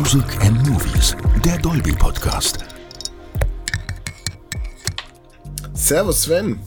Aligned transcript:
Music 0.00 0.40
and 0.40 0.66
Movies, 0.66 1.14
der 1.44 1.58
Dolby 1.58 1.92
Podcast. 1.92 2.64
Servus 5.74 6.22
Sven. 6.22 6.58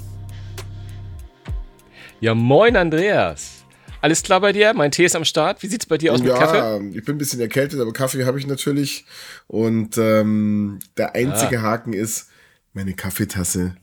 Ja, 2.19 2.35
moin 2.35 2.75
Andreas. 2.75 3.65
Alles 4.01 4.21
klar 4.21 4.39
bei 4.39 4.51
dir? 4.51 4.75
Mein 4.75 4.91
Tee 4.91 5.05
ist 5.05 5.15
am 5.15 5.25
Start. 5.25 5.63
Wie 5.63 5.67
sieht's 5.67 5.87
bei 5.87 5.97
dir 5.97 6.13
aus 6.13 6.19
ja, 6.19 6.25
mit 6.25 6.35
Kaffee? 6.35 6.89
ich 6.89 7.05
bin 7.05 7.15
ein 7.15 7.17
bisschen 7.17 7.39
erkältet, 7.39 7.79
aber 7.79 7.91
Kaffee 7.91 8.23
habe 8.25 8.37
ich 8.37 8.45
natürlich. 8.45 9.03
Und 9.47 9.97
ähm, 9.97 10.77
der 10.95 11.15
einzige 11.15 11.61
ah. 11.61 11.63
Haken 11.63 11.93
ist, 11.93 12.29
meine 12.73 12.93
Kaffeetasse 12.93 13.75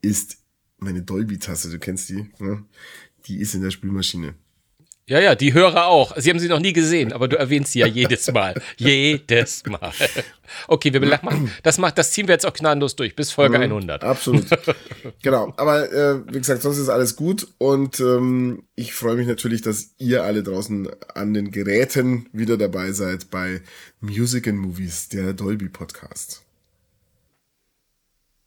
ist 0.00 0.38
meine 0.78 1.02
Dolby-Tasse. 1.02 1.70
Du 1.70 1.78
kennst 1.78 2.08
die, 2.08 2.30
ne? 2.38 2.64
Die 3.26 3.38
ist 3.38 3.54
in 3.54 3.60
der 3.60 3.70
Spülmaschine. 3.70 4.34
Ja, 5.06 5.20
ja, 5.20 5.34
die 5.34 5.52
Hörer 5.52 5.86
auch. 5.86 6.16
Sie 6.16 6.30
haben 6.30 6.38
sie 6.38 6.48
noch 6.48 6.60
nie 6.60 6.72
gesehen, 6.72 7.12
aber 7.12 7.28
du 7.28 7.36
erwähnst 7.36 7.72
sie 7.72 7.80
ja 7.80 7.86
jedes 7.86 8.32
Mal. 8.32 8.54
jedes 8.78 9.62
Mal. 9.66 9.92
Okay, 10.66 10.94
wir 10.94 11.00
machen, 11.00 11.52
das 11.62 11.76
macht, 11.76 11.98
das 11.98 12.12
ziehen 12.12 12.26
wir 12.26 12.32
jetzt 12.32 12.46
auch 12.46 12.54
gnadenlos 12.54 12.96
durch, 12.96 13.14
bis 13.14 13.30
Folge 13.30 13.58
mhm, 13.58 13.64
100. 13.64 14.02
Absolut. 14.02 14.46
genau. 15.22 15.52
Aber 15.58 15.92
äh, 15.92 16.26
wie 16.32 16.38
gesagt, 16.38 16.62
sonst 16.62 16.78
ist 16.78 16.88
alles 16.88 17.16
gut 17.16 17.46
und 17.58 18.00
ähm, 18.00 18.62
ich 18.76 18.94
freue 18.94 19.16
mich 19.16 19.26
natürlich, 19.26 19.60
dass 19.60 19.90
ihr 19.98 20.22
alle 20.24 20.42
draußen 20.42 20.88
an 21.14 21.34
den 21.34 21.50
Geräten 21.50 22.30
wieder 22.32 22.56
dabei 22.56 22.92
seid 22.92 23.30
bei 23.30 23.60
Music 24.00 24.48
and 24.48 24.58
Movies, 24.58 25.10
der 25.10 25.34
Dolby 25.34 25.68
Podcast. 25.68 26.44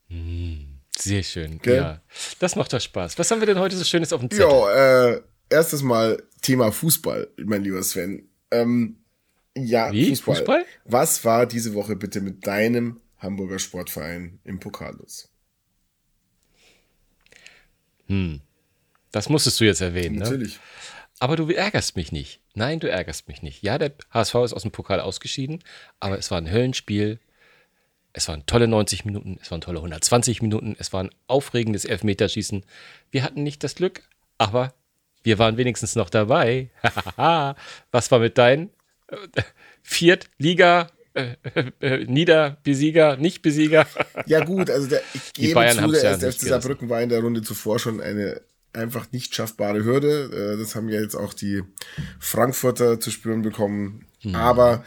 Mhm, 0.08 0.80
sehr 0.96 1.22
schön. 1.22 1.56
Okay. 1.56 1.76
Ja, 1.76 2.00
das 2.40 2.56
macht 2.56 2.72
doch 2.72 2.80
Spaß. 2.80 3.16
Was 3.16 3.30
haben 3.30 3.38
wir 3.38 3.46
denn 3.46 3.60
heute 3.60 3.76
so 3.76 3.84
Schönes 3.84 4.12
auf 4.12 4.20
dem 4.20 4.30
Zettel? 4.30 4.48
Ja, 4.48 5.10
äh, 5.12 5.20
erstes 5.50 5.82
Mal 5.82 6.22
Thema 6.42 6.72
Fußball, 6.72 7.28
mein 7.44 7.62
lieber 7.64 7.82
Sven. 7.82 8.28
Ähm, 8.50 8.96
ja, 9.56 9.92
Wie? 9.92 10.08
Fußball. 10.10 10.36
Fußball. 10.36 10.66
Was 10.84 11.24
war 11.24 11.46
diese 11.46 11.74
Woche 11.74 11.96
bitte 11.96 12.20
mit 12.20 12.46
deinem 12.46 13.00
Hamburger 13.18 13.58
Sportverein 13.58 14.38
im 14.44 14.60
Pokal 14.60 14.96
los? 14.96 15.28
Hm. 18.06 18.40
Das 19.10 19.28
musstest 19.28 19.60
du 19.60 19.64
jetzt 19.64 19.80
erwähnen, 19.80 20.16
ne? 20.16 20.24
Natürlich. 20.24 20.54
Ne? 20.54 20.60
Aber 21.20 21.36
du 21.36 21.50
ärgerst 21.50 21.96
mich 21.96 22.12
nicht. 22.12 22.40
Nein, 22.54 22.80
du 22.80 22.88
ärgerst 22.88 23.26
mich 23.26 23.42
nicht. 23.42 23.62
Ja, 23.62 23.78
der 23.78 23.92
HSV 24.10 24.34
ist 24.36 24.52
aus 24.52 24.62
dem 24.62 24.70
Pokal 24.70 25.00
ausgeschieden, 25.00 25.64
aber 25.98 26.18
es 26.18 26.30
war 26.30 26.38
ein 26.38 26.50
Höllenspiel. 26.50 27.18
Es 28.12 28.28
waren 28.28 28.46
tolle 28.46 28.68
90 28.68 29.04
Minuten, 29.04 29.38
es 29.40 29.50
waren 29.50 29.60
tolle 29.60 29.78
120 29.78 30.42
Minuten, 30.42 30.76
es 30.78 30.92
war 30.92 31.04
ein 31.04 31.10
aufregendes 31.26 31.84
Elfmeterschießen. 31.84 32.64
Wir 33.10 33.22
hatten 33.22 33.42
nicht 33.42 33.62
das 33.64 33.74
Glück, 33.74 34.02
aber 34.38 34.74
wir 35.28 35.38
waren 35.38 35.58
wenigstens 35.58 35.94
noch 35.94 36.08
dabei. 36.08 36.70
Was 37.90 38.10
war 38.10 38.18
mit 38.18 38.38
deinen 38.38 38.70
äh, 39.08 39.42
Viertliga, 39.82 40.90
äh, 41.12 41.34
äh, 41.80 42.04
Niederbesieger, 42.06 43.18
Nicht-Besieger? 43.18 43.86
ja 44.24 44.42
gut, 44.42 44.70
also 44.70 44.88
der, 44.88 45.02
ich 45.12 45.34
gebe 45.34 45.54
Bayern 45.54 45.76
zu, 45.76 45.92
der 45.92 46.16
ja 46.16 46.16
FC 46.16 46.40
Saarbrücken 46.40 46.88
war 46.88 47.02
in 47.02 47.10
der 47.10 47.20
Runde 47.20 47.42
zuvor 47.42 47.78
schon 47.78 48.00
eine 48.00 48.40
einfach 48.72 49.12
nicht 49.12 49.34
schaffbare 49.34 49.84
Hürde. 49.84 50.56
Das 50.58 50.74
haben 50.74 50.88
ja 50.88 51.00
jetzt 51.00 51.14
auch 51.14 51.34
die 51.34 51.62
Frankfurter 52.18 53.00
zu 53.00 53.10
spüren 53.10 53.42
bekommen. 53.42 54.06
Hm. 54.20 54.34
Aber 54.34 54.82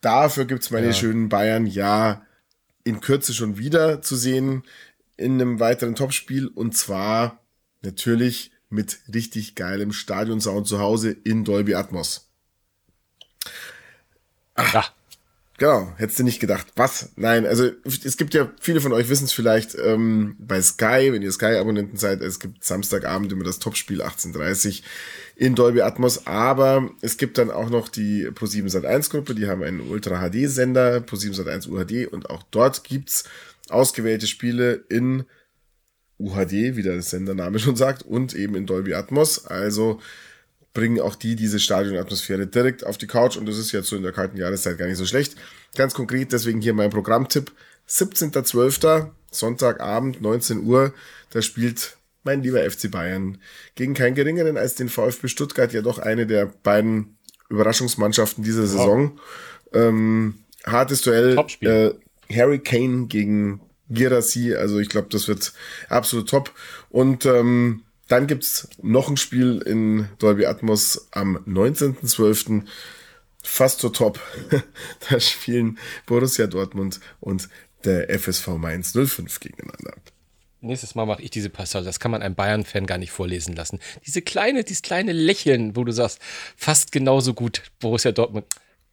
dafür 0.00 0.44
gibt 0.44 0.62
es 0.62 0.70
meine 0.70 0.88
ja. 0.88 0.92
schönen 0.92 1.28
Bayern 1.28 1.66
ja 1.66 2.26
in 2.82 3.00
Kürze 3.00 3.32
schon 3.32 3.58
wieder 3.58 4.02
zu 4.02 4.16
sehen 4.16 4.64
in 5.16 5.40
einem 5.40 5.60
weiteren 5.60 5.94
Topspiel. 5.94 6.48
Und 6.48 6.76
zwar 6.76 7.40
natürlich 7.82 8.53
mit 8.74 8.98
richtig 9.12 9.54
geilem 9.54 9.92
Stadionsound 9.92 10.66
zu 10.66 10.78
Hause 10.78 11.10
in 11.10 11.44
Dolby 11.44 11.74
Atmos. 11.74 12.28
Ach, 14.54 14.74
ja. 14.74 14.84
Genau, 15.56 15.92
hättest 15.98 16.18
du 16.18 16.24
nicht 16.24 16.40
gedacht. 16.40 16.66
Was? 16.74 17.10
Nein, 17.14 17.46
also 17.46 17.70
es 17.84 18.16
gibt 18.16 18.34
ja, 18.34 18.50
viele 18.60 18.80
von 18.80 18.92
euch 18.92 19.08
wissen 19.08 19.24
es 19.24 19.32
vielleicht 19.32 19.76
ähm, 19.76 20.34
bei 20.40 20.60
Sky, 20.60 21.12
wenn 21.12 21.22
ihr 21.22 21.30
Sky-Abonnenten 21.30 21.96
seid, 21.96 22.22
es 22.22 22.40
gibt 22.40 22.64
Samstagabend 22.64 23.30
immer 23.30 23.44
das 23.44 23.60
Topspiel 23.60 24.02
18.30 24.02 24.82
in 25.36 25.54
Dolby 25.54 25.82
Atmos, 25.82 26.26
aber 26.26 26.90
es 27.02 27.18
gibt 27.18 27.38
dann 27.38 27.52
auch 27.52 27.70
noch 27.70 27.88
die 27.88 28.26
Pro7 28.26 28.68
Sat1 28.68 29.10
Gruppe, 29.10 29.36
die 29.36 29.46
haben 29.46 29.62
einen 29.62 29.80
Ultra 29.80 30.28
HD 30.28 30.50
Sender, 30.50 30.96
Pro7 30.96 31.40
Sat1 31.40 31.68
UHD 31.68 32.12
und 32.12 32.30
auch 32.30 32.42
dort 32.50 32.82
gibt's 32.82 33.22
ausgewählte 33.68 34.26
Spiele 34.26 34.84
in 34.88 35.24
UHD, 36.18 36.76
wie 36.76 36.82
der 36.82 37.02
Sendername 37.02 37.58
schon 37.58 37.76
sagt, 37.76 38.02
und 38.02 38.34
eben 38.34 38.54
in 38.54 38.66
Dolby 38.66 38.94
Atmos. 38.94 39.46
Also 39.46 40.00
bringen 40.72 41.00
auch 41.00 41.14
die 41.14 41.36
diese 41.36 41.60
Stadionatmosphäre 41.60 42.46
direkt 42.46 42.84
auf 42.84 42.98
die 42.98 43.06
Couch 43.06 43.36
und 43.36 43.46
das 43.46 43.58
ist 43.58 43.72
jetzt 43.72 43.88
so 43.88 43.96
in 43.96 44.02
der 44.02 44.12
kalten 44.12 44.36
Jahreszeit 44.36 44.76
gar 44.76 44.86
nicht 44.86 44.98
so 44.98 45.06
schlecht. 45.06 45.36
Ganz 45.76 45.94
konkret, 45.94 46.32
deswegen 46.32 46.60
hier 46.60 46.74
mein 46.74 46.90
Programmtipp. 46.90 47.52
17.12. 47.88 49.10
Sonntagabend, 49.30 50.20
19 50.20 50.64
Uhr, 50.64 50.94
da 51.30 51.42
spielt 51.42 51.96
mein 52.22 52.42
lieber 52.42 52.68
FC 52.68 52.90
Bayern 52.90 53.38
gegen 53.74 53.94
keinen 53.94 54.14
geringeren 54.14 54.56
als 54.56 54.74
den 54.74 54.88
VfB 54.88 55.28
Stuttgart, 55.28 55.72
ja 55.72 55.82
doch 55.82 55.98
eine 55.98 56.26
der 56.26 56.46
beiden 56.46 57.18
Überraschungsmannschaften 57.50 58.42
dieser 58.42 58.66
Saison. 58.66 59.18
Oh. 59.72 59.78
Ähm, 59.78 60.34
hartes 60.64 61.02
Duell. 61.02 61.36
Äh, 61.60 61.90
Harry 62.32 62.58
Kane 62.58 63.06
gegen 63.06 63.60
Girassi. 63.94 64.54
Also 64.54 64.78
ich 64.78 64.88
glaube, 64.88 65.08
das 65.10 65.28
wird 65.28 65.52
absolut 65.88 66.28
top. 66.28 66.52
Und 66.90 67.26
ähm, 67.26 67.84
dann 68.08 68.26
gibt's 68.26 68.68
noch 68.82 69.08
ein 69.08 69.16
Spiel 69.16 69.62
in 69.64 70.08
Dolby 70.18 70.46
Atmos 70.46 71.08
am 71.12 71.38
19.12. 71.46 72.64
Fast 73.42 73.80
so 73.80 73.88
top. 73.88 74.20
da 75.10 75.20
spielen 75.20 75.78
Borussia 76.06 76.46
Dortmund 76.46 77.00
und 77.20 77.48
der 77.84 78.08
FSV 78.18 78.48
Mainz 78.58 78.92
05 78.92 79.40
gegeneinander. 79.40 79.94
Nächstes 80.60 80.94
Mal 80.94 81.04
mache 81.04 81.20
ich 81.20 81.30
diese 81.30 81.50
Passage. 81.50 81.84
Das 81.84 82.00
kann 82.00 82.10
man 82.10 82.22
einem 82.22 82.34
Bayern-Fan 82.34 82.86
gar 82.86 82.96
nicht 82.96 83.10
vorlesen 83.10 83.54
lassen. 83.54 83.80
Diese 84.06 84.22
kleine, 84.22 84.64
dieses 84.64 84.80
kleine 84.80 85.12
Lächeln, 85.12 85.76
wo 85.76 85.84
du 85.84 85.92
sagst, 85.92 86.20
fast 86.56 86.90
genauso 86.90 87.34
gut 87.34 87.62
Borussia 87.80 88.12
Dortmund. 88.12 88.46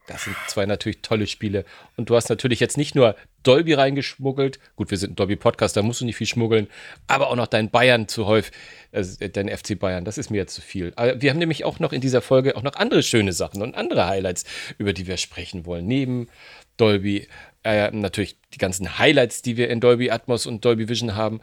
Das 0.07 0.23
sind 0.23 0.35
zwei 0.47 0.66
natürlich 0.66 1.01
tolle 1.01 1.28
Spiele. 1.28 1.63
Und 1.95 2.09
du 2.09 2.16
hast 2.16 2.29
natürlich 2.29 2.59
jetzt 2.59 2.78
nicht 2.78 2.95
nur 2.95 3.16
Dolby 3.44 3.73
reingeschmuggelt. 3.73 4.59
Gut, 4.75 4.91
wir 4.91 4.97
sind 4.97 5.12
ein 5.12 5.16
Dolby-Podcast, 5.16 5.78
da 5.78 5.84
musst 5.84 6.01
du 6.01 6.06
nicht 6.06 6.16
viel 6.16 6.28
schmuggeln. 6.28 6.67
Aber 7.07 7.29
auch 7.29 7.35
noch 7.35 7.47
dein 7.47 7.69
Bayern 7.69 8.07
zu 8.07 8.25
häufig, 8.25 8.51
also 8.91 9.25
dein 9.28 9.50
FC 9.50 9.78
Bayern, 9.79 10.03
das 10.03 10.17
ist 10.17 10.29
mir 10.29 10.38
jetzt 10.38 10.56
zu 10.56 10.61
viel. 10.61 10.91
Aber 10.95 11.22
wir 11.22 11.29
haben 11.29 11.40
nämlich 11.40 11.66
auch 11.66 11.79
noch 11.79 11.94
in 11.94 12.01
dieser 12.01 12.22
Folge 12.22 12.56
auch 12.56 12.63
noch 12.63 12.75
andere 12.75 13.03
schöne 13.03 13.34
Sachen 13.34 13.61
und 13.61 13.75
andere 13.75 14.07
Highlights, 14.07 14.45
über 14.78 14.94
die 14.94 15.07
wir 15.07 15.17
sprechen 15.17 15.66
wollen. 15.66 15.88
Neben 15.88 16.29
Dolby, 16.78 17.28
äh, 17.63 17.91
natürlich 17.91 18.38
die 18.53 18.57
ganzen 18.57 18.97
Highlights, 18.97 19.44
die 19.44 19.56
wir 19.56 19.69
in 19.69 19.79
Dolby 19.79 20.09
Atmos 20.09 20.45
und 20.45 20.66
Dolby 20.66 20.90
Vision 20.90 21.16
haben. 21.16 21.41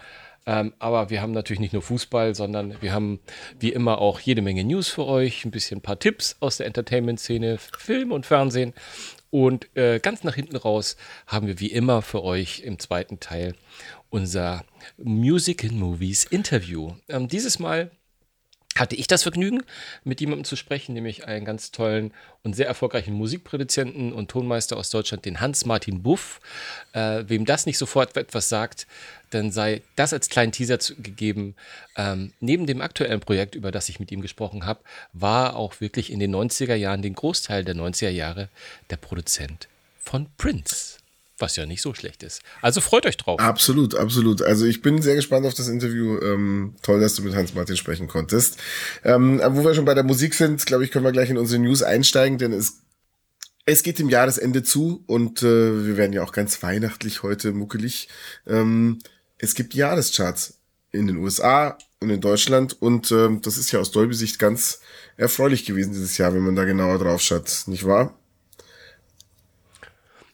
Ähm, 0.48 0.72
aber 0.78 1.10
wir 1.10 1.20
haben 1.20 1.32
natürlich 1.32 1.60
nicht 1.60 1.74
nur 1.74 1.82
Fußball, 1.82 2.34
sondern 2.34 2.80
wir 2.80 2.94
haben 2.94 3.20
wie 3.60 3.70
immer 3.70 3.98
auch 3.98 4.18
jede 4.18 4.40
Menge 4.40 4.64
News 4.64 4.88
für 4.88 5.04
euch, 5.04 5.44
ein 5.44 5.50
bisschen 5.50 5.78
ein 5.78 5.82
paar 5.82 5.98
Tipps 5.98 6.36
aus 6.40 6.56
der 6.56 6.66
Entertainment-Szene, 6.66 7.58
Film 7.58 8.12
und 8.12 8.24
Fernsehen. 8.24 8.72
Und 9.28 9.68
äh, 9.76 10.00
ganz 10.00 10.24
nach 10.24 10.34
hinten 10.34 10.56
raus 10.56 10.96
haben 11.26 11.48
wir 11.48 11.60
wie 11.60 11.70
immer 11.70 12.00
für 12.00 12.24
euch 12.24 12.60
im 12.60 12.78
zweiten 12.78 13.20
Teil 13.20 13.56
unser 14.08 14.64
Music 14.96 15.64
and 15.64 15.74
Movies 15.74 16.24
Interview. 16.24 16.92
Ähm, 17.10 17.28
dieses 17.28 17.58
Mal 17.58 17.90
hatte 18.80 18.96
ich 18.96 19.06
das 19.06 19.22
Vergnügen, 19.22 19.62
mit 20.04 20.20
jemandem 20.20 20.44
zu 20.44 20.56
sprechen, 20.56 20.92
nämlich 20.94 21.26
einen 21.26 21.44
ganz 21.44 21.70
tollen 21.70 22.12
und 22.42 22.54
sehr 22.54 22.66
erfolgreichen 22.66 23.14
Musikproduzenten 23.14 24.12
und 24.12 24.30
Tonmeister 24.30 24.76
aus 24.76 24.90
Deutschland, 24.90 25.24
den 25.24 25.40
Hans-Martin 25.40 26.02
Buff. 26.02 26.40
Äh, 26.92 27.24
wem 27.26 27.44
das 27.44 27.66
nicht 27.66 27.78
sofort 27.78 28.16
etwas 28.16 28.48
sagt, 28.48 28.86
dann 29.30 29.50
sei 29.50 29.82
das 29.96 30.12
als 30.12 30.28
kleinen 30.28 30.52
Teaser 30.52 30.78
gegeben. 30.98 31.54
Ähm, 31.96 32.32
neben 32.40 32.66
dem 32.66 32.80
aktuellen 32.80 33.20
Projekt, 33.20 33.54
über 33.54 33.70
das 33.70 33.88
ich 33.88 34.00
mit 34.00 34.10
ihm 34.12 34.20
gesprochen 34.20 34.64
habe, 34.64 34.80
war 35.12 35.56
auch 35.56 35.80
wirklich 35.80 36.12
in 36.12 36.20
den 36.20 36.34
90er 36.34 36.74
Jahren, 36.74 37.02
den 37.02 37.14
Großteil 37.14 37.64
der 37.64 37.74
90er 37.74 38.10
Jahre, 38.10 38.48
der 38.90 38.96
Produzent 38.96 39.68
von 40.00 40.26
Prince. 40.38 40.97
Was 41.38 41.56
ja 41.56 41.66
nicht 41.66 41.82
so 41.82 41.94
schlecht 41.94 42.22
ist. 42.22 42.42
Also 42.62 42.80
freut 42.80 43.06
euch 43.06 43.16
drauf. 43.16 43.40
Absolut, 43.40 43.94
absolut. 43.94 44.42
Also 44.42 44.66
ich 44.66 44.82
bin 44.82 45.00
sehr 45.02 45.14
gespannt 45.14 45.46
auf 45.46 45.54
das 45.54 45.68
Interview. 45.68 46.18
Ähm, 46.20 46.74
toll, 46.82 47.00
dass 47.00 47.14
du 47.14 47.22
mit 47.22 47.34
Hans-Martin 47.34 47.76
sprechen 47.76 48.08
konntest. 48.08 48.58
Ähm, 49.04 49.40
wo 49.50 49.64
wir 49.64 49.74
schon 49.74 49.84
bei 49.84 49.94
der 49.94 50.04
Musik 50.04 50.34
sind, 50.34 50.66
glaube 50.66 50.84
ich, 50.84 50.90
können 50.90 51.04
wir 51.04 51.12
gleich 51.12 51.30
in 51.30 51.38
unsere 51.38 51.60
News 51.60 51.82
einsteigen, 51.82 52.38
denn 52.38 52.52
es 52.52 52.82
es 53.70 53.82
geht 53.82 53.98
dem 53.98 54.08
Jahresende 54.08 54.62
zu 54.62 55.04
und 55.06 55.42
äh, 55.42 55.86
wir 55.86 55.98
werden 55.98 56.14
ja 56.14 56.22
auch 56.22 56.32
ganz 56.32 56.62
weihnachtlich 56.62 57.22
heute 57.22 57.52
muckelig. 57.52 58.08
Ähm, 58.46 58.98
es 59.36 59.54
gibt 59.54 59.74
Jahrescharts 59.74 60.58
in 60.90 61.06
den 61.06 61.18
USA 61.18 61.76
und 62.00 62.08
in 62.08 62.22
Deutschland 62.22 62.80
und 62.80 63.10
ähm, 63.12 63.42
das 63.42 63.58
ist 63.58 63.70
ja 63.70 63.78
aus 63.78 63.90
Dolby-Sicht 63.90 64.38
ganz 64.38 64.80
erfreulich 65.18 65.66
gewesen 65.66 65.92
dieses 65.92 66.16
Jahr, 66.16 66.32
wenn 66.32 66.44
man 66.44 66.56
da 66.56 66.64
genauer 66.64 66.98
drauf 66.98 67.20
schaut, 67.20 67.64
nicht 67.66 67.84
wahr? 67.84 68.17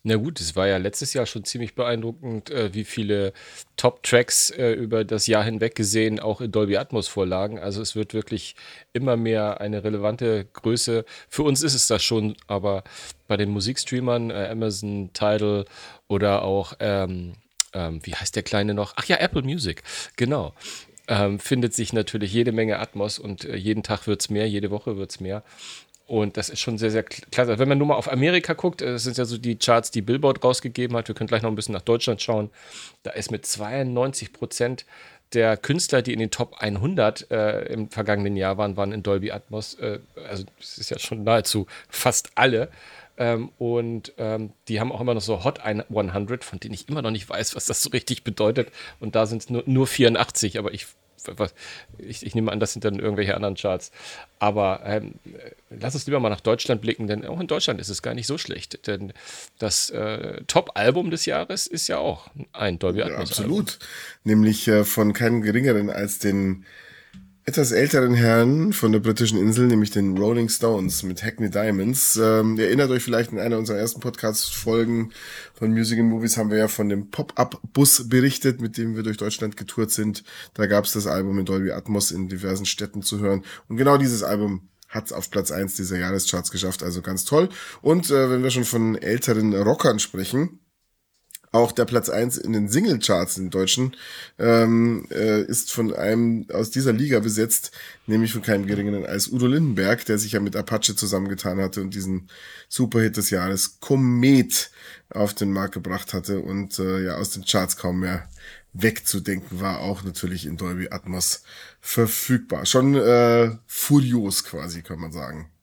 Na 0.07 0.17
gut, 0.17 0.39
es 0.39 0.55
war 0.55 0.69
ja 0.69 0.77
letztes 0.77 1.15
Jahr 1.15 1.25
schon 1.25 1.45
ziemlich 1.45 1.75
beeindruckend, 1.75 2.51
äh, 2.51 2.75
wie 2.75 2.85
viele 2.85 3.33
Top-Tracks 3.79 4.51
äh, 4.51 4.73
über 4.73 5.03
das 5.03 5.27
Jahr 5.27 5.43
hinweg 5.43 5.75
gesehen 5.75 6.21
auch 6.21 6.43
in 6.43 6.53
Dolby 6.53 6.77
Atmos 6.77 7.09
vorlagen. 7.09 7.59
Also 7.59 7.81
es 7.81 7.97
wird 7.97 8.13
wirklich 8.13 8.55
immer 8.93 9.17
mehr 9.17 9.63
eine 9.63 9.83
relevante 9.83 10.45
Größe. 10.53 11.07
Für 11.31 11.45
uns 11.45 11.63
ist 11.63 11.73
es 11.73 11.87
das 11.87 12.05
schon, 12.05 12.37
aber 12.47 12.85
bei 13.29 13.39
den 13.39 13.49
Musikstreamern, 13.49 14.31
äh, 14.31 14.49
Amazon, 14.51 15.09
Tidal 15.15 15.65
oder 16.07 16.43
auch, 16.43 16.75
ähm, 16.81 17.37
ähm, 17.73 18.01
wie 18.05 18.15
heißt 18.15 18.37
der 18.37 18.43
kleine 18.43 18.75
noch? 18.75 18.93
Ach 18.97 19.07
ja, 19.07 19.17
Apple 19.17 19.43
Music, 19.43 19.83
genau. 20.17 20.53
Ähm, 21.09 21.39
findet 21.39 21.73
sich 21.73 21.95
natürlich 21.95 22.33
jede 22.33 22.53
Menge 22.53 22.79
Atmos 22.79 23.19
und 23.19 23.47
äh, 23.47 23.57
jeden 23.57 23.83
Tag 23.83 24.07
wird 24.07 24.21
es 24.21 24.29
mehr, 24.29 24.47
jede 24.49 24.71
Woche 24.71 24.99
wird 24.99 25.13
es 25.13 25.21
mehr. 25.21 25.45
Und 26.07 26.37
das 26.37 26.51
ist 26.51 26.61
schon 26.61 26.77
sehr, 26.77 26.91
sehr 26.91 27.03
klasse. 27.03 27.59
Wenn 27.59 27.69
man 27.69 27.79
nur 27.79 27.87
mal 27.87 27.95
auf 27.95 28.13
Amerika 28.13 28.53
guckt, 28.53 28.83
äh, 28.83 28.93
das 28.93 29.05
sind 29.05 29.17
ja 29.17 29.25
so 29.25 29.39
die 29.39 29.57
Charts, 29.57 29.91
die 29.91 30.03
Billboard 30.03 30.45
rausgegeben 30.45 30.97
hat. 30.97 31.09
Wir 31.09 31.15
können 31.15 31.29
gleich 31.29 31.43
noch 31.43 31.51
ein 31.51 31.55
bisschen 31.57 31.75
nach 31.75 31.83
Deutschland 31.83 32.21
schauen. 32.21 32.51
Da 33.03 33.11
ist 33.13 33.31
mit 33.31 33.47
92 33.47 34.33
Prozent 34.33 34.85
der 35.33 35.57
Künstler, 35.57 36.03
die 36.03 36.13
in 36.13 36.19
den 36.19 36.31
Top 36.31 36.57
100 36.59 37.31
äh, 37.31 37.65
im 37.73 37.89
vergangenen 37.91 38.37
Jahr 38.37 38.59
waren, 38.59 38.77
waren 38.77 38.93
in 38.93 39.03
Dolby 39.03 39.33
Atmos. 39.33 39.75
Äh, 39.75 40.01
also, 40.29 40.45
das 40.59 40.79
ist 40.79 40.91
ja 40.91 40.99
schon 40.99 41.25
nahezu 41.25 41.67
fast 41.89 42.33
alle. 42.35 42.69
Ähm, 43.17 43.51
und 43.59 44.13
ähm, 44.19 44.53
die 44.69 44.81
haben 44.81 44.93
auch 44.93 45.01
immer 45.01 45.15
noch 45.15 45.23
so 45.23 45.45
Hot 45.45 45.61
100, 45.61 46.45
von 46.45 46.61
denen 46.61 46.75
ich 46.75 46.89
immer 46.89 47.01
noch 47.01 47.13
nicht 47.13 47.29
weiß, 47.29 47.55
was 47.57 47.67
das 47.67 47.83
so 47.83 47.91
richtig 47.91 48.25
bedeutet. 48.25 48.71
Und 49.01 49.15
da 49.15 49.27
sind 49.27 49.43
es 49.43 49.51
nur, 49.51 49.63
nur 49.67 49.87
84, 49.87 50.59
aber 50.59 50.75
ich 50.75 50.87
was, 51.37 51.55
ich, 51.99 52.25
ich, 52.25 52.35
nehme 52.35 52.53
an, 52.53 52.61
das 52.61 52.73
sind 52.73 52.85
dann 52.85 52.99
irgendwelche 52.99 53.35
anderen 53.35 53.55
Charts. 53.55 53.91
Aber 54.39 54.83
ähm, 54.85 55.15
lass 55.71 55.95
uns 55.95 56.07
lieber 56.07 56.21
mal 56.21 56.31
nach 56.31 56.41
Deutschland 56.41 56.81
blicken, 56.81 57.07
denn 57.07 57.25
auch 57.25 57.41
in 57.41 57.47
Deutschland 57.47 57.81
ist 57.81 57.89
es 57.89 58.03
gar 58.03 58.15
nicht 58.15 58.27
so 58.27 58.39
schlecht. 58.39 58.87
Denn 58.87 59.13
das 59.59 59.91
äh, 59.91 60.43
Top-Album 60.47 61.11
des 61.11 61.27
Jahres 61.27 61.67
ist 61.67 61.89
ja 61.89 61.99
auch 61.99 62.29
ein 62.53 62.79
Dolby 62.79 63.03
Atmos. 63.03 63.17
Ja, 63.17 63.21
absolut. 63.21 63.79
Nämlich 64.25 64.69
äh, 64.69 64.85
von 64.85 65.13
keinem 65.13 65.43
geringeren 65.43 65.91
als 65.91 66.19
den 66.19 66.65
etwas 67.47 67.73
älteren 67.73 68.15
Herrn 68.15 68.73
von 68.73 68.93
der 68.93 69.01
britischen 69.01 69.39
Insel, 69.39 69.67
nämlich 69.67 69.91
den 69.91 70.17
Rolling 70.17 70.49
Stones 70.49 71.03
mit 71.03 71.23
Hackney 71.23 71.51
Diamonds. 71.51 72.17
Ähm, 72.17 72.57
ihr 72.57 72.69
erinnert 72.69 72.91
euch 72.91 73.03
vielleicht 73.03 73.33
in 73.33 73.39
einer 73.39 73.59
unserer 73.59 73.77
ersten 73.77 74.01
Podcast-Folgen 74.01 75.13
von 75.53 75.71
Music 75.71 75.99
and 75.99 76.09
Movies 76.09 76.39
haben 76.39 76.51
wir 76.51 76.57
ja 76.57 76.69
von 76.69 76.89
dem 76.89 77.11
Pop-Up-Bus 77.11 78.09
berichtet, 78.09 78.63
mit 78.63 78.79
dem 78.79 78.97
wir 78.97 79.03
durch 79.03 79.19
Deutschland 79.19 79.59
getourt 79.59 79.91
sind. 79.91 80.25
Da 80.55 80.65
gab 80.65 80.87
es 80.87 80.93
das 80.93 81.07
Album 81.07 81.39
in 81.39 81.45
Dolby 81.45 81.73
Atmos 81.73 82.13
in 82.13 82.29
diversen 82.29 82.65
Städten 82.65 83.03
zu 83.03 83.21
hören. 83.21 83.45
Und 83.69 83.77
genau 83.77 83.99
dieses 83.99 84.23
Album 84.23 84.71
hat 84.89 85.13
auf 85.13 85.31
Platz 85.31 85.51
eins 85.51 85.75
dieser 85.75 85.99
Jahrescharts 85.99 86.51
geschafft, 86.51 86.83
also 86.83 87.03
ganz 87.03 87.27
toll. 87.27 87.51
Und 87.83 88.11
äh, 88.11 88.31
wenn 88.31 88.43
wir 88.43 88.51
schon 88.51 88.65
von 88.65 88.97
älteren 88.97 89.53
Rockern 89.55 89.99
sprechen, 89.99 90.61
auch 91.55 91.71
der 91.71 91.85
Platz 91.85 92.09
eins 92.09 92.37
in 92.37 92.53
den 92.53 92.69
Singlecharts 92.69 93.39
in 93.39 93.51
Deutschen 93.51 93.97
ähm, 94.39 95.07
äh, 95.11 95.43
ist 95.43 95.73
von 95.73 95.95
einem 95.95 96.47
aus 96.53 96.71
dieser 96.71 96.93
Liga 96.93 97.21
besetzt, 97.21 97.71
nämlich 98.07 98.33
von 98.33 98.43
keinem 98.43 98.67
geringeren 98.67 99.07
als 99.07 99.29
Udo 99.29 99.47
Lindenberg, 99.47 100.05
der 100.05 100.19
sich 100.19 100.33
ja 100.33 100.41
mit 100.41 100.57
Apache 100.57 100.97
zusammengetan 100.97 101.61
hatte 101.61 101.81
und 101.81 101.95
diesen 101.95 102.29
Superhit 102.69 103.17
des 103.17 103.31
Jahres 103.31 103.79
Komet 103.79 104.73
auf 105.11 105.33
den 105.33 105.53
Markt 105.53 105.75
gebracht 105.75 106.13
hatte 106.13 106.41
und 106.41 106.81
äh, 106.81 107.05
ja 107.05 107.17
aus 107.17 107.31
den 107.31 107.45
Charts 107.45 107.77
kaum 107.77 108.01
mehr 108.01 108.29
wegzudenken 108.73 109.61
war, 109.61 109.79
auch 109.79 110.03
natürlich 110.03 110.47
in 110.47 110.57
Dolby 110.57 110.89
Atmos 110.91 111.45
verfügbar. 111.81 112.67
Schon 112.67 112.97
äh, 112.97 113.53
furios 113.67 114.43
quasi, 114.43 114.83
kann 114.83 114.99
man 114.99 115.13
sagen. 115.13 115.54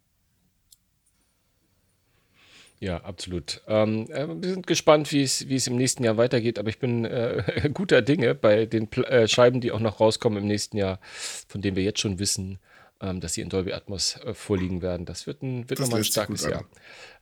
Ja, 2.82 2.98
absolut. 2.98 3.62
Ähm, 3.68 4.08
äh, 4.10 4.28
wir 4.28 4.50
sind 4.50 4.66
gespannt, 4.66 5.12
wie 5.12 5.22
es, 5.22 5.48
wie 5.48 5.56
es 5.56 5.68
im 5.68 5.76
nächsten 5.76 6.04
Jahr 6.04 6.18
weitergeht, 6.18 6.58
aber 6.58 6.70
ich 6.70 6.80
bin 6.80 7.06
äh, 7.06 7.70
guter 7.74 8.02
Dinge 8.02 8.34
bei 8.34 8.66
den 8.66 8.88
Pl 8.88 9.04
äh, 9.04 9.28
Scheiben, 9.28 9.62
die 9.62 9.72
auch 9.72 9.80
noch 9.80 10.00
rauskommen 10.00 10.40
im 10.40 10.48
nächsten 10.48 10.78
Jahr, 10.78 11.00
von 11.48 11.62
denen 11.62 11.78
wir 11.78 11.84
jetzt 11.84 12.00
schon 12.00 12.18
wissen, 12.18 12.58
ähm, 13.00 13.20
dass 13.20 13.36
sie 13.36 13.42
in 13.42 13.50
Dolby 13.50 13.74
Atmos 13.74 14.18
äh, 14.26 14.34
vorliegen 14.34 14.82
werden. 14.82 15.06
Das 15.06 15.28
wird, 15.28 15.44
ein, 15.44 15.70
wird 15.70 15.80
nochmal 15.80 16.00
ein 16.00 16.06
starkes 16.06 16.44
Jahr. 16.44 16.66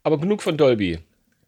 Aber 0.02 0.18
genug 0.18 0.42
von 0.42 0.56
Dolby. 0.56 1.00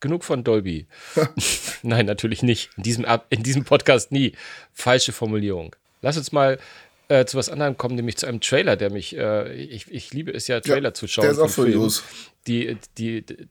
Genug 0.01 0.25
von 0.25 0.43
Dolby. 0.43 0.87
Nein, 1.81 2.05
natürlich 2.05 2.43
nicht. 2.43 2.69
In 2.75 2.83
diesem, 2.83 3.05
in 3.29 3.43
diesem 3.43 3.63
Podcast 3.63 4.11
nie. 4.11 4.33
Falsche 4.73 5.13
Formulierung. 5.13 5.73
Lass 6.01 6.17
uns 6.17 6.33
mal 6.33 6.59
äh, 7.07 7.23
zu 7.23 7.37
was 7.37 7.47
anderem 7.47 7.77
kommen, 7.77 7.95
nämlich 7.95 8.17
zu 8.17 8.25
einem 8.25 8.41
Trailer, 8.41 8.75
der 8.75 8.89
mich, 8.89 9.15
äh, 9.15 9.53
ich, 9.53 9.89
ich 9.89 10.13
liebe 10.13 10.33
es 10.33 10.47
ja, 10.47 10.59
Trailer 10.59 10.89
ja, 10.89 10.93
zu 10.93 11.07
schauen. 11.07 11.23
Der 11.23 11.31
ist 11.31 11.39
auch 11.39 11.49
furios. 11.49 12.03
Die, 12.47 12.77
die, 12.97 13.21
die, 13.21 13.47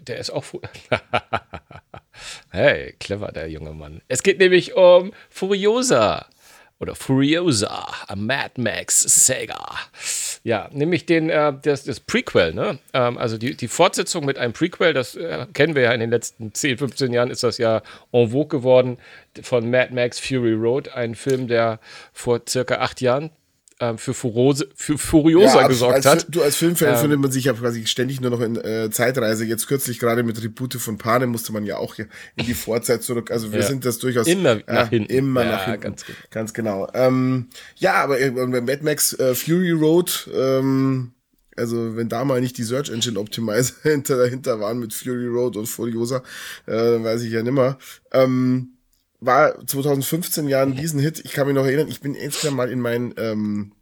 der 0.00 0.18
ist 0.18 0.30
auch. 0.30 0.44
hey, 2.50 2.94
clever, 3.00 3.32
der 3.32 3.48
junge 3.48 3.72
Mann. 3.72 4.02
Es 4.08 4.22
geht 4.22 4.38
nämlich 4.38 4.74
um 4.74 5.12
Furiosa. 5.30 6.26
Oder 6.80 6.94
Furiosa, 6.94 7.88
Mad 8.14 8.60
Max 8.60 9.00
Saga. 9.00 9.66
Ja, 10.44 10.68
nämlich 10.72 11.06
den, 11.06 11.28
äh, 11.28 11.52
das, 11.60 11.82
das 11.82 11.98
Prequel, 11.98 12.54
ne? 12.54 12.78
Ähm, 12.92 13.18
also 13.18 13.36
die, 13.36 13.56
die 13.56 13.66
Fortsetzung 13.66 14.24
mit 14.24 14.38
einem 14.38 14.52
Prequel, 14.52 14.94
das 14.94 15.16
äh, 15.16 15.46
kennen 15.54 15.74
wir 15.74 15.82
ja 15.82 15.92
in 15.92 15.98
den 15.98 16.10
letzten 16.10 16.54
10, 16.54 16.78
15 16.78 17.12
Jahren, 17.12 17.30
ist 17.30 17.42
das 17.42 17.58
ja 17.58 17.82
en 18.12 18.30
vogue 18.30 18.46
geworden 18.46 18.98
von 19.42 19.68
Mad 19.68 19.92
Max 19.92 20.20
Fury 20.20 20.52
Road, 20.52 20.90
ein 20.90 21.16
Film, 21.16 21.48
der 21.48 21.80
vor 22.12 22.42
circa 22.48 22.76
acht 22.76 23.00
Jahren 23.00 23.30
ähm, 23.80 23.98
für, 23.98 24.14
Furose, 24.14 24.68
für 24.74 24.98
Furiosa 24.98 25.62
ja, 25.62 25.68
gesorgt 25.68 25.94
als, 25.96 26.06
hat. 26.06 26.26
Du 26.28 26.42
als 26.42 26.56
Filmfan 26.56 26.94
ähm, 26.94 26.96
findet 26.96 27.20
man 27.20 27.30
sich 27.30 27.44
ja 27.44 27.52
quasi 27.52 27.86
ständig 27.86 28.20
nur 28.20 28.30
noch 28.30 28.40
in 28.40 28.56
äh, 28.56 28.90
Zeitreise. 28.90 29.44
Jetzt 29.44 29.68
kürzlich 29.68 29.98
gerade 29.98 30.22
mit 30.22 30.36
Tribute 30.36 30.74
von 30.74 30.98
Panem 30.98 31.30
musste 31.30 31.52
man 31.52 31.64
ja 31.64 31.76
auch 31.76 31.94
hier 31.94 32.08
in 32.36 32.46
die 32.46 32.54
Vorzeit 32.54 33.02
zurück. 33.02 33.30
Also 33.30 33.52
wir 33.52 33.60
ja. 33.60 33.66
sind 33.66 33.84
das 33.84 33.98
durchaus 33.98 34.26
immer 34.26 34.60
äh, 34.68 34.74
nach 34.74 34.88
hinten. 34.88 35.12
Immer 35.12 35.44
ja, 35.44 35.50
nach 35.50 35.64
hinten. 35.66 35.80
Ganz, 35.80 36.04
genau. 36.04 36.18
ganz 36.30 36.54
genau. 36.54 36.88
Ähm, 36.94 37.48
ja, 37.76 37.94
aber 37.94 38.20
äh, 38.20 38.30
Mad 38.30 38.80
Max 38.82 39.12
äh, 39.14 39.34
Fury 39.34 39.70
Road, 39.70 40.28
ähm, 40.34 41.12
also 41.56 41.96
wenn 41.96 42.08
da 42.08 42.24
mal 42.24 42.40
nicht 42.40 42.58
die 42.58 42.64
Search 42.64 42.90
Engine 42.90 43.18
Optimizer 43.18 43.74
hinter, 43.82 44.16
dahinter 44.16 44.58
waren 44.60 44.78
mit 44.78 44.92
Fury 44.92 45.28
Road 45.28 45.56
und 45.56 45.66
Furiosa, 45.66 46.22
äh, 46.66 46.72
weiß 46.72 47.22
ich 47.22 47.32
ja 47.32 47.42
nimmer. 47.42 47.78
Ähm, 48.12 48.77
war 49.20 49.66
2015 49.66 50.48
ja 50.48 50.62
ein 50.62 50.72
Riesenhit. 50.72 51.20
Ich 51.24 51.32
kann 51.32 51.46
mich 51.46 51.54
noch 51.54 51.64
erinnern, 51.64 51.88
ich 51.88 52.00
bin 52.00 52.14
insgesamt 52.14 52.56
mal 52.56 52.70
in 52.70 52.80
mein 52.80 53.14
ähm, 53.16 53.72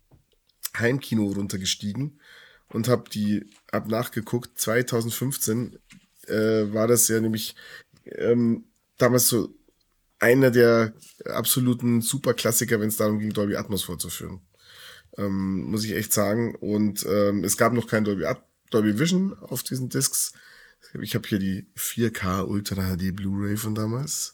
Heimkino 0.76 1.26
runtergestiegen 1.26 2.20
und 2.68 2.88
habe 2.88 3.10
die 3.10 3.44
hab 3.72 3.88
nachgeguckt. 3.88 4.58
2015 4.58 5.78
äh, 6.26 6.72
war 6.72 6.86
das 6.88 7.08
ja 7.08 7.20
nämlich 7.20 7.54
ähm, 8.04 8.64
damals 8.98 9.28
so 9.28 9.54
einer 10.18 10.50
der 10.50 10.94
absoluten 11.26 12.00
Superklassiker, 12.00 12.80
wenn 12.80 12.88
es 12.88 12.96
darum 12.96 13.18
ging, 13.18 13.32
Dolby 13.32 13.56
Atmos 13.56 13.84
vorzuführen. 13.84 14.40
Ähm, 15.18 15.64
muss 15.70 15.84
ich 15.84 15.94
echt 15.94 16.12
sagen. 16.12 16.54
Und 16.54 17.04
ähm, 17.08 17.44
es 17.44 17.56
gab 17.56 17.72
noch 17.72 17.86
kein 17.86 18.04
Dolby, 18.04 18.24
At 18.24 18.42
Dolby 18.70 18.98
Vision 18.98 19.36
auf 19.40 19.62
diesen 19.62 19.88
Discs. 19.88 20.32
Ich 21.00 21.14
habe 21.14 21.28
hier 21.28 21.38
die 21.38 21.66
4K 21.76 22.44
Ultra 22.44 22.96
HD 22.96 23.14
Blu-ray 23.14 23.56
von 23.56 23.74
damals. 23.74 24.32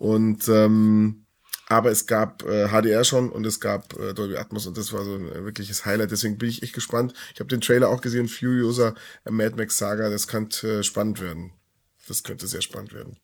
Und 0.00 0.48
ähm, 0.48 1.26
aber 1.66 1.90
es 1.90 2.06
gab 2.06 2.42
äh, 2.44 2.68
HDR 2.68 3.04
schon 3.04 3.30
und 3.30 3.44
es 3.44 3.60
gab 3.60 3.96
äh, 3.98 4.14
Dolby 4.14 4.38
Atmos 4.38 4.66
und 4.66 4.78
das 4.78 4.94
war 4.94 5.04
so 5.04 5.14
ein 5.14 5.44
wirkliches 5.44 5.84
Highlight. 5.84 6.10
Deswegen 6.10 6.38
bin 6.38 6.48
ich 6.48 6.62
echt 6.62 6.72
gespannt. 6.72 7.12
Ich 7.34 7.40
habe 7.40 7.48
den 7.48 7.60
Trailer 7.60 7.90
auch 7.90 8.00
gesehen, 8.00 8.26
Furiosa, 8.26 8.94
Mad 9.28 9.56
Max 9.56 9.76
Saga. 9.76 10.08
Das 10.08 10.26
könnte 10.26 10.78
äh, 10.78 10.82
spannend 10.82 11.20
werden. 11.20 11.52
Das 12.08 12.22
könnte 12.22 12.46
sehr 12.46 12.62
spannend 12.62 12.94
werden. 12.94 13.18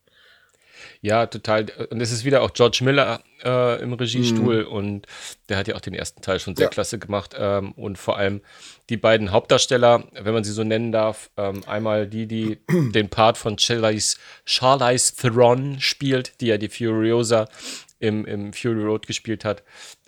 Ja, 1.00 1.26
total. 1.26 1.66
Und 1.90 2.00
es 2.00 2.12
ist 2.12 2.25
wieder 2.25 2.43
auch 2.43 2.52
George 2.52 2.81
Miller 2.83 3.23
äh, 3.45 3.81
im 3.83 3.93
Regiestuhl 3.93 4.64
mm. 4.64 4.69
und 4.69 5.07
der 5.49 5.59
hat 5.59 5.69
ja 5.69 5.75
auch 5.75 5.81
den 5.81 5.95
ersten 5.95 6.23
Teil 6.23 6.40
schon 6.40 6.57
sehr 6.57 6.66
ja. 6.66 6.71
klasse 6.71 6.99
gemacht. 6.99 7.35
Ähm, 7.38 7.73
und 7.73 7.99
vor 7.99 8.16
allem 8.16 8.40
die 8.88 8.97
beiden 8.97 9.33
Hauptdarsteller, 9.33 10.05
wenn 10.12 10.35
man 10.35 10.45
sie 10.45 10.52
so 10.52 10.64
nennen 10.64 10.93
darf, 10.93 11.31
ähm, 11.37 11.62
einmal 11.66 12.07
die, 12.07 12.26
die 12.26 12.59
den 12.69 13.09
Part 13.09 13.38
von 13.38 13.59
Charlize, 13.59 14.16
Charlize 14.45 15.14
Theron 15.16 15.81
spielt, 15.81 16.40
die 16.40 16.47
ja 16.47 16.59
die 16.59 16.69
Furiosa 16.69 17.49
im, 17.99 18.25
im 18.26 18.52
Fury 18.52 18.83
Road 18.83 19.07
gespielt 19.07 19.45
hat, 19.45 19.62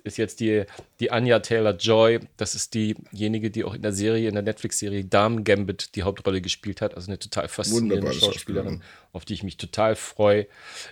ist 0.04 0.16
jetzt 0.16 0.40
die, 0.40 0.64
die 1.00 1.10
Anya 1.10 1.40
Taylor-Joy. 1.40 2.20
Das 2.36 2.54
ist 2.54 2.74
diejenige, 2.74 3.50
die 3.50 3.64
auch 3.64 3.74
in 3.74 3.82
der 3.82 3.92
Serie, 3.92 4.28
in 4.28 4.34
der 4.34 4.42
Netflix-Serie 4.42 5.04
Dame 5.04 5.42
Gambit 5.42 5.94
die 5.94 6.02
Hauptrolle 6.02 6.40
gespielt 6.40 6.80
hat. 6.80 6.94
Also 6.94 7.10
eine 7.10 7.18
total 7.18 7.48
faszinierende 7.48 8.12
Schauspielerin, 8.12 8.82
auf 9.12 9.24
die 9.24 9.34
ich 9.34 9.42
mich 9.42 9.56
total 9.56 9.96
freue. 9.96 10.46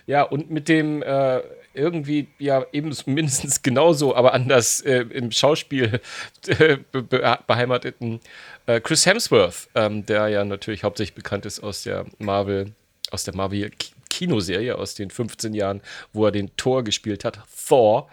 Ja, 0.05 0.23
und 0.23 0.49
mit 0.49 0.69
dem 0.69 1.01
äh, 1.01 1.41
irgendwie, 1.73 2.27
ja, 2.39 2.65
eben 2.71 2.95
mindestens 3.05 3.61
genauso, 3.63 4.15
aber 4.15 4.33
anders 4.33 4.81
äh, 4.81 5.01
im 5.01 5.31
Schauspiel 5.31 6.01
äh, 6.47 6.77
be 6.91 7.37
beheimateten 7.47 8.19
äh, 8.65 8.81
Chris 8.81 9.05
Hemsworth, 9.05 9.69
ähm, 9.75 10.05
der 10.05 10.27
ja 10.27 10.43
natürlich 10.43 10.83
hauptsächlich 10.83 11.15
bekannt 11.15 11.45
ist 11.45 11.61
aus 11.61 11.83
der 11.83 12.05
Marvel, 12.19 12.73
aus 13.11 13.23
der 13.23 13.35
Marvel 13.35 13.71
Kinoserie 14.09 14.75
aus 14.75 14.95
den 14.95 15.11
15 15.11 15.53
Jahren, 15.53 15.81
wo 16.11 16.25
er 16.25 16.31
den 16.31 16.55
Thor 16.57 16.83
gespielt 16.83 17.23
hat, 17.23 17.39
Thor. 17.67 18.09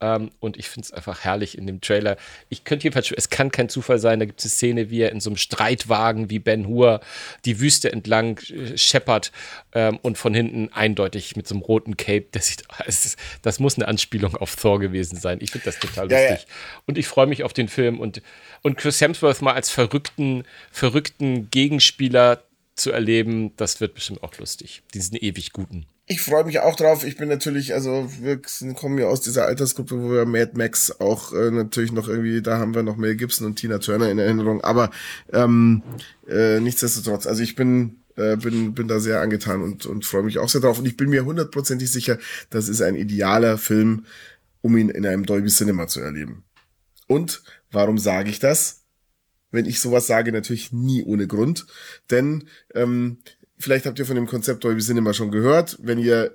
Ähm, 0.00 0.30
und 0.40 0.58
ich 0.58 0.68
finde 0.68 0.86
es 0.86 0.92
einfach 0.92 1.24
herrlich 1.24 1.56
in 1.56 1.66
dem 1.66 1.80
Trailer. 1.80 2.18
Ich 2.50 2.64
könnte 2.64 2.84
jedenfalls, 2.84 3.10
es 3.12 3.30
kann 3.30 3.50
kein 3.50 3.70
Zufall 3.70 3.98
sein, 3.98 4.18
da 4.18 4.26
gibt 4.26 4.40
es 4.40 4.44
eine 4.44 4.50
Szene, 4.50 4.90
wie 4.90 5.00
er 5.00 5.10
in 5.10 5.20
so 5.20 5.30
einem 5.30 5.38
Streitwagen 5.38 6.28
wie 6.28 6.38
Ben 6.38 6.66
Hur 6.66 7.00
die 7.46 7.60
Wüste 7.60 7.90
entlang 7.90 8.38
äh, 8.50 8.76
scheppert 8.76 9.32
ähm, 9.72 9.98
und 10.02 10.18
von 10.18 10.34
hinten 10.34 10.70
eindeutig 10.72 11.34
mit 11.36 11.48
so 11.48 11.54
einem 11.54 11.62
roten 11.62 11.96
Cape, 11.96 12.26
das, 12.32 12.48
sieht, 12.48 12.64
das, 12.86 13.16
das 13.40 13.58
muss 13.58 13.76
eine 13.76 13.88
Anspielung 13.88 14.36
auf 14.36 14.54
Thor 14.56 14.80
gewesen 14.80 15.18
sein. 15.18 15.38
Ich 15.40 15.50
finde 15.50 15.64
das 15.64 15.78
total 15.78 16.10
ja, 16.10 16.18
lustig. 16.18 16.46
Ja. 16.46 16.54
Und 16.86 16.98
ich 16.98 17.06
freue 17.06 17.26
mich 17.26 17.42
auf 17.42 17.54
den 17.54 17.68
Film 17.68 17.98
und, 17.98 18.20
und 18.62 18.76
Chris 18.76 19.00
Hemsworth 19.00 19.40
mal 19.40 19.54
als 19.54 19.70
verrückten, 19.70 20.44
verrückten 20.70 21.50
Gegenspieler 21.50 22.42
zu 22.74 22.92
erleben, 22.92 23.56
das 23.56 23.80
wird 23.80 23.94
bestimmt 23.94 24.22
auch 24.22 24.36
lustig. 24.36 24.82
Diesen 24.92 25.16
ewig 25.16 25.52
guten. 25.52 25.86
Ich 26.08 26.22
freue 26.22 26.44
mich 26.44 26.60
auch 26.60 26.76
drauf. 26.76 27.04
Ich 27.04 27.16
bin 27.16 27.28
natürlich, 27.28 27.74
also 27.74 28.08
wir 28.20 28.40
kommen 28.74 28.98
ja 28.98 29.06
aus 29.06 29.22
dieser 29.22 29.46
Altersgruppe, 29.46 30.00
wo 30.00 30.12
wir 30.12 30.24
Mad 30.24 30.52
Max 30.54 31.00
auch 31.00 31.32
äh, 31.32 31.50
natürlich 31.50 31.90
noch 31.90 32.08
irgendwie, 32.08 32.42
da 32.42 32.58
haben 32.58 32.76
wir 32.76 32.84
noch 32.84 32.96
Mel 32.96 33.16
Gibson 33.16 33.46
und 33.46 33.56
Tina 33.56 33.78
Turner 33.78 34.08
in 34.08 34.20
Erinnerung. 34.20 34.60
Aber 34.62 34.90
ähm, 35.32 35.82
äh, 36.28 36.60
nichtsdestotrotz, 36.60 37.26
also 37.26 37.42
ich 37.42 37.56
bin 37.56 37.96
äh, 38.14 38.36
bin 38.36 38.72
bin 38.72 38.86
da 38.86 39.00
sehr 39.00 39.20
angetan 39.20 39.62
und 39.62 39.84
und 39.84 40.04
freue 40.04 40.22
mich 40.22 40.38
auch 40.38 40.48
sehr 40.48 40.60
drauf. 40.60 40.78
Und 40.78 40.86
ich 40.86 40.96
bin 40.96 41.10
mir 41.10 41.24
hundertprozentig 41.24 41.90
sicher, 41.90 42.18
das 42.50 42.68
ist 42.68 42.82
ein 42.82 42.94
idealer 42.94 43.58
Film, 43.58 44.06
um 44.62 44.76
ihn 44.76 44.90
in 44.90 45.04
einem 45.06 45.26
Dolby 45.26 45.48
Cinema 45.48 45.88
zu 45.88 46.00
erleben. 46.00 46.44
Und 47.08 47.42
warum 47.72 47.98
sage 47.98 48.30
ich 48.30 48.38
das? 48.38 48.86
wenn 49.50 49.66
ich 49.66 49.80
sowas 49.80 50.06
sage, 50.06 50.32
natürlich 50.32 50.72
nie 50.72 51.02
ohne 51.02 51.26
Grund. 51.26 51.66
Denn 52.10 52.44
ähm, 52.74 53.18
vielleicht 53.58 53.86
habt 53.86 53.98
ihr 53.98 54.06
von 54.06 54.16
dem 54.16 54.26
Konzept 54.26 54.64
Dolby 54.64 54.80
Cinema 54.80 55.12
schon 55.12 55.30
gehört. 55.30 55.78
Wenn 55.80 55.98
ihr 55.98 56.32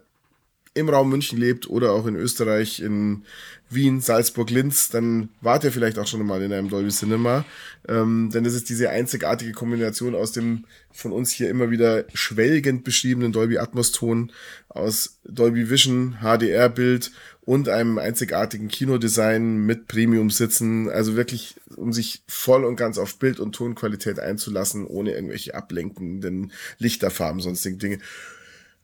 im 0.73 0.87
Raum 0.87 1.09
München 1.09 1.37
lebt 1.37 1.69
oder 1.69 1.91
auch 1.91 2.05
in 2.05 2.15
Österreich, 2.15 2.79
in 2.79 3.23
Wien, 3.69 3.99
Salzburg, 3.99 4.49
Linz, 4.49 4.89
dann 4.89 5.29
wart 5.41 5.65
ihr 5.65 5.71
vielleicht 5.71 5.99
auch 5.99 6.07
schon 6.07 6.25
mal 6.25 6.41
in 6.41 6.53
einem 6.53 6.69
Dolby 6.69 6.89
Cinema. 6.89 7.43
Ähm, 7.89 8.29
denn 8.33 8.45
es 8.45 8.53
ist 8.53 8.69
diese 8.69 8.89
einzigartige 8.89 9.51
Kombination 9.51 10.15
aus 10.15 10.31
dem 10.31 10.65
von 10.91 11.11
uns 11.11 11.31
hier 11.31 11.49
immer 11.49 11.71
wieder 11.71 12.05
schwelgend 12.13 12.85
beschriebenen 12.85 13.33
Dolby 13.33 13.57
Atmos 13.57 13.91
Ton, 13.91 14.31
aus 14.69 15.19
Dolby 15.25 15.69
Vision, 15.69 16.17
HDR-Bild 16.21 17.11
und 17.43 17.69
einem 17.69 17.97
einzigartigen 17.97 18.67
Kinodesign 18.67 19.65
mit 19.65 19.87
Premium-Sitzen. 19.87 20.89
Also 20.89 21.15
wirklich, 21.15 21.55
um 21.75 21.91
sich 21.91 22.23
voll 22.27 22.63
und 22.63 22.75
ganz 22.75 22.97
auf 22.97 23.17
Bild- 23.17 23.39
und 23.39 23.53
Tonqualität 23.53 24.19
einzulassen, 24.19 24.85
ohne 24.85 25.13
irgendwelche 25.13 25.55
ablenkenden 25.55 26.51
Lichterfarben, 26.77 27.41
sonstigen 27.41 27.79
Dinge. 27.79 27.99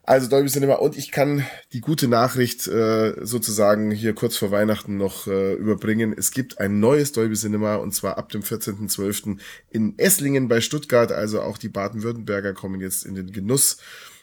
Also 0.08 0.26
Dolby 0.26 0.48
Cinema 0.48 0.76
und 0.76 0.96
ich 0.96 1.10
kann 1.10 1.44
die 1.74 1.82
gute 1.82 2.08
Nachricht 2.08 2.66
äh, 2.66 3.12
sozusagen 3.26 3.90
hier 3.90 4.14
kurz 4.14 4.38
vor 4.38 4.50
Weihnachten 4.50 4.96
noch 4.96 5.26
äh, 5.26 5.52
überbringen. 5.52 6.14
Es 6.16 6.30
gibt 6.30 6.60
ein 6.60 6.80
neues 6.80 7.12
Dolby 7.12 7.34
Cinema 7.34 7.74
und 7.74 7.94
zwar 7.94 8.16
ab 8.16 8.30
dem 8.30 8.40
14.12. 8.40 9.38
in 9.68 9.98
Esslingen 9.98 10.48
bei 10.48 10.62
Stuttgart. 10.62 11.12
Also 11.12 11.42
auch 11.42 11.58
die 11.58 11.68
Baden-Württemberger 11.68 12.54
kommen 12.54 12.80
jetzt 12.80 13.04
in 13.04 13.16
den 13.16 13.32
Genuss 13.32 13.80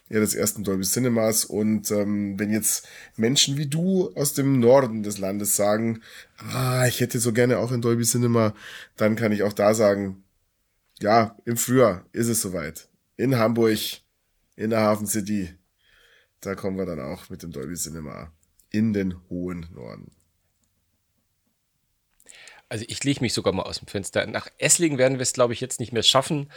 ja, 0.10 0.20
des 0.20 0.34
ersten 0.34 0.64
Dolby 0.64 0.86
Cinemas. 0.86 1.46
Und 1.46 1.92
ähm, 1.92 2.40
wenn 2.40 2.50
jetzt 2.50 2.88
Menschen 3.16 3.56
wie 3.58 3.68
du 3.68 4.12
aus 4.16 4.34
dem 4.34 4.60
Norden 4.60 5.04
des 5.04 5.20
Landes 5.20 5.56
sagen, 5.56 6.02
ah, 6.52 6.88
ich 6.88 7.00
hätte 7.00 7.20
so 7.20 7.32
gerne 7.32 7.60
auch 7.60 7.72
ein 7.72 7.84
Dolby 7.84 8.06
Cinema, 8.06 8.56
dann 8.98 9.16
kann 9.16 9.32
ich 9.32 9.44
auch 9.44 9.54
da 9.54 9.76
sagen, 9.76 10.24
ja, 11.00 11.38
im 11.46 11.58
Frühjahr 11.58 12.06
ist 12.12 12.30
es 12.30 12.42
soweit. 12.42 12.90
In 13.18 13.38
Hamburg, 13.38 13.78
in 14.56 14.72
der 14.72 14.80
Hafen 14.80 15.06
City. 15.06 15.54
Da 16.46 16.54
kommen 16.54 16.78
wir 16.78 16.86
dann 16.86 17.00
auch 17.00 17.30
mit 17.30 17.42
dem 17.42 17.52
Dolby 17.52 17.74
Cinema 17.74 18.32
in 18.70 18.94
den 18.94 19.16
hohen 19.30 19.68
Norden. 19.74 20.12
Also 22.70 22.86
ich 22.88 23.04
lege 23.04 23.22
mich 23.22 23.34
sogar 23.34 23.52
mal 23.52 23.64
aus 23.64 23.80
dem 23.80 23.88
Fenster. 23.88 24.26
Nach 24.28 24.48
Esslingen 24.60 25.00
werden 25.00 25.18
wir 25.18 25.24
es, 25.24 25.34
glaube 25.34 25.54
ich, 25.54 25.62
jetzt 25.62 25.80
nicht 25.80 25.92
mehr 25.92 26.04
schaffen. 26.04 26.52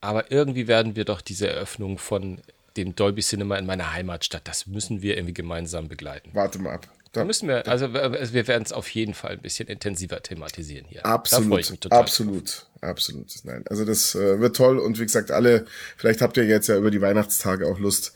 Aber 0.00 0.30
irgendwie 0.30 0.68
werden 0.68 0.94
wir 0.94 1.04
doch 1.04 1.20
diese 1.20 1.48
Eröffnung 1.48 1.98
von 1.98 2.42
dem 2.76 2.94
Dolby 2.94 3.22
Cinema 3.22 3.56
in 3.56 3.66
meiner 3.66 3.92
Heimatstadt. 3.92 4.46
Das 4.46 4.66
müssen 4.66 5.02
wir 5.02 5.16
irgendwie 5.16 5.34
gemeinsam 5.34 5.88
begleiten. 5.88 6.30
Warte 6.32 6.60
mal 6.60 6.74
ab. 6.74 6.88
Da, 7.12 7.20
da 7.20 7.24
müssen 7.24 7.48
wir, 7.48 7.66
also 7.68 7.92
wir 7.94 8.48
werden 8.48 8.64
es 8.64 8.72
auf 8.72 8.88
jeden 8.90 9.14
Fall 9.14 9.32
ein 9.32 9.40
bisschen 9.40 9.68
intensiver 9.68 10.20
thematisieren 10.20 10.84
hier. 10.88 11.06
Absolut, 11.06 11.58
absolut, 11.60 11.84
drauf. 11.84 12.90
absolut. 12.90 13.44
Nein, 13.44 13.64
also 13.68 13.84
das 13.84 14.16
äh, 14.16 14.40
wird 14.40 14.56
toll 14.56 14.78
und 14.78 14.98
wie 14.98 15.04
gesagt, 15.04 15.30
alle, 15.30 15.64
vielleicht 15.96 16.20
habt 16.20 16.36
ihr 16.36 16.44
jetzt 16.44 16.66
ja 16.66 16.76
über 16.76 16.90
die 16.90 17.00
Weihnachtstage 17.00 17.68
auch 17.68 17.78
Lust, 17.78 18.14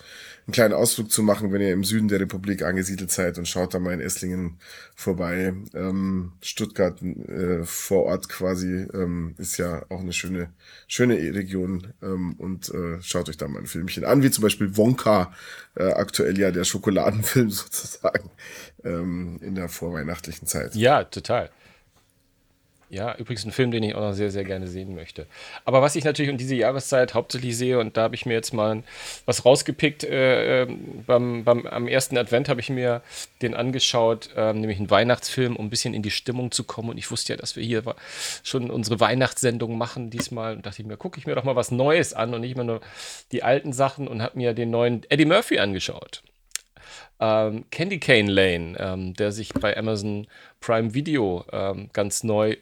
einen 0.48 0.54
kleinen 0.54 0.72
Ausflug 0.72 1.12
zu 1.12 1.22
machen, 1.22 1.52
wenn 1.52 1.60
ihr 1.60 1.74
im 1.74 1.84
Süden 1.84 2.08
der 2.08 2.20
Republik 2.20 2.62
angesiedelt 2.62 3.10
seid 3.10 3.36
und 3.36 3.46
schaut 3.46 3.74
da 3.74 3.78
mal 3.78 3.92
in 3.92 4.00
Esslingen 4.00 4.56
vorbei. 4.96 5.52
Ähm, 5.74 6.32
Stuttgart 6.40 7.02
äh, 7.02 7.64
vor 7.64 8.04
Ort 8.04 8.30
quasi 8.30 8.86
ähm, 8.94 9.34
ist 9.36 9.58
ja 9.58 9.84
auch 9.90 10.00
eine 10.00 10.14
schöne, 10.14 10.48
schöne 10.86 11.16
Region 11.16 11.88
ähm, 12.02 12.34
und 12.38 12.70
äh, 12.70 12.96
schaut 13.02 13.28
euch 13.28 13.36
da 13.36 13.46
mal 13.46 13.58
ein 13.58 13.66
Filmchen 13.66 14.06
an, 14.06 14.22
wie 14.22 14.30
zum 14.30 14.40
Beispiel 14.40 14.74
Wonka, 14.74 15.34
äh, 15.74 15.84
aktuell 15.84 16.38
ja 16.38 16.50
der 16.50 16.64
Schokoladenfilm 16.64 17.50
sozusagen 17.50 18.30
ähm, 18.84 19.38
in 19.42 19.54
der 19.54 19.68
vorweihnachtlichen 19.68 20.48
Zeit. 20.48 20.74
Ja, 20.74 21.04
total. 21.04 21.50
Ja, 22.90 23.14
übrigens 23.16 23.44
ein 23.44 23.52
Film, 23.52 23.70
den 23.70 23.82
ich 23.82 23.94
auch 23.94 24.00
noch 24.00 24.12
sehr, 24.14 24.30
sehr 24.30 24.44
gerne 24.44 24.66
sehen 24.66 24.94
möchte. 24.94 25.26
Aber 25.66 25.82
was 25.82 25.94
ich 25.94 26.04
natürlich 26.04 26.30
um 26.30 26.38
diese 26.38 26.54
Jahreszeit 26.54 27.12
hauptsächlich 27.12 27.54
sehe, 27.54 27.78
und 27.78 27.98
da 27.98 28.04
habe 28.04 28.14
ich 28.14 28.24
mir 28.24 28.32
jetzt 28.32 28.54
mal 28.54 28.82
was 29.26 29.44
rausgepickt, 29.44 30.04
äh, 30.04 30.62
ähm, 30.62 31.04
beim, 31.06 31.44
beim, 31.44 31.66
am 31.66 31.86
ersten 31.86 32.16
Advent 32.16 32.48
habe 32.48 32.60
ich 32.60 32.70
mir 32.70 33.02
den 33.42 33.52
angeschaut, 33.54 34.30
äh, 34.36 34.54
nämlich 34.54 34.78
einen 34.78 34.88
Weihnachtsfilm, 34.88 35.56
um 35.56 35.66
ein 35.66 35.70
bisschen 35.70 35.92
in 35.92 36.02
die 36.02 36.10
Stimmung 36.10 36.50
zu 36.50 36.64
kommen. 36.64 36.88
Und 36.88 36.96
ich 36.96 37.10
wusste 37.10 37.34
ja, 37.34 37.36
dass 37.36 37.56
wir 37.56 37.62
hier 37.62 37.82
schon 38.42 38.70
unsere 38.70 39.00
Weihnachtssendung 39.00 39.76
machen 39.76 40.08
diesmal. 40.08 40.56
Und 40.56 40.64
dachte 40.64 40.80
ich 40.80 40.88
mir, 40.88 40.96
gucke 40.96 41.18
ich 41.18 41.26
mir 41.26 41.34
doch 41.34 41.44
mal 41.44 41.56
was 41.56 41.70
Neues 41.70 42.14
an 42.14 42.32
und 42.32 42.40
nicht 42.40 42.54
immer 42.54 42.64
nur 42.64 42.80
die 43.32 43.42
alten 43.42 43.74
Sachen 43.74 44.08
und 44.08 44.22
habe 44.22 44.38
mir 44.38 44.54
den 44.54 44.70
neuen 44.70 45.02
Eddie 45.10 45.26
Murphy 45.26 45.58
angeschaut. 45.58 46.22
Ähm, 47.20 47.64
Candy 47.70 47.98
Cane 47.98 48.30
Lane, 48.30 48.76
ähm, 48.78 49.14
der 49.14 49.32
sich 49.32 49.52
bei 49.52 49.76
Amazon 49.76 50.26
Prime 50.60 50.94
Video 50.94 51.44
ähm, 51.52 51.90
ganz 51.92 52.22
neu 52.22 52.56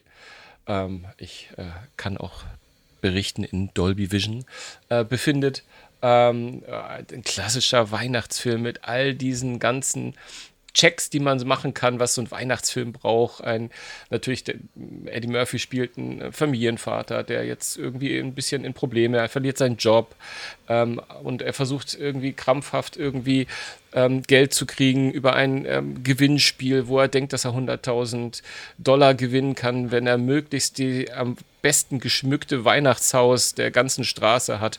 ähm, 0.66 1.06
ich 1.16 1.48
äh, 1.56 1.64
kann 1.96 2.16
auch 2.16 2.44
berichten, 3.00 3.44
in 3.44 3.70
Dolby 3.74 4.10
Vision 4.12 4.44
äh, 4.88 5.04
befindet. 5.04 5.62
Ähm, 6.02 6.62
äh, 6.66 7.14
ein 7.14 7.22
klassischer 7.22 7.90
Weihnachtsfilm 7.90 8.62
mit 8.62 8.84
all 8.84 9.14
diesen 9.14 9.58
ganzen 9.58 10.14
Checks, 10.76 11.08
die 11.08 11.20
man 11.20 11.38
machen 11.46 11.72
kann, 11.72 11.98
was 12.00 12.14
so 12.14 12.20
ein 12.20 12.30
Weihnachtsfilm 12.30 12.92
braucht. 12.92 13.42
Ein, 13.42 13.70
natürlich, 14.10 14.44
der, 14.44 14.56
Eddie 15.06 15.28
Murphy 15.28 15.58
spielt 15.58 15.96
einen 15.96 16.32
Familienvater, 16.32 17.22
der 17.22 17.46
jetzt 17.46 17.78
irgendwie 17.78 18.18
ein 18.18 18.34
bisschen 18.34 18.62
in 18.64 18.74
Probleme, 18.74 19.16
er 19.16 19.30
verliert 19.30 19.56
seinen 19.56 19.78
Job 19.78 20.14
ähm, 20.68 21.00
und 21.22 21.40
er 21.40 21.54
versucht 21.54 21.94
irgendwie 21.98 22.34
krampfhaft 22.34 22.98
irgendwie 22.98 23.46
ähm, 23.94 24.20
Geld 24.20 24.52
zu 24.52 24.66
kriegen 24.66 25.10
über 25.10 25.34
ein 25.34 25.64
ähm, 25.64 26.04
Gewinnspiel, 26.04 26.88
wo 26.88 27.00
er 27.00 27.08
denkt, 27.08 27.32
dass 27.32 27.46
er 27.46 27.52
100.000 27.52 28.42
Dollar 28.76 29.14
gewinnen 29.14 29.54
kann, 29.54 29.90
wenn 29.90 30.06
er 30.06 30.18
möglichst 30.18 30.76
die 30.76 31.10
am 31.10 31.38
besten 31.62 32.00
geschmückte 32.00 32.66
Weihnachtshaus 32.66 33.54
der 33.54 33.70
ganzen 33.70 34.04
Straße 34.04 34.60
hat. 34.60 34.78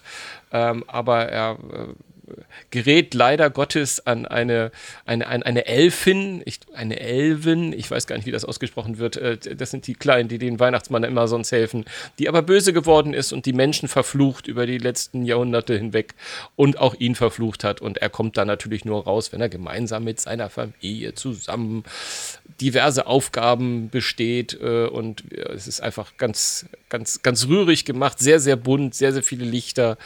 Ähm, 0.51 0.83
aber 0.87 1.27
er 1.29 1.57
äh, 1.73 1.93
gerät 2.71 3.13
leider 3.13 3.49
Gottes 3.49 4.05
an 4.05 4.25
eine, 4.25 4.71
eine, 5.05 5.27
eine 5.27 5.65
Elfin, 5.65 6.41
ich, 6.45 6.59
eine 6.73 6.99
Elvin, 6.99 7.73
ich 7.73 7.89
weiß 7.89 8.07
gar 8.07 8.15
nicht, 8.15 8.25
wie 8.25 8.31
das 8.31 8.45
ausgesprochen 8.45 8.97
wird. 8.97 9.17
Äh, 9.17 9.37
das 9.37 9.71
sind 9.71 9.87
die 9.87 9.95
Kleinen, 9.95 10.29
die 10.29 10.37
den 10.37 10.59
Weihnachtsmann 10.59 11.03
immer 11.03 11.27
sonst 11.27 11.51
helfen, 11.51 11.85
die 12.19 12.27
aber 12.29 12.41
böse 12.41 12.73
geworden 12.73 13.13
ist 13.13 13.33
und 13.33 13.45
die 13.45 13.53
Menschen 13.53 13.87
verflucht 13.87 14.47
über 14.47 14.65
die 14.65 14.77
letzten 14.77 15.23
Jahrhunderte 15.23 15.77
hinweg 15.77 16.15
und 16.55 16.79
auch 16.79 16.95
ihn 16.95 17.15
verflucht 17.15 17.63
hat. 17.63 17.81
Und 17.81 17.97
er 17.97 18.09
kommt 18.09 18.37
da 18.37 18.45
natürlich 18.45 18.85
nur 18.85 19.03
raus, 19.03 19.31
wenn 19.31 19.41
er 19.41 19.49
gemeinsam 19.49 20.03
mit 20.03 20.19
seiner 20.19 20.49
Familie 20.49 21.13
zusammen 21.13 21.83
diverse 22.59 23.07
Aufgaben 23.07 23.89
besteht. 23.89 24.57
Äh, 24.61 24.87
und 24.87 25.31
es 25.31 25.67
ist 25.67 25.81
einfach 25.81 26.17
ganz, 26.17 26.65
ganz, 26.89 27.21
ganz 27.21 27.47
rührig 27.47 27.85
gemacht, 27.85 28.19
sehr, 28.19 28.39
sehr 28.39 28.55
bunt, 28.55 28.95
sehr, 28.95 29.13
sehr 29.13 29.23
viele 29.23 29.45
Lichter 29.45 29.97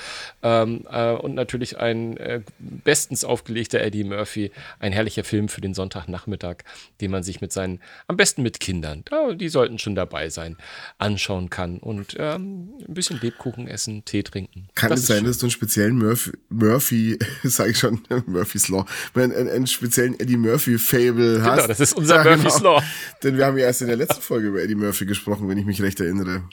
ähm, 0.44 0.86
äh, 0.92 1.12
und 1.14 1.36
natürlich 1.36 1.78
ein 1.78 2.11
äh, 2.18 2.42
bestens 2.60 3.24
aufgelegter 3.24 3.82
Eddie 3.82 4.04
Murphy. 4.04 4.52
Ein 4.80 4.92
herrlicher 4.92 5.24
Film 5.24 5.50
für 5.50 5.62
den 5.62 5.74
Sonntagnachmittag, 5.74 6.58
den 7.02 7.12
man 7.12 7.24
sich 7.24 7.42
mit 7.42 7.52
seinen, 7.52 7.80
am 8.08 8.18
besten 8.18 8.42
mit 8.42 8.60
Kindern, 8.60 9.04
die 9.36 9.50
sollten 9.50 9.80
schon 9.80 9.96
dabei 9.96 10.30
sein, 10.30 10.58
anschauen 10.98 11.50
kann 11.50 11.78
und 11.78 12.16
ähm, 12.18 12.74
ein 12.88 12.94
bisschen 12.94 13.20
Lebkuchen 13.22 13.68
essen, 13.68 14.06
Tee 14.06 14.24
trinken. 14.24 14.68
Kann 14.76 14.90
das 14.90 15.02
es 15.02 15.08
sein, 15.08 15.18
schön. 15.18 15.28
dass 15.28 15.38
du 15.40 15.46
einen 15.46 15.52
speziellen 15.52 15.98
Murphy, 15.98 16.32
Murphy 16.50 17.18
sage 17.44 17.72
ich 17.72 17.78
schon, 17.78 18.02
Murphy's 18.26 18.68
Law, 18.68 18.86
einen, 19.14 19.50
einen 19.50 19.68
speziellen 19.68 20.20
Eddie 20.20 20.38
Murphy-Fable 20.38 21.38
genau, 21.38 21.46
hast? 21.46 21.56
Genau, 21.56 21.68
das 21.68 21.80
ist 21.80 21.94
unser 21.94 22.18
ja, 22.18 22.24
Murphy's 22.24 22.58
genau. 22.58 22.76
Law. 22.76 22.84
Denn 23.24 23.38
wir 23.38 23.46
haben 23.46 23.58
ja 23.58 23.66
erst 23.66 23.82
in 23.82 23.88
der 23.88 23.98
letzten 23.98 24.22
Folge 24.22 24.48
über 24.48 24.62
Eddie 24.62 24.76
Murphy 24.76 25.06
gesprochen, 25.06 25.48
wenn 25.48 25.58
ich 25.58 25.66
mich 25.66 25.82
recht 25.82 26.00
erinnere. 26.00 26.44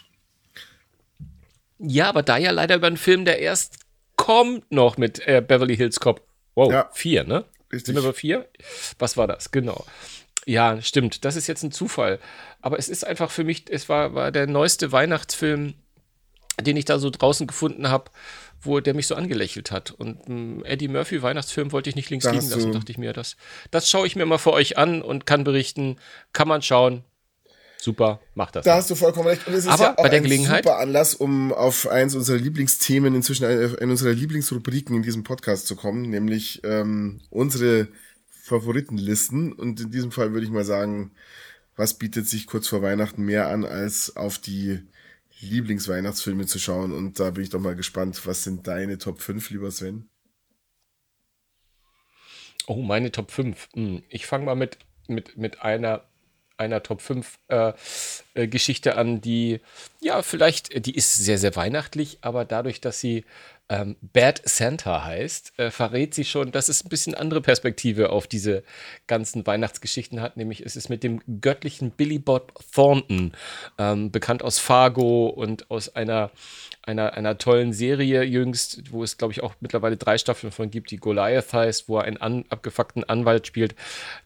Ja, 1.78 2.08
aber 2.08 2.22
da 2.22 2.36
ja 2.36 2.50
leider 2.50 2.76
über 2.76 2.88
einen 2.88 2.96
Film, 2.96 3.24
der 3.24 3.38
erst 3.38 3.78
kommt 4.18 4.70
noch 4.70 4.98
mit 4.98 5.26
äh, 5.26 5.40
Beverly 5.40 5.76
Hills 5.76 5.98
Cop. 6.00 6.20
Wow, 6.54 6.70
ja. 6.70 6.90
vier, 6.92 7.24
ne? 7.24 7.46
Richtig. 7.72 7.86
Sind 7.86 7.94
wir 7.94 8.02
bei 8.02 8.12
vier? 8.12 8.46
Was 8.98 9.16
war 9.16 9.26
das? 9.26 9.50
Genau. 9.50 9.86
Ja, 10.44 10.80
stimmt. 10.82 11.24
Das 11.24 11.36
ist 11.36 11.46
jetzt 11.46 11.62
ein 11.62 11.72
Zufall. 11.72 12.18
Aber 12.60 12.78
es 12.78 12.88
ist 12.88 13.06
einfach 13.06 13.30
für 13.30 13.44
mich, 13.44 13.64
es 13.70 13.88
war, 13.88 14.14
war 14.14 14.32
der 14.32 14.46
neueste 14.46 14.92
Weihnachtsfilm, 14.92 15.74
den 16.60 16.76
ich 16.76 16.84
da 16.84 16.98
so 16.98 17.10
draußen 17.10 17.46
gefunden 17.46 17.88
habe, 17.88 18.10
wo 18.60 18.80
der 18.80 18.94
mich 18.94 19.06
so 19.06 19.14
angelächelt 19.14 19.70
hat. 19.70 19.92
Und 19.92 20.28
ähm, 20.28 20.64
Eddie 20.64 20.88
Murphy 20.88 21.22
Weihnachtsfilm 21.22 21.70
wollte 21.70 21.90
ich 21.90 21.96
nicht 21.96 22.10
links 22.10 22.24
Da 22.24 22.32
liegen 22.32 22.48
lassen, 22.48 22.72
dachte 22.72 22.90
ich 22.90 22.98
mir. 22.98 23.12
Das, 23.12 23.36
das 23.70 23.88
schaue 23.88 24.06
ich 24.06 24.16
mir 24.16 24.26
mal 24.26 24.38
für 24.38 24.52
euch 24.52 24.78
an 24.78 25.02
und 25.02 25.26
kann 25.26 25.44
berichten. 25.44 25.96
Kann 26.32 26.48
man 26.48 26.62
schauen. 26.62 27.04
Super, 27.80 28.20
macht 28.34 28.56
das. 28.56 28.64
Da 28.64 28.74
hast 28.76 28.90
du 28.90 28.94
vollkommen 28.96 29.28
recht. 29.28 29.46
Und 29.46 29.54
es 29.54 29.60
ist 29.64 29.68
Aber 29.70 29.82
ja 29.84 29.92
auch 29.92 30.02
bei 30.02 30.08
der 30.08 30.18
ein 30.18 30.24
Gelegenheit- 30.24 30.64
super 30.64 30.78
Anlass, 30.78 31.14
um 31.14 31.52
auf 31.52 31.86
eins 31.88 32.14
unserer 32.16 32.36
Lieblingsthemen, 32.38 33.14
inzwischen 33.14 33.44
eine, 33.44 33.76
eine 33.80 33.90
unserer 33.92 34.12
Lieblingsrubriken 34.12 34.96
in 34.96 35.02
diesem 35.02 35.22
Podcast 35.22 35.66
zu 35.68 35.76
kommen, 35.76 36.02
nämlich 36.10 36.60
ähm, 36.64 37.20
unsere 37.30 37.88
Favoritenlisten. 38.42 39.52
Und 39.52 39.80
in 39.80 39.90
diesem 39.92 40.10
Fall 40.10 40.32
würde 40.32 40.44
ich 40.44 40.50
mal 40.52 40.64
sagen, 40.64 41.12
was 41.76 41.94
bietet 41.94 42.26
sich 42.26 42.48
kurz 42.48 42.66
vor 42.66 42.82
Weihnachten 42.82 43.22
mehr 43.24 43.48
an, 43.48 43.64
als 43.64 44.16
auf 44.16 44.38
die 44.38 44.80
Lieblingsweihnachtsfilme 45.40 46.46
zu 46.46 46.58
schauen. 46.58 46.90
Und 46.92 47.20
da 47.20 47.30
bin 47.30 47.44
ich 47.44 47.50
doch 47.50 47.60
mal 47.60 47.76
gespannt, 47.76 48.20
was 48.26 48.42
sind 48.42 48.66
deine 48.66 48.98
Top 48.98 49.20
5, 49.20 49.50
lieber 49.50 49.70
Sven? 49.70 50.08
Oh, 52.66 52.82
meine 52.82 53.12
Top 53.12 53.30
5. 53.30 53.68
Hm, 53.74 54.02
Ich 54.08 54.26
fange 54.26 54.44
mal 54.46 54.56
mit, 54.56 54.78
mit, 55.06 55.36
mit 55.36 55.62
einer, 55.62 56.02
einer 56.58 56.82
Top 56.82 57.00
5 57.00 57.38
äh, 57.48 57.72
äh, 58.34 58.48
Geschichte 58.48 58.96
an, 58.96 59.20
die, 59.20 59.60
ja, 60.00 60.22
vielleicht, 60.22 60.86
die 60.86 60.94
ist 60.94 61.16
sehr, 61.16 61.38
sehr 61.38 61.56
weihnachtlich, 61.56 62.18
aber 62.20 62.44
dadurch, 62.44 62.80
dass 62.80 63.00
sie 63.00 63.24
ähm, 63.70 63.96
Bad 64.00 64.40
Santa 64.44 65.04
heißt, 65.04 65.58
äh, 65.58 65.70
verrät 65.70 66.14
sie 66.14 66.24
schon, 66.24 66.52
dass 66.52 66.68
es 66.68 66.84
ein 66.84 66.88
bisschen 66.88 67.14
andere 67.14 67.42
Perspektive 67.42 68.10
auf 68.10 68.26
diese 68.26 68.62
ganzen 69.06 69.46
Weihnachtsgeschichten 69.46 70.22
hat. 70.22 70.38
Nämlich 70.38 70.64
es 70.64 70.74
ist 70.74 70.88
mit 70.88 71.02
dem 71.02 71.20
göttlichen 71.40 71.90
Billy 71.90 72.18
Bob 72.18 72.54
Thornton, 72.72 73.32
ähm, 73.76 74.10
bekannt 74.10 74.42
aus 74.42 74.58
Fargo 74.58 75.26
und 75.26 75.70
aus 75.70 75.94
einer, 75.94 76.30
einer, 76.82 77.12
einer 77.12 77.36
tollen 77.36 77.74
Serie 77.74 78.22
jüngst, 78.22 78.90
wo 78.90 79.04
es, 79.04 79.18
glaube 79.18 79.34
ich, 79.34 79.42
auch 79.42 79.54
mittlerweile 79.60 79.98
drei 79.98 80.16
Staffeln 80.16 80.50
von 80.50 80.70
gibt, 80.70 80.90
die 80.90 80.96
Goliath 80.96 81.52
heißt, 81.52 81.88
wo 81.90 81.98
er 81.98 82.04
einen 82.04 82.16
an, 82.16 82.46
abgefuckten 82.48 83.04
Anwalt 83.04 83.46
spielt. 83.46 83.74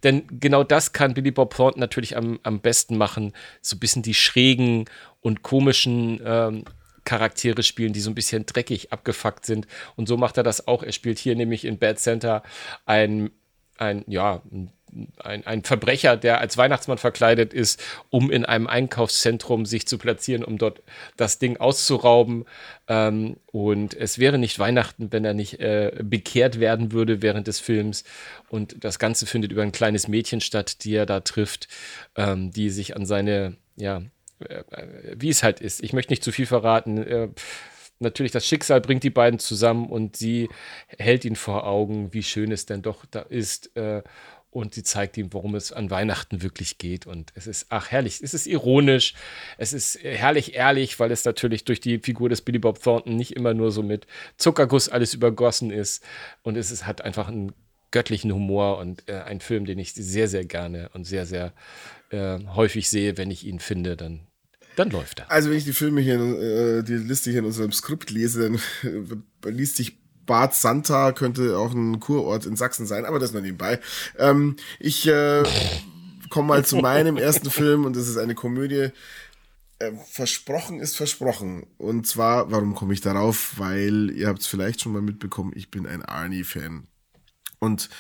Denn 0.05 0.23
genau 0.39 0.63
das 0.63 0.93
kann 0.93 1.15
Billy 1.15 1.33
Bob 1.33 1.55
Thornton 1.55 1.81
natürlich 1.81 2.17
am, 2.17 2.39
am 2.45 2.61
besten 2.61 2.97
machen. 2.97 3.33
So 3.61 3.75
ein 3.75 3.81
bisschen 3.81 4.03
die 4.03 4.15
schrägen 4.15 4.85
und 5.21 5.43
komischen 5.43 6.21
ähm, 6.25 6.65
Charaktere 7.05 7.63
spielen, 7.63 7.93
die 7.93 8.01
so 8.01 8.11
ein 8.11 8.15
bisschen 8.15 8.47
dreckig 8.47 8.93
abgefuckt 8.93 9.47
sind. 9.47 9.67
Und 9.97 10.09
so 10.09 10.17
macht 10.17 10.37
er 10.37 10.43
das 10.43 10.67
auch. 10.67 10.83
Er 10.83 10.93
spielt 10.93 11.19
hier 11.19 11.37
nämlich 11.37 11.65
in 11.65 11.79
Bad 11.79 11.99
Center 11.99 12.43
ein, 12.87 13.31
ein 13.79 14.05
ja, 14.07 14.43
ein, 15.23 15.47
ein 15.47 15.63
Verbrecher, 15.63 16.17
der 16.17 16.41
als 16.41 16.57
Weihnachtsmann 16.57 16.99
verkleidet 16.99 17.55
ist, 17.55 17.83
um 18.11 18.31
in 18.31 18.45
einem 18.45 18.67
Einkaufszentrum 18.67 19.65
sich 19.65 19.87
zu 19.87 19.99
platzieren, 19.99 20.45
um 20.45 20.59
dort 20.59 20.83
das 21.17 21.39
Ding 21.39 21.57
auszurauben. 21.57 22.45
Ähm, 22.89 23.37
und 23.47 23.95
es 23.95 24.19
wäre 24.19 24.39
nicht 24.39 24.59
Weihnachten, 24.59 25.13
wenn 25.13 25.25
er 25.25 25.35
nicht 25.35 25.61
äh, 25.61 25.93
bekehrt 26.03 26.61
werden 26.61 26.93
würde 26.93 27.23
während 27.23 27.47
des 27.47 27.59
Films. 27.61 28.05
Und 28.49 28.85
das 28.85 28.99
Ganze 28.99 29.27
findet 29.27 29.53
über 29.53 29.63
ein 29.63 29.73
kleines 29.73 30.09
Mädchen 30.09 30.41
statt, 30.41 30.85
die 30.85 30.95
er 30.95 31.07
da 31.07 31.21
trifft, 31.21 31.69
ähm, 32.17 32.51
die 32.51 32.71
sich 32.71 32.95
an 32.95 33.07
seine, 33.07 33.57
ja, 33.77 34.03
wie 35.17 35.29
es 35.29 35.43
halt 35.43 35.61
ist. 35.61 35.83
Ich 35.83 35.93
möchte 35.93 36.13
nicht 36.13 36.25
zu 36.25 36.33
viel 36.33 36.47
verraten. 36.47 36.99
Äh, 36.99 37.29
natürlich, 37.99 38.33
das 38.33 38.47
Schicksal 38.47 38.81
bringt 38.81 39.03
die 39.03 39.11
beiden 39.11 39.39
zusammen 39.39 39.89
und 39.89 40.17
sie 40.17 40.49
hält 40.87 41.25
ihn 41.25 41.37
vor 41.37 41.67
Augen, 41.67 42.13
wie 42.13 42.23
schön 42.23 42.53
es 42.53 42.67
denn 42.67 42.83
doch 42.83 43.05
da 43.07 43.21
ist. 43.21 43.75
Äh, 43.77 44.03
und 44.53 44.75
sie 44.75 44.83
zeigt 44.83 45.17
ihm, 45.17 45.33
worum 45.33 45.55
es 45.55 45.73
an 45.73 45.91
Weihnachten 45.91 46.43
wirklich 46.43 46.77
geht. 46.77 47.07
Und 47.07 47.33
es 47.35 47.47
ist, 47.47 47.67
ach, 47.71 47.91
herrlich. 47.91 48.21
Es 48.23 48.35
ist 48.35 48.47
ironisch. 48.47 49.15
Es 49.57 49.73
ist 49.73 50.05
äh, 50.05 50.15
herrlich 50.15 50.55
ehrlich, 50.55 51.01
weil 51.01 51.11
es 51.11 51.25
natürlich 51.25 51.65
durch 51.65 51.81
die 51.81 51.99
Figur 51.99 52.29
des 52.29 52.43
Billy 52.43 52.59
Bob 52.59 52.83
Thornton 52.83 53.17
nicht 53.17 53.35
immer 53.35 53.55
nur 53.55 53.73
so 53.73 53.83
mit 53.83 54.07
Zuckerguss 54.37 54.91
alles 54.91 55.15
übergossen 55.15 55.71
ist. 55.71 56.05
Und 56.43 56.59
es 56.59 56.71
ist, 56.71 56.87
hat 56.87 57.01
einfach 57.01 57.29
einen 57.29 57.53
göttlichen 57.93 58.31
Humor 58.31 58.77
und 58.77 59.09
äh, 59.09 59.21
ein 59.23 59.41
Film, 59.41 59.65
den 59.65 59.79
ich 59.79 59.95
sehr, 59.95 60.29
sehr 60.29 60.45
gerne 60.45 60.91
und 60.93 61.05
sehr, 61.05 61.25
sehr 61.25 61.55
äh, 62.11 62.39
häufig 62.55 62.91
sehe. 62.91 63.17
Wenn 63.17 63.31
ich 63.31 63.47
ihn 63.47 63.59
finde, 63.59 63.97
dann, 63.97 64.27
dann 64.77 64.91
läuft 64.91 65.21
er. 65.21 65.31
Also 65.31 65.51
wenn 65.51 65.57
ich 65.57 65.65
die 65.65 65.73
Filme 65.73 66.01
hier, 66.01 66.21
äh, 66.21 66.83
die 66.83 66.95
Liste 66.95 67.31
hier 67.31 67.41
in 67.41 67.47
unserem 67.47 67.73
Skript 67.73 68.11
lese, 68.11 68.43
dann 68.43 68.55
äh, 69.45 69.51
liest 69.51 69.77
sich 69.77 69.99
Bad 70.27 70.55
Santa 70.55 71.13
könnte 71.13 71.59
auch 71.59 71.73
ein 71.73 72.01
Kurort 72.01 72.47
in 72.47 72.57
Sachsen 72.57 72.87
sein, 72.87 73.05
aber 73.05 73.19
das 73.19 73.33
nur 73.33 73.43
nebenbei. 73.43 73.81
Ähm, 74.19 74.57
ich 74.79 75.07
äh, 75.07 75.43
komme 76.31 76.49
mal 76.49 76.65
zu 76.65 76.77
meinem 76.77 77.17
ersten 77.17 77.51
Film 77.51 77.85
und 77.85 77.97
das 77.97 78.09
ist 78.09 78.19
eine 78.19 78.35
Komödie. 78.35 78.91
Äh, 79.79 79.93
versprochen 80.11 80.81
ist 80.81 80.97
versprochen. 80.97 81.67
Und 81.79 82.07
zwar, 82.07 82.51
warum 82.51 82.75
komme 82.75 82.95
ich 82.95 83.01
darauf? 83.01 83.55
Weil 83.59 84.11
ihr 84.11 84.29
habt 84.29 84.41
es 84.41 84.47
vielleicht 84.47 84.81
schon 84.81 84.93
mal 84.93 85.03
mitbekommen, 85.03 85.53
ich 85.55 85.71
bin 85.71 85.87
ein 85.87 86.03
Arnie-Fan. 86.05 86.87
Und 87.59 87.91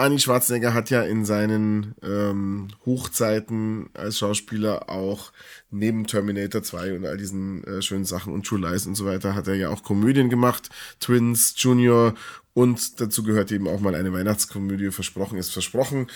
Arnie 0.00 0.18
Schwarzenegger 0.18 0.72
hat 0.72 0.88
ja 0.90 1.02
in 1.02 1.24
seinen 1.24 1.94
ähm, 2.02 2.68
Hochzeiten 2.86 3.90
als 3.92 4.18
Schauspieler 4.18 4.88
auch 4.88 5.32
neben 5.70 6.06
Terminator 6.06 6.62
2 6.62 6.94
und 6.94 7.04
all 7.04 7.18
diesen 7.18 7.62
äh, 7.64 7.82
schönen 7.82 8.06
Sachen 8.06 8.32
und 8.32 8.46
True 8.46 8.60
Lies 8.60 8.86
und 8.86 8.94
so 8.94 9.04
weiter, 9.04 9.34
hat 9.34 9.46
er 9.46 9.54
ja 9.54 9.68
auch 9.68 9.82
Komödien 9.82 10.30
gemacht, 10.30 10.70
Twins, 11.00 11.54
Junior 11.56 12.14
und 12.54 13.00
dazu 13.00 13.22
gehört 13.22 13.52
eben 13.52 13.68
auch 13.68 13.80
mal 13.80 13.94
eine 13.94 14.12
Weihnachtskomödie, 14.12 14.90
Versprochen 14.90 15.38
ist 15.38 15.50
versprochen. 15.50 16.06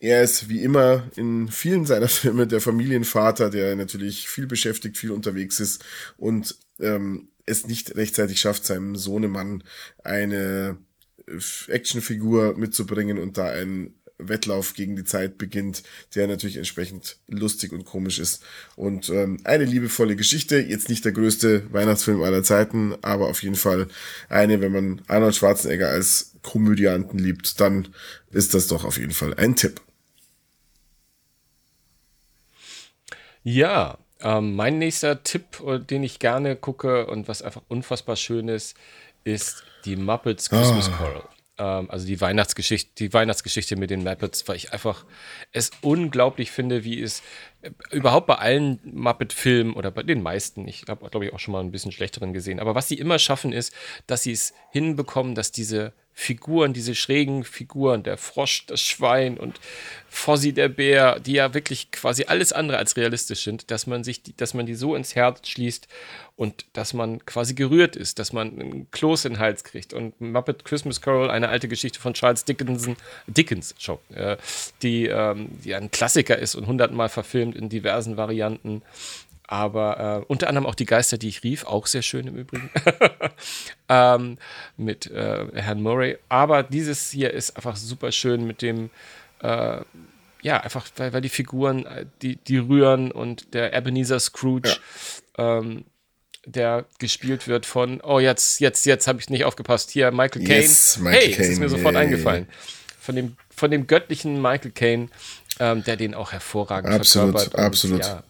Er 0.00 0.22
ist 0.24 0.48
wie 0.48 0.62
immer 0.62 1.04
in 1.14 1.48
vielen 1.48 1.86
seiner 1.86 2.08
Filme 2.08 2.48
der 2.48 2.60
Familienvater, 2.60 3.50
der 3.50 3.76
natürlich 3.76 4.28
viel 4.28 4.48
beschäftigt, 4.48 4.98
viel 4.98 5.12
unterwegs 5.12 5.60
ist 5.60 5.84
und 6.16 6.56
ähm, 6.80 7.28
es 7.46 7.66
nicht 7.66 7.94
rechtzeitig 7.94 8.40
schafft, 8.40 8.66
seinem 8.66 8.96
Sohnemann 8.96 9.62
eine 10.02 10.76
Actionfigur 11.68 12.56
mitzubringen 12.56 13.18
und 13.18 13.38
da 13.38 13.46
ein 13.46 13.94
Wettlauf 14.28 14.74
gegen 14.74 14.96
die 14.96 15.04
Zeit 15.04 15.38
beginnt, 15.38 15.82
der 16.14 16.26
natürlich 16.26 16.56
entsprechend 16.56 17.18
lustig 17.28 17.72
und 17.72 17.84
komisch 17.84 18.18
ist. 18.18 18.42
Und 18.76 19.08
ähm, 19.10 19.38
eine 19.44 19.64
liebevolle 19.64 20.16
Geschichte, 20.16 20.58
jetzt 20.58 20.88
nicht 20.88 21.04
der 21.04 21.12
größte 21.12 21.72
Weihnachtsfilm 21.72 22.22
aller 22.22 22.42
Zeiten, 22.42 22.94
aber 23.02 23.28
auf 23.28 23.42
jeden 23.42 23.56
Fall 23.56 23.88
eine, 24.28 24.60
wenn 24.60 24.72
man 24.72 25.02
Arnold 25.08 25.34
Schwarzenegger 25.34 25.88
als 25.88 26.32
Komödianten 26.42 27.18
liebt, 27.18 27.60
dann 27.60 27.88
ist 28.30 28.54
das 28.54 28.66
doch 28.66 28.84
auf 28.84 28.98
jeden 28.98 29.12
Fall 29.12 29.34
ein 29.34 29.56
Tipp. 29.56 29.80
Ja, 33.44 33.98
ähm, 34.20 34.54
mein 34.54 34.78
nächster 34.78 35.24
Tipp, 35.24 35.60
äh, 35.66 35.80
den 35.80 36.04
ich 36.04 36.20
gerne 36.20 36.54
gucke 36.54 37.06
und 37.06 37.26
was 37.26 37.42
einfach 37.42 37.62
unfassbar 37.68 38.16
schön 38.16 38.48
ist, 38.48 38.76
ist 39.24 39.64
die 39.84 39.96
Muppets 39.96 40.48
Christmas 40.48 40.90
Carol. 40.90 41.24
Ähm, 41.58 41.90
also 41.90 42.06
die 42.06 42.20
Weihnachtsgeschichte, 42.20 42.92
die 42.96 43.12
Weihnachtsgeschichte 43.12 43.76
mit 43.76 43.90
den 43.90 44.02
Muppets, 44.02 44.48
weil 44.48 44.56
ich 44.56 44.72
einfach 44.72 45.04
es 45.52 45.70
unglaublich 45.82 46.50
finde, 46.50 46.84
wie 46.84 47.00
es 47.00 47.22
äh, 47.60 47.70
überhaupt 47.90 48.26
bei 48.26 48.36
allen 48.36 48.80
Muppet-Filmen 48.84 49.74
oder 49.74 49.90
bei 49.90 50.02
den 50.02 50.22
meisten, 50.22 50.66
ich 50.66 50.84
habe, 50.88 51.08
glaube 51.10 51.26
ich, 51.26 51.32
auch 51.32 51.38
schon 51.38 51.52
mal 51.52 51.60
ein 51.60 51.70
bisschen 51.70 51.92
schlechteren 51.92 52.32
gesehen, 52.32 52.58
aber 52.58 52.74
was 52.74 52.88
sie 52.88 52.98
immer 52.98 53.18
schaffen, 53.18 53.52
ist, 53.52 53.74
dass 54.06 54.22
sie 54.22 54.32
es 54.32 54.54
hinbekommen, 54.70 55.34
dass 55.34 55.52
diese 55.52 55.92
Figuren, 56.14 56.72
diese 56.72 56.94
schrägen 56.94 57.42
Figuren, 57.42 58.02
der 58.02 58.18
Frosch, 58.18 58.66
das 58.66 58.82
Schwein 58.82 59.38
und 59.38 59.60
Fossi 60.08 60.52
der 60.52 60.68
Bär, 60.68 61.18
die 61.20 61.32
ja 61.32 61.54
wirklich 61.54 61.90
quasi 61.90 62.24
alles 62.24 62.52
andere 62.52 62.76
als 62.76 62.96
realistisch 62.96 63.44
sind, 63.44 63.70
dass 63.70 63.86
man 63.86 64.04
sich, 64.04 64.22
die, 64.22 64.36
dass 64.36 64.52
man 64.52 64.66
die 64.66 64.74
so 64.74 64.94
ins 64.94 65.14
Herz 65.14 65.48
schließt 65.48 65.88
und 66.36 66.66
dass 66.74 66.92
man 66.92 67.24
quasi 67.24 67.54
gerührt 67.54 67.96
ist, 67.96 68.18
dass 68.18 68.32
man 68.32 68.60
einen 68.60 68.90
Kloß 68.90 69.24
in 69.24 69.34
den 69.34 69.38
Hals 69.40 69.64
kriegt. 69.64 69.94
Und 69.94 70.20
Muppet 70.20 70.64
Christmas 70.64 71.00
Carol, 71.00 71.30
eine 71.30 71.48
alte 71.48 71.66
Geschichte 71.66 71.98
von 71.98 72.14
Charles 72.14 72.44
Dickinson, 72.44 72.96
Dickens, 73.26 73.74
äh, 74.14 74.36
die, 74.82 75.06
ähm, 75.06 75.48
die 75.64 75.74
ein 75.74 75.90
Klassiker 75.90 76.38
ist 76.38 76.54
und 76.54 76.66
hundertmal 76.66 77.08
verfilmt 77.08 77.56
in 77.56 77.68
diversen 77.68 78.16
Varianten. 78.16 78.82
Aber 79.52 80.22
äh, 80.22 80.24
unter 80.32 80.48
anderem 80.48 80.64
auch 80.66 80.74
die 80.74 80.86
Geister, 80.86 81.18
die 81.18 81.28
ich 81.28 81.42
rief, 81.42 81.66
auch 81.66 81.86
sehr 81.86 82.00
schön 82.00 82.26
im 82.26 82.36
Übrigen. 82.36 82.70
ähm, 83.90 84.38
mit 84.78 85.10
äh, 85.10 85.44
Herrn 85.52 85.82
Murray. 85.82 86.16
Aber 86.30 86.62
dieses 86.62 87.10
hier 87.10 87.34
ist 87.34 87.54
einfach 87.54 87.76
super 87.76 88.12
schön 88.12 88.46
mit 88.46 88.62
dem, 88.62 88.88
äh, 89.42 89.82
ja, 90.40 90.56
einfach, 90.58 90.86
weil, 90.96 91.12
weil 91.12 91.20
die 91.20 91.28
Figuren, 91.28 91.84
äh, 91.84 92.06
die, 92.22 92.36
die 92.36 92.56
rühren 92.56 93.12
und 93.12 93.52
der 93.52 93.74
Ebenezer 93.74 94.20
Scrooge, 94.20 94.78
ähm, 95.36 95.84
der 96.46 96.86
gespielt 96.98 97.46
wird 97.46 97.66
von, 97.66 98.00
oh, 98.00 98.20
jetzt, 98.20 98.58
jetzt, 98.58 98.86
jetzt 98.86 99.06
habe 99.06 99.20
ich 99.20 99.28
nicht 99.28 99.44
aufgepasst. 99.44 99.90
Hier, 99.90 100.12
Michael 100.12 100.46
Caine. 100.46 100.62
Yes, 100.62 100.96
Michael 100.98 101.20
hey, 101.20 101.36
das 101.36 101.48
ist 101.48 101.58
mir 101.58 101.68
sofort 101.68 101.94
yay. 101.94 102.04
eingefallen. 102.04 102.48
Von 102.98 103.16
dem, 103.16 103.36
von 103.54 103.70
dem 103.70 103.86
göttlichen 103.86 104.40
Michael 104.40 104.70
Caine, 104.70 105.08
ähm, 105.62 105.84
der 105.84 105.96
den 105.96 106.14
auch 106.14 106.32
hervorragend 106.32 106.92
Absolut, 106.92 107.38
verkörpert. 107.38 107.64
absolut. 107.64 108.00
Ja, 108.00 108.24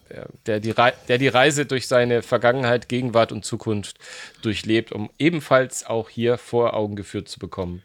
der, 0.45 0.59
die 0.59 0.75
der 1.07 1.17
die 1.17 1.27
Reise 1.27 1.65
durch 1.65 1.87
seine 1.87 2.21
Vergangenheit, 2.21 2.89
Gegenwart 2.89 3.31
und 3.31 3.43
Zukunft 3.43 3.97
durchlebt, 4.43 4.91
um 4.91 5.09
ebenfalls 5.17 5.83
auch 5.83 6.09
hier 6.09 6.37
vor 6.37 6.75
Augen 6.75 6.95
geführt 6.95 7.27
zu 7.27 7.39
bekommen, 7.39 7.81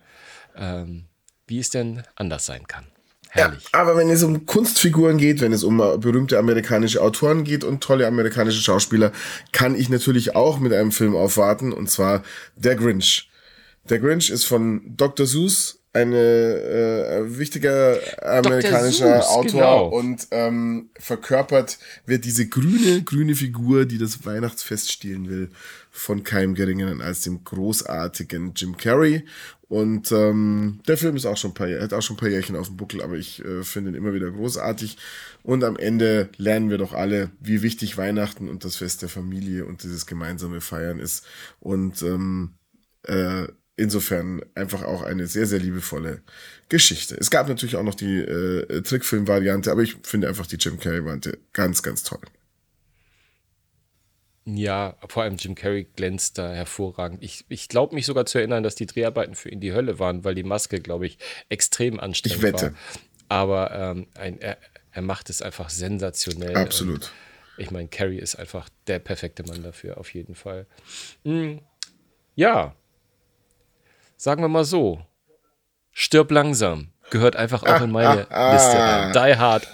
ähm, 0.54 1.06
wie 1.46 1.60
es 1.60 1.70
denn 1.70 2.02
anders 2.14 2.44
sein 2.44 2.66
kann. 2.68 2.84
Herrlich. 3.30 3.64
Ja, 3.72 3.80
aber 3.80 3.96
wenn 3.96 4.10
es 4.10 4.22
um 4.22 4.44
Kunstfiguren 4.44 5.16
geht, 5.16 5.40
wenn 5.40 5.54
es 5.54 5.64
um 5.64 5.78
berühmte 5.78 6.38
amerikanische 6.38 7.00
Autoren 7.00 7.44
geht 7.44 7.64
und 7.64 7.82
tolle 7.82 8.06
amerikanische 8.06 8.60
Schauspieler, 8.60 9.12
kann 9.52 9.74
ich 9.74 9.88
natürlich 9.88 10.36
auch 10.36 10.58
mit 10.58 10.74
einem 10.74 10.92
Film 10.92 11.16
aufwarten, 11.16 11.72
und 11.72 11.90
zwar 11.90 12.22
Der 12.56 12.76
Grinch. 12.76 13.30
Der 13.88 13.98
Grinch 13.98 14.28
ist 14.28 14.44
von 14.44 14.82
Dr. 14.84 15.24
Seuss, 15.26 15.78
ein 15.92 16.12
äh, 16.12 17.38
wichtiger 17.38 17.98
amerikanischer 18.22 19.22
Seuss, 19.22 19.26
Autor 19.28 19.60
genau. 19.60 19.86
und 19.88 20.28
ähm, 20.30 20.90
verkörpert 20.98 21.78
wird 22.04 22.24
diese 22.24 22.48
grüne, 22.48 23.02
grüne 23.02 23.34
Figur, 23.34 23.86
die 23.86 23.98
das 23.98 24.24
Weihnachtsfest 24.26 24.92
stehlen 24.92 25.28
will, 25.28 25.50
von 25.90 26.22
keinem 26.22 26.54
geringeren 26.54 27.00
als 27.00 27.22
dem 27.22 27.42
großartigen 27.42 28.52
Jim 28.54 28.76
Carrey. 28.76 29.24
Und 29.68 30.12
ähm, 30.12 30.80
der 30.88 30.96
Film 30.96 31.16
ist 31.16 31.26
auch 31.26 31.36
schon 31.36 31.50
ein 31.50 31.54
paar, 31.54 31.68
hat 31.68 31.92
auch 31.92 32.00
schon 32.00 32.16
ein 32.16 32.20
paar 32.20 32.30
Jährchen 32.30 32.56
auf 32.56 32.68
dem 32.68 32.76
Buckel, 32.76 33.02
aber 33.02 33.16
ich 33.16 33.44
äh, 33.44 33.62
finde 33.62 33.90
ihn 33.90 33.96
immer 33.96 34.14
wieder 34.14 34.30
großartig. 34.30 34.96
Und 35.42 35.62
am 35.62 35.76
Ende 35.76 36.30
lernen 36.38 36.70
wir 36.70 36.78
doch 36.78 36.94
alle, 36.94 37.30
wie 37.40 37.62
wichtig 37.62 37.98
Weihnachten 37.98 38.48
und 38.48 38.64
das 38.64 38.76
Fest 38.76 39.02
der 39.02 39.10
Familie 39.10 39.66
und 39.66 39.82
dieses 39.82 40.06
gemeinsame 40.06 40.62
Feiern 40.62 40.98
ist. 40.98 41.26
Und 41.60 42.02
ähm, 42.02 42.54
äh, 43.02 43.48
insofern 43.78 44.42
einfach 44.54 44.82
auch 44.82 45.02
eine 45.02 45.26
sehr, 45.26 45.46
sehr 45.46 45.60
liebevolle 45.60 46.22
Geschichte. 46.68 47.16
Es 47.18 47.30
gab 47.30 47.48
natürlich 47.48 47.76
auch 47.76 47.82
noch 47.82 47.94
die 47.94 48.18
äh, 48.18 48.82
Trickfilm-Variante, 48.82 49.70
aber 49.70 49.82
ich 49.82 49.96
finde 50.02 50.28
einfach 50.28 50.46
die 50.46 50.56
Jim 50.56 50.78
Carrey-Variante 50.78 51.38
ganz, 51.52 51.82
ganz 51.82 52.02
toll. 52.02 52.20
Ja, 54.44 54.96
vor 55.08 55.22
allem 55.22 55.36
Jim 55.36 55.54
Carrey 55.54 55.86
glänzt 55.94 56.38
da 56.38 56.52
hervorragend. 56.52 57.22
Ich, 57.22 57.44
ich 57.48 57.68
glaube 57.68 57.94
mich 57.94 58.06
sogar 58.06 58.24
zu 58.24 58.38
erinnern, 58.38 58.62
dass 58.62 58.74
die 58.74 58.86
Dreharbeiten 58.86 59.34
für 59.34 59.50
ihn 59.50 59.60
die 59.60 59.74
Hölle 59.74 59.98
waren, 59.98 60.24
weil 60.24 60.34
die 60.34 60.42
Maske, 60.42 60.80
glaube 60.80 61.06
ich, 61.06 61.18
extrem 61.50 62.00
anstrengend 62.00 62.38
Ich 62.38 62.42
wette. 62.42 62.62
war. 62.62 62.74
Aber 63.28 63.70
ähm, 63.72 64.06
ein, 64.14 64.40
er, 64.40 64.56
er 64.90 65.02
macht 65.02 65.28
es 65.28 65.42
einfach 65.42 65.68
sensationell. 65.68 66.56
Absolut. 66.56 67.12
Ich 67.58 67.70
meine, 67.70 67.88
Carrey 67.88 68.18
ist 68.18 68.36
einfach 68.36 68.70
der 68.86 69.00
perfekte 69.00 69.42
Mann 69.42 69.62
dafür, 69.62 69.98
auf 69.98 70.14
jeden 70.14 70.34
Fall. 70.34 70.66
Hm, 71.24 71.60
ja, 72.34 72.74
sagen 74.18 74.42
wir 74.42 74.48
mal 74.48 74.64
so. 74.64 75.00
Stirb 75.92 76.30
langsam. 76.30 76.90
Gehört 77.10 77.36
einfach 77.36 77.62
auch 77.62 77.80
in 77.80 77.90
meine 77.90 78.18
Liste 78.18 78.78
rein. 78.78 79.12
Die 79.12 79.38
Hard. 79.38 79.66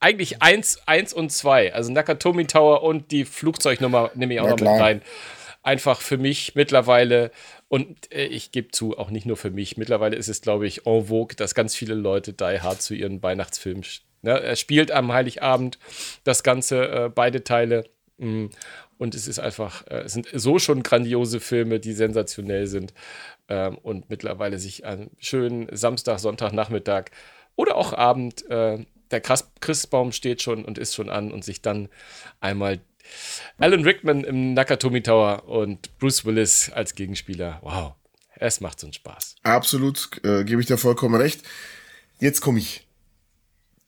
Eigentlich 0.00 0.42
eins, 0.42 0.80
eins 0.86 1.12
und 1.12 1.30
zwei. 1.30 1.72
Also 1.72 1.92
Nakatomi 1.92 2.46
Tower 2.46 2.82
und 2.82 3.12
die 3.12 3.24
Flugzeugnummer 3.24 4.10
nehme 4.14 4.34
ich 4.34 4.40
auch 4.40 4.44
Na 4.46 4.50
noch 4.50 4.58
mit 4.58 4.66
klar. 4.66 4.80
rein. 4.80 5.02
Einfach 5.62 6.00
für 6.00 6.18
mich 6.18 6.54
mittlerweile, 6.54 7.30
und 7.68 8.12
äh, 8.12 8.26
ich 8.26 8.52
gebe 8.52 8.68
zu, 8.72 8.98
auch 8.98 9.10
nicht 9.10 9.26
nur 9.26 9.36
für 9.36 9.50
mich, 9.50 9.76
mittlerweile 9.76 10.16
ist 10.16 10.28
es, 10.28 10.40
glaube 10.40 10.66
ich, 10.66 10.86
en 10.86 11.06
vogue, 11.06 11.36
dass 11.36 11.54
ganz 11.54 11.74
viele 11.74 11.94
Leute 11.94 12.32
Die 12.32 12.60
Hard 12.60 12.82
zu 12.82 12.94
ihren 12.94 13.22
Weihnachtsfilmen. 13.22 13.84
Ne? 14.22 14.40
Er 14.40 14.56
spielt 14.56 14.90
am 14.90 15.12
Heiligabend 15.12 15.78
das 16.24 16.42
Ganze, 16.42 16.88
äh, 16.88 17.08
beide 17.08 17.44
Teile. 17.44 17.84
Mm. 18.18 18.46
Und 18.98 19.14
es 19.14 19.28
ist 19.28 19.38
einfach, 19.38 19.86
äh, 19.88 20.02
es 20.04 20.12
sind 20.12 20.28
so 20.32 20.58
schon 20.58 20.82
grandiose 20.82 21.40
Filme, 21.40 21.80
die 21.80 21.92
sensationell 21.92 22.66
sind. 22.66 22.94
Ähm, 23.48 23.78
und 23.78 24.10
mittlerweile 24.10 24.58
sich 24.58 24.84
an 24.84 25.10
schönen 25.18 25.68
Samstag, 25.74 26.18
Sonntagnachmittag 26.18 27.06
oder 27.54 27.76
auch 27.76 27.92
Abend, 27.92 28.48
äh, 28.50 28.84
der 29.10 29.20
Christbaum 29.20 30.12
steht 30.12 30.42
schon 30.42 30.64
und 30.64 30.78
ist 30.78 30.94
schon 30.94 31.10
an 31.10 31.30
und 31.30 31.44
sich 31.44 31.62
dann 31.62 31.88
einmal 32.40 32.80
Alan 33.58 33.84
Rickman 33.84 34.24
im 34.24 34.54
Nakatomi 34.54 35.02
Tower 35.02 35.48
und 35.48 35.96
Bruce 35.98 36.24
Willis 36.24 36.70
als 36.72 36.94
Gegenspieler. 36.94 37.60
Wow, 37.62 37.94
es 38.34 38.60
macht 38.60 38.80
so 38.80 38.86
einen 38.86 38.94
Spaß. 38.94 39.36
Absolut, 39.42 40.10
äh, 40.24 40.44
gebe 40.44 40.60
ich 40.60 40.66
dir 40.66 40.76
vollkommen 40.76 41.14
recht. 41.14 41.42
Jetzt 42.18 42.40
komme 42.40 42.58
ich. 42.58 42.86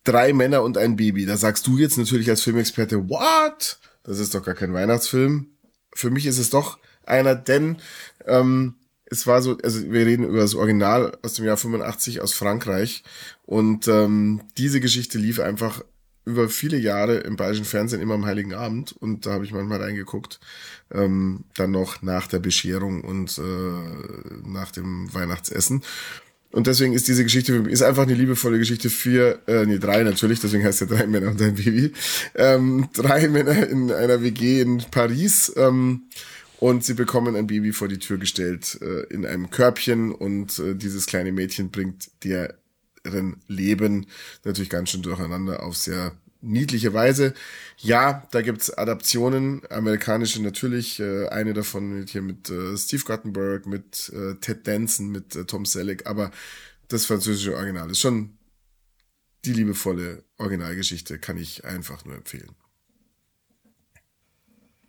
Drei 0.05 0.33
Männer 0.33 0.63
und 0.63 0.79
ein 0.79 0.97
Baby. 0.97 1.27
Da 1.27 1.37
sagst 1.37 1.67
du 1.67 1.77
jetzt 1.77 1.99
natürlich 1.99 2.31
als 2.31 2.43
Filmexperte, 2.43 3.09
what? 3.09 3.79
Das 4.05 4.19
ist 4.19 4.35
doch 4.35 4.43
gar 4.43 4.55
kein 4.55 4.73
Weihnachtsfilm. 4.73 5.51
Für 5.93 6.11
mich 6.11 6.25
ist 6.25 6.39
es 6.39 6.51
doch 6.51 6.79
einer, 7.05 7.35
denn 7.35 7.79
ähm, 8.27 8.77
es 9.11 9.27
war 9.27 9.43
so, 9.43 9.57
also 9.63 9.91
wir 9.91 10.07
reden 10.07 10.25
über 10.25 10.41
das 10.41 10.55
Original 10.55 11.17
aus 11.23 11.35
dem 11.35 11.45
Jahr 11.45 11.57
85 11.57 12.21
aus 12.21 12.35
Frankreich 12.35 13.03
und 13.47 13.89
ähm, 13.89 14.43
diese 14.57 14.81
Geschichte 14.81 15.19
lief 15.19 15.41
einfach 15.41 15.83
über 16.25 16.51
viele 16.51 16.77
Jahre 16.77 17.17
im 17.19 17.37
bayerischen 17.37 17.65
Fernsehen 17.65 18.03
immer 18.03 18.15
am 18.15 18.27
Heiligen 18.27 18.53
Abend 18.53 18.93
und 18.93 19.25
da 19.25 19.33
habe 19.33 19.47
ich 19.47 19.53
manchmal 19.53 19.81
reingeguckt. 19.81 20.41
Ähm, 20.93 21.45
dann 21.55 21.71
noch 21.71 22.03
nach 22.03 22.27
der 22.27 22.39
Bescherung 22.39 23.03
und 23.03 23.39
äh, 23.39 24.47
nach 24.47 24.71
dem 24.71 25.13
Weihnachtsessen. 25.13 25.83
Und 26.51 26.67
deswegen 26.67 26.95
ist 26.95 27.09
diese 27.09 27.25
Geschichte 27.25 27.55
ist 27.69 27.83
einfach 27.83 28.05
eine 28.05 28.15
liebevolle 28.15 28.59
Geschichte 28.59 28.89
für, 28.89 29.41
äh, 29.47 29.67
nee, 29.67 29.79
drei 29.79 30.03
natürlich, 30.03 30.41
deswegen 30.41 30.65
heißt 30.65 30.81
er 30.83 30.87
drei 30.87 31.07
Männer 31.07 31.31
und 31.31 31.41
ein 31.43 31.55
Baby. 31.55 31.93
Ähm, 32.35 32.89
drei 32.95 33.29
Männer 33.29 33.67
in 33.69 33.93
einer 33.93 34.23
WG 34.23 34.63
in 34.63 34.83
Paris. 34.91 35.53
Ähm, 35.57 36.05
und 36.61 36.85
sie 36.85 36.95
bekommen 36.95 37.37
ein 37.37 37.47
Baby 37.47 37.73
vor 37.73 37.89
die 37.89 37.99
Tür 37.99 38.19
gestellt 38.19 38.79
äh, 38.81 39.03
in 39.13 39.25
einem 39.25 39.51
Körbchen 39.51 40.13
und 40.13 40.59
äh, 40.59 40.75
dieses 40.75 41.07
kleine 41.07 41.33
Mädchen 41.33 41.71
bringt 41.71 42.11
deren 42.25 43.37
Leben 43.47 44.07
natürlich 44.45 44.71
ganz 44.71 44.91
schön 44.91 45.03
durcheinander 45.03 45.63
auf 45.63 45.77
sehr 45.77 46.13
niedliche 46.41 46.95
Weise. 46.95 47.35
Ja, 47.79 48.27
da 48.31 48.43
gibt's 48.43 48.71
Adaptionen, 48.71 49.63
amerikanische 49.71 50.43
natürlich, 50.43 51.01
äh, 51.01 51.29
eine 51.29 51.55
davon 51.55 52.01
mit 52.01 52.11
hier 52.11 52.23
mit 52.23 52.51
äh, 52.51 52.77
Steve 52.77 53.05
Guttenberg, 53.05 53.67
mit 53.67 54.11
äh, 54.15 54.35
Ted 54.37 54.67
Danson, 54.67 55.11
mit 55.11 55.35
äh, 55.37 55.45
Tom 55.45 55.65
Selleck, 55.65 56.07
aber 56.07 56.31
das 56.89 57.07
französische 57.07 57.55
Original 57.55 57.91
ist 57.91 58.01
schon 58.01 58.39
die 59.45 59.53
liebevolle 59.53 60.25
Originalgeschichte, 60.39 61.19
kann 61.19 61.39
ich 61.39 61.65
einfach 61.65 62.05
nur 62.05 62.17
empfehlen. 62.17 62.51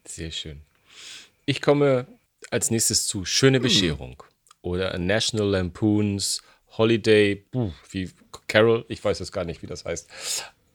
Sehr 0.07 0.31
schön. 0.31 0.61
Ich 1.49 1.63
komme 1.63 2.05
als 2.51 2.69
nächstes 2.69 3.07
zu 3.07 3.25
Schöne 3.25 3.59
Bescherung 3.59 4.21
oder 4.61 4.95
National 4.99 5.47
Lampoons 5.47 6.43
Holiday, 6.77 7.43
wie 7.89 8.11
Carol, 8.47 8.85
ich 8.87 9.03
weiß 9.03 9.19
es 9.19 9.31
gar 9.31 9.45
nicht, 9.45 9.63
wie 9.63 9.65
das 9.65 9.83
heißt. 9.83 10.07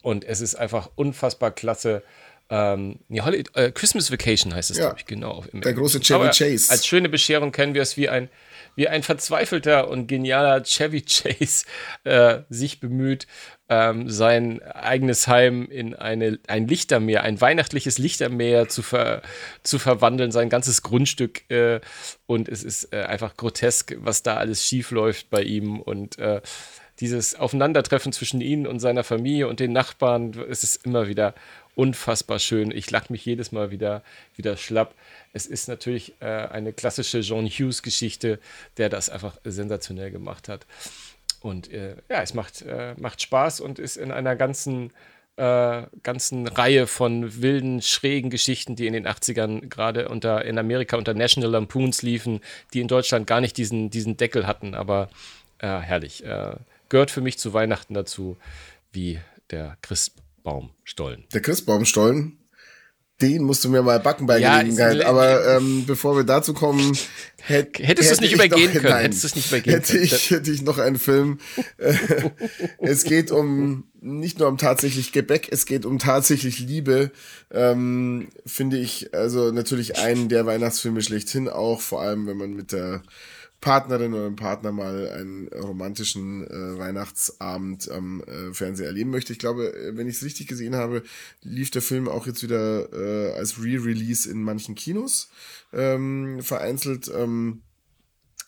Und 0.02 0.24
es 0.24 0.40
ist 0.40 0.56
einfach 0.56 0.90
unfassbar 0.96 1.52
klasse. 1.52 2.02
Ähm, 2.50 3.00
nee, 3.08 3.22
Holi 3.22 3.42
äh, 3.54 3.70
Christmas 3.70 4.12
Vacation 4.12 4.54
heißt 4.54 4.70
es, 4.70 4.76
Ja. 4.76 4.84
glaube 4.84 5.00
ich, 5.00 5.06
genau. 5.06 5.44
Der 5.52 5.72
große. 5.72 6.00
Chevy 6.00 6.14
Aber 6.14 6.30
Chase. 6.30 6.70
Als 6.70 6.86
schöne 6.86 7.08
Bescherung 7.08 7.52
kennen 7.52 7.74
wir 7.74 7.82
es 7.82 7.96
wie 7.96 8.08
ein, 8.08 8.28
wie 8.76 8.86
ein 8.88 9.02
verzweifelter 9.02 9.88
und 9.88 10.08
genialer 10.08 10.62
Chevy 10.62 11.02
Chase 11.02 11.64
äh, 12.04 12.40
sich 12.50 12.80
bemüht, 12.80 13.26
ähm, 13.70 14.10
sein 14.10 14.62
eigenes 14.62 15.26
Heim 15.26 15.68
in 15.70 15.94
eine, 15.94 16.38
ein 16.46 16.68
Lichtermeer, 16.68 17.22
ein 17.22 17.40
weihnachtliches 17.40 17.96
Lichtermeer 17.96 18.68
zu, 18.68 18.82
ver, 18.82 19.22
zu 19.62 19.78
verwandeln, 19.78 20.30
sein 20.30 20.50
ganzes 20.50 20.82
Grundstück. 20.82 21.50
Äh, 21.50 21.80
und 22.26 22.48
es 22.50 22.62
ist 22.62 22.92
äh, 22.92 23.04
einfach 23.04 23.36
grotesk, 23.38 23.96
was 24.00 24.22
da 24.22 24.36
alles 24.36 24.66
schief 24.66 24.90
läuft 24.90 25.30
bei 25.30 25.42
ihm. 25.42 25.80
Und 25.80 26.18
äh, 26.18 26.42
dieses 27.00 27.34
Aufeinandertreffen 27.34 28.12
zwischen 28.12 28.40
ihnen 28.40 28.66
und 28.66 28.80
seiner 28.80 29.02
Familie 29.02 29.48
und 29.48 29.60
den 29.60 29.72
Nachbarn, 29.72 30.32
es 30.48 30.62
ist 30.62 30.84
immer 30.84 31.08
wieder 31.08 31.34
unfassbar 31.74 32.38
schön. 32.38 32.70
Ich 32.70 32.90
lache 32.90 33.12
mich 33.12 33.24
jedes 33.24 33.52
Mal 33.52 33.70
wieder, 33.70 34.02
wieder 34.36 34.56
schlapp. 34.56 34.94
Es 35.32 35.46
ist 35.46 35.68
natürlich 35.68 36.14
äh, 36.20 36.26
eine 36.26 36.72
klassische 36.72 37.20
John 37.20 37.46
Hughes-Geschichte, 37.46 38.38
der 38.76 38.88
das 38.88 39.10
einfach 39.10 39.36
sensationell 39.44 40.10
gemacht 40.10 40.48
hat. 40.48 40.66
Und 41.40 41.70
äh, 41.72 41.96
ja, 42.08 42.22
es 42.22 42.34
macht, 42.34 42.62
äh, 42.62 42.94
macht 42.96 43.20
Spaß 43.20 43.60
und 43.60 43.78
ist 43.78 43.96
in 43.96 44.10
einer 44.10 44.34
ganzen, 44.34 44.92
äh, 45.36 45.82
ganzen 46.02 46.46
Reihe 46.46 46.86
von 46.86 47.42
wilden, 47.42 47.82
schrägen 47.82 48.30
Geschichten, 48.30 48.76
die 48.76 48.86
in 48.86 48.94
den 48.94 49.06
80ern 49.06 49.68
gerade 49.68 50.08
unter 50.08 50.44
in 50.44 50.58
Amerika 50.58 50.96
unter 50.96 51.12
National 51.12 51.50
Lampoons 51.50 52.02
liefen, 52.02 52.40
die 52.72 52.80
in 52.80 52.88
Deutschland 52.88 53.26
gar 53.26 53.40
nicht 53.42 53.56
diesen, 53.58 53.90
diesen 53.90 54.16
Deckel 54.16 54.46
hatten, 54.46 54.74
aber 54.74 55.10
äh, 55.58 55.66
herrlich. 55.66 56.24
Äh, 56.24 56.54
gehört 56.88 57.10
für 57.10 57.20
mich 57.20 57.38
zu 57.38 57.52
Weihnachten 57.52 57.92
dazu, 57.92 58.36
wie 58.92 59.20
der 59.50 59.76
Christbaumstollen. 60.44 61.24
Der 61.32 61.40
Christbaumstollen, 61.40 62.38
den 63.22 63.44
musst 63.44 63.64
du 63.64 63.68
mir 63.70 63.82
mal 63.82 63.98
backen 64.00 64.26
bei 64.26 64.38
Ja, 64.38 64.60
Gelegenheit. 64.60 65.04
Aber 65.04 65.56
ähm, 65.56 65.84
bevor 65.86 66.16
wir 66.16 66.24
dazu 66.24 66.52
kommen, 66.52 66.96
hätt, 67.40 67.78
Hättest 67.78 68.10
du 68.10 68.12
es 68.14 68.20
hätte 68.20 68.20
nicht 68.22 68.32
ich 68.32 68.34
übergehen 68.34 68.66
noch, 68.66 68.72
können, 68.72 68.92
Nein, 68.92 69.02
hättest 69.04 69.22
du 69.22 69.26
es 69.28 69.36
nicht 69.36 69.46
übergehen 69.48 69.74
hätte 69.74 69.92
können. 69.92 70.04
Ich, 70.04 70.30
hätte 70.30 70.50
ich 70.50 70.62
noch 70.62 70.78
einen 70.78 70.98
Film. 70.98 71.38
Äh, 71.78 71.94
es 72.78 73.04
geht 73.04 73.30
um 73.30 73.84
nicht 74.00 74.38
nur 74.38 74.48
um 74.48 74.58
tatsächlich 74.58 75.12
Gebäck, 75.12 75.48
es 75.50 75.64
geht 75.64 75.86
um 75.86 75.98
tatsächlich 75.98 76.58
Liebe. 76.58 77.10
Ähm, 77.50 78.28
Finde 78.44 78.76
ich 78.76 79.14
also 79.14 79.50
natürlich 79.50 79.98
einen 79.98 80.28
der 80.28 80.44
Weihnachtsfilme 80.44 81.00
schlechthin 81.00 81.48
auch, 81.48 81.80
vor 81.80 82.02
allem 82.02 82.26
wenn 82.26 82.36
man 82.36 82.52
mit 82.52 82.72
der 82.72 83.02
Partnerin 83.64 84.12
oder 84.12 84.26
dem 84.26 84.36
Partner 84.36 84.72
mal 84.72 85.08
einen 85.08 85.48
romantischen 85.48 86.46
äh, 86.46 86.78
Weihnachtsabend 86.78 87.90
am 87.90 88.22
äh, 88.24 88.52
Fernseher 88.52 88.88
erleben 88.88 89.08
möchte. 89.08 89.32
Ich 89.32 89.38
glaube, 89.38 89.74
äh, 89.74 89.96
wenn 89.96 90.06
ich 90.06 90.16
es 90.16 90.22
richtig 90.22 90.48
gesehen 90.48 90.74
habe, 90.74 91.02
lief 91.40 91.70
der 91.70 91.80
Film 91.80 92.06
auch 92.06 92.26
jetzt 92.26 92.42
wieder 92.42 92.92
äh, 92.92 93.32
als 93.32 93.58
Re-Release 93.58 94.30
in 94.30 94.42
manchen 94.42 94.74
Kinos 94.74 95.30
ähm, 95.72 96.42
vereinzelt. 96.42 97.10
Ähm, 97.16 97.62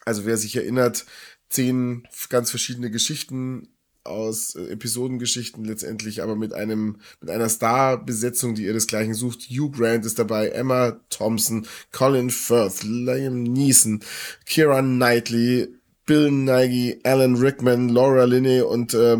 also 0.05 0.27
wer 0.27 0.37
sich 0.37 0.55
erinnert, 0.55 1.07
zehn 1.49 2.07
ganz 2.29 2.51
verschiedene 2.51 2.91
Geschichten 2.91 3.69
aus 4.07 4.55
äh, 4.55 4.73
Episodengeschichten 4.73 5.64
letztendlich, 5.64 6.23
aber 6.23 6.37
mit 6.37 6.53
einem, 6.53 6.97
mit 7.21 7.31
einer 7.31 7.49
Starbesetzung, 7.49 8.55
die 8.55 8.64
ihresgleichen 8.64 9.14
sucht. 9.14 9.49
Hugh 9.51 9.71
Grant 9.71 10.05
ist 10.05 10.19
dabei, 10.19 10.49
Emma 10.49 11.01
Thompson, 11.11 11.66
Colin 11.92 12.31
Firth, 12.31 12.83
Liam 12.83 13.42
Neeson, 13.42 14.01
Kira 14.45 14.81
Knightley, 14.81 15.69
Bill 16.07 16.31
Nighy, 16.31 17.01
Alan 17.03 17.37
Rickman, 17.37 17.88
Laura 17.88 18.25
Linney 18.25 18.62
und 18.62 18.95
äh, 18.95 19.16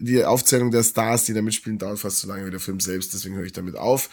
die 0.00 0.24
Aufzählung 0.24 0.70
der 0.70 0.82
Stars, 0.82 1.24
die 1.24 1.32
da 1.32 1.42
mitspielen, 1.42 1.78
dauert 1.78 1.98
fast 1.98 2.18
so 2.18 2.28
lange 2.28 2.46
wie 2.46 2.50
der 2.50 2.60
Film 2.60 2.80
selbst, 2.80 3.14
deswegen 3.14 3.36
höre 3.36 3.44
ich 3.44 3.52
damit 3.52 3.76
auf. 3.76 4.10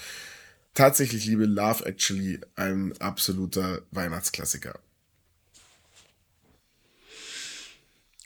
Tatsächlich 0.73 1.25
liebe 1.25 1.45
Love 1.45 1.85
Actually 1.85 2.39
ein 2.55 2.93
absoluter 2.99 3.81
Weihnachtsklassiker. 3.91 4.79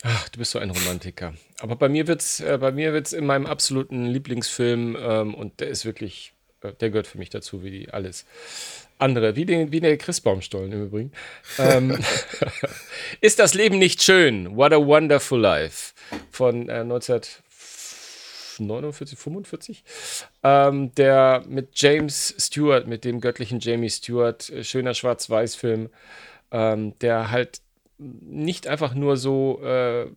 Ach, 0.04 0.30
du 0.30 0.40
bist 0.40 0.52
so 0.52 0.60
ein 0.60 0.70
Romantiker. 0.70 1.34
Aber 1.60 1.76
bei 1.76 1.90
mir 1.90 2.08
wird's, 2.08 2.40
äh, 2.40 2.58
bei 2.60 2.72
mir 2.72 2.94
wird's 2.94 3.12
in 3.12 3.26
meinem 3.26 3.46
absoluten 3.46 4.06
Lieblingsfilm 4.06 4.98
ähm, 5.00 5.36
und 5.36 5.60
der 5.60 5.68
ist 5.68 5.84
wirklich, 5.84 6.32
äh, 6.62 6.72
der 6.74 6.90
gehört 6.90 7.08
für 7.08 7.18
mich 7.18 7.30
dazu 7.30 7.64
wie 7.64 7.90
alles 7.90 8.26
andere, 8.98 9.36
wie, 9.36 9.46
den, 9.46 9.74
wie 9.74 9.82
der 9.82 9.98
Christbaumstollen 9.98 10.72
im 10.72 10.86
Übrigen. 10.86 11.12
Ähm, 11.58 12.00
ist 13.22 13.40
das 13.40 13.56
Leben 13.56 13.78
nicht 13.78 14.02
schön? 14.02 14.56
What 14.56 14.72
a 14.72 14.78
Wonderful 14.78 15.40
Life 15.40 15.94
von 16.32 16.70
äh, 16.70 16.80
1949, 16.80 19.20
45. 19.20 19.84
Ähm, 20.44 20.96
der 20.96 21.44
mit 21.48 21.72
James 21.74 22.36
Stewart, 22.38 22.88
mit 22.88 23.04
dem 23.04 23.20
göttlichen 23.20 23.60
Jamie 23.60 23.90
Stewart, 23.90 24.50
äh, 24.50 24.64
schöner 24.64 24.94
Schwarz-Weiß-Film, 24.94 25.90
ähm, 26.52 26.98
der 27.00 27.32
halt 27.32 27.60
nicht 28.00 28.68
einfach 28.68 28.96
nur 28.96 29.18
so 29.18 29.62
äh, 29.62 30.08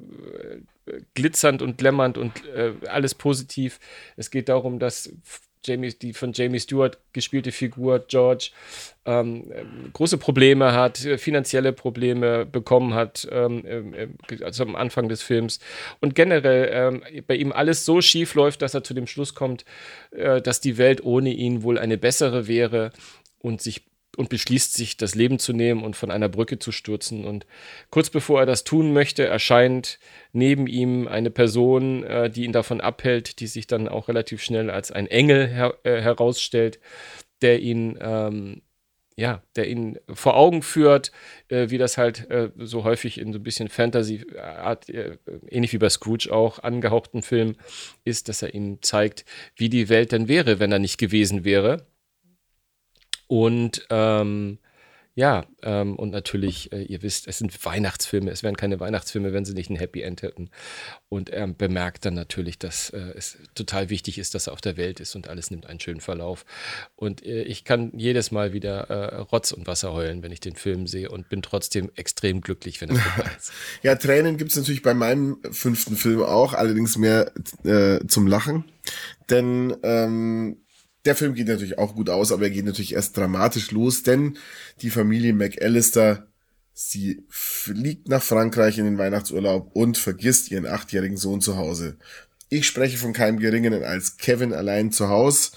glitzernd 1.15 1.63
und 1.63 1.79
glämmernd 1.79 2.17
und 2.17 2.45
äh, 2.47 2.75
alles 2.89 3.15
positiv. 3.15 3.81
Es 4.17 4.31
geht 4.31 4.49
darum, 4.49 4.79
dass 4.79 5.13
Jamie, 5.65 5.93
die 5.93 6.13
von 6.13 6.33
Jamie 6.33 6.59
Stewart 6.59 6.99
gespielte 7.13 7.53
Figur 7.53 8.01
George 8.09 8.51
ähm, 9.05 9.53
große 9.93 10.19
Probleme 10.19 10.73
hat, 10.73 10.99
finanzielle 10.99 11.73
Probleme 11.73 12.47
bekommen 12.47 12.95
hat, 12.95 13.29
ähm, 13.31 13.95
äh, 13.95 14.09
also 14.43 14.65
am 14.65 14.75
Anfang 14.75 15.09
des 15.09 15.23
Films. 15.23 15.61
Und 16.01 16.15
generell 16.15 16.71
ähm, 16.73 17.25
bei 17.27 17.37
ihm 17.37 17.53
alles 17.53 17.85
so 17.85 18.01
schief 18.01 18.35
läuft, 18.35 18.63
dass 18.63 18.75
er 18.75 18.83
zu 18.83 18.95
dem 18.95 19.07
Schluss 19.07 19.35
kommt, 19.35 19.65
äh, 20.11 20.41
dass 20.43 20.61
die 20.61 20.79
Welt 20.79 21.05
ohne 21.05 21.31
ihn 21.33 21.63
wohl 21.63 21.79
eine 21.79 21.99
bessere 21.99 22.49
wäre 22.49 22.91
und 23.39 23.61
sich 23.61 23.85
und 24.17 24.29
beschließt 24.29 24.75
sich, 24.75 24.97
das 24.97 25.15
Leben 25.15 25.39
zu 25.39 25.53
nehmen 25.53 25.83
und 25.83 25.97
von 25.97 26.11
einer 26.11 26.29
Brücke 26.29 26.59
zu 26.59 26.73
stürzen. 26.73 27.25
Und 27.25 27.47
kurz 27.91 28.11
bevor 28.11 28.41
er 28.41 28.47
das 28.47 28.65
tun 28.65 28.93
möchte, 28.93 29.25
erscheint 29.25 29.99
neben 30.33 30.67
ihm 30.67 31.09
eine 31.09 31.31
Person, 31.31 32.05
äh, 32.05 32.31
die 32.31 32.45
ihn 32.45 32.53
davon 32.53 32.81
abhält, 32.81 33.41
die 33.41 33.47
sich 33.47 33.67
dann 33.67 33.89
auch 33.89 34.09
relativ 34.09 34.43
schnell 34.43 34.71
als 34.71 34.93
ein 34.93 35.07
Engel 35.07 35.49
her 35.49 35.79
äh, 35.85 36.01
herausstellt, 36.01 36.79
der 37.41 37.61
ihn, 37.61 37.99
ähm, 38.01 38.63
ja, 39.17 39.43
der 39.57 39.69
ihn 39.69 39.99
vor 40.13 40.37
Augen 40.37 40.63
führt, 40.63 41.11
äh, 41.49 41.71
wie 41.71 41.79
das 41.79 41.97
halt 41.97 42.31
äh, 42.31 42.51
so 42.59 42.85
häufig 42.85 43.19
in 43.19 43.33
so 43.33 43.39
ein 43.39 43.43
bisschen 43.43 43.69
Fantasy-Art, 43.69 44.91
äh, 44.91 45.17
ähnlich 45.49 45.73
wie 45.73 45.79
bei 45.79 45.89
Scrooge 45.89 46.31
auch, 46.31 46.59
angehauchten 46.59 47.23
Film 47.23 47.57
ist, 48.05 48.29
dass 48.29 48.43
er 48.43 48.55
ihm 48.55 48.83
zeigt, 48.83 49.25
wie 49.57 49.71
die 49.71 49.89
Welt 49.89 50.13
denn 50.13 50.29
wäre, 50.29 50.59
wenn 50.61 50.73
er 50.73 50.79
nicht 50.79 50.99
gewesen 50.99 51.45
wäre 51.45 51.87
und 53.33 53.87
ähm, 53.89 54.59
ja, 55.15 55.47
ähm, 55.63 55.97
und 55.97 56.11
natürlich, 56.11 56.71
äh, 56.71 56.83
ihr 56.83 57.01
wisst, 57.01 57.27
es 57.29 57.39
sind 57.39 57.65
Weihnachtsfilme. 57.65 58.31
Es 58.31 58.43
wären 58.43 58.59
keine 58.59 58.79
Weihnachtsfilme, 58.79 59.33
wenn 59.33 59.47
sie 59.47 59.55
nicht 59.55 59.71
ein 59.71 59.77
Happy 59.77 60.03
End 60.03 60.21
hätten. 60.21 60.51
Und 61.09 61.31
er 61.31 61.47
bemerkt 61.47 62.05
dann 62.05 62.13
natürlich, 62.13 62.59
dass 62.59 62.91
äh, 62.91 62.99
es 63.17 63.39
total 63.55 63.89
wichtig 63.89 64.19
ist, 64.19 64.35
dass 64.35 64.49
er 64.49 64.53
auf 64.53 64.61
der 64.61 64.77
Welt 64.77 65.01
ist 65.01 65.15
und 65.15 65.29
alles 65.29 65.51
nimmt 65.51 65.65
einen 65.65 65.81
schönen 65.81 66.03
Verlauf. 66.03 66.45
Und 66.95 67.25
äh, 67.25 67.45
ich 67.45 67.65
kann 67.65 67.91
jedes 67.97 68.33
Mal 68.33 68.53
wieder 68.53 68.91
äh, 68.91 69.17
Rotz 69.21 69.53
und 69.53 69.67
Wasser 69.67 69.95
heulen, 69.95 70.23
wenn 70.23 70.33
ich 70.33 70.41
den 70.41 70.57
Film 70.57 70.87
sehe 70.87 71.09
und 71.09 71.31
bin 71.31 71.41
trotzdem 71.41 71.91
extrem 71.97 72.43
glücklich, 72.43 72.83
wenn 72.83 72.91
er 72.91 72.97
vorbei 73.01 73.31
ist. 73.39 73.51
ja, 73.83 73.95
Tränen 73.95 74.37
gibt 74.37 74.51
es 74.51 74.59
natürlich 74.59 74.83
bei 74.83 74.93
meinem 74.93 75.39
fünften 75.53 75.97
Film 75.97 76.23
auch, 76.23 76.53
allerdings 76.53 76.99
mehr 76.99 77.33
äh, 77.65 78.07
zum 78.09 78.27
Lachen. 78.27 78.65
Denn 79.31 79.75
ähm, 79.83 80.59
der 81.05 81.17
Film 81.17 81.35
geht 81.35 81.49
natürlich 81.49 81.79
auch 81.79 81.95
gut 81.95 82.11
aus, 82.11 82.33
aber 82.33 82.45
er 82.45 82.51
geht 82.51 82.65
natürlich 82.65 82.95
erst 82.95 83.17
dramatisch 83.17 83.71
los, 83.71 84.03
denn 84.03 84.39
die 84.81 84.91
Familie 84.91 85.33
McAllister, 85.33 86.27
sie 86.73 87.25
fliegt 87.29 88.09
nach 88.09 88.23
Frankreich 88.23 88.79
in 88.79 88.85
den 88.85 88.99
Weihnachtsurlaub 88.99 89.71
und 89.75 89.99
vergisst 89.99 90.51
ihren 90.51 90.67
achtjährigen 90.67 91.17
Sohn 91.17 91.41
zu 91.41 91.57
Hause. 91.57 91.97
Ich 92.49 92.67
spreche 92.67 92.99
von 92.99 93.13
keinem 93.13 93.39
Geringeren 93.39 93.83
als 93.83 94.17
Kevin 94.17 94.53
allein 94.53 94.93
zu 94.93 95.09
Hause. 95.09 95.53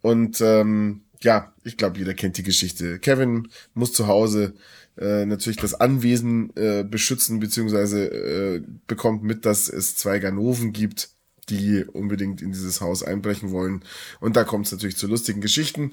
Und 0.00 0.40
ähm, 0.40 1.02
ja, 1.20 1.54
ich 1.64 1.76
glaube, 1.76 1.98
jeder 1.98 2.14
kennt 2.14 2.36
die 2.36 2.42
Geschichte. 2.42 2.98
Kevin 2.98 3.48
muss 3.74 3.92
zu 3.92 4.08
Hause 4.08 4.54
äh, 4.98 5.24
natürlich 5.24 5.58
das 5.58 5.74
Anwesen 5.74 6.54
äh, 6.56 6.82
beschützen, 6.84 7.40
beziehungsweise 7.40 8.06
äh, 8.06 8.62
bekommt 8.86 9.22
mit, 9.22 9.46
dass 9.46 9.68
es 9.68 9.96
zwei 9.96 10.18
Ganoven 10.18 10.72
gibt, 10.72 11.10
die 11.48 11.84
unbedingt 11.84 12.42
in 12.42 12.52
dieses 12.52 12.80
Haus 12.80 13.02
einbrechen 13.02 13.50
wollen. 13.50 13.84
Und 14.20 14.36
da 14.36 14.44
kommt 14.44 14.66
es 14.66 14.72
natürlich 14.72 14.96
zu 14.96 15.06
lustigen 15.06 15.40
Geschichten. 15.40 15.92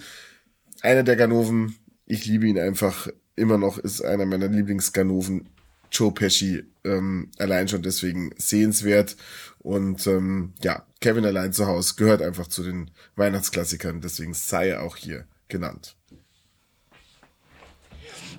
Einer 0.81 1.03
der 1.03 1.15
Ganoven, 1.15 1.75
ich 2.05 2.25
liebe 2.25 2.47
ihn 2.47 2.59
einfach 2.59 3.07
immer 3.35 3.57
noch, 3.57 3.77
ist 3.77 4.01
einer 4.01 4.25
meiner 4.25 4.47
Lieblingsganoven, 4.47 5.49
Joe 5.91 6.11
Pesci, 6.11 6.65
ähm, 6.83 7.31
allein 7.39 7.67
schon 7.67 7.81
deswegen 7.81 8.31
sehenswert. 8.37 9.15
Und 9.59 10.05
ähm, 10.07 10.53
ja, 10.61 10.85
Kevin 11.01 11.25
allein 11.25 11.51
zu 11.51 11.65
Hause 11.65 11.95
gehört 11.97 12.21
einfach 12.21 12.47
zu 12.47 12.63
den 12.63 12.91
Weihnachtsklassikern, 13.15 14.01
deswegen 14.01 14.33
sei 14.33 14.69
er 14.69 14.83
auch 14.83 14.95
hier 14.95 15.25
genannt. 15.47 15.95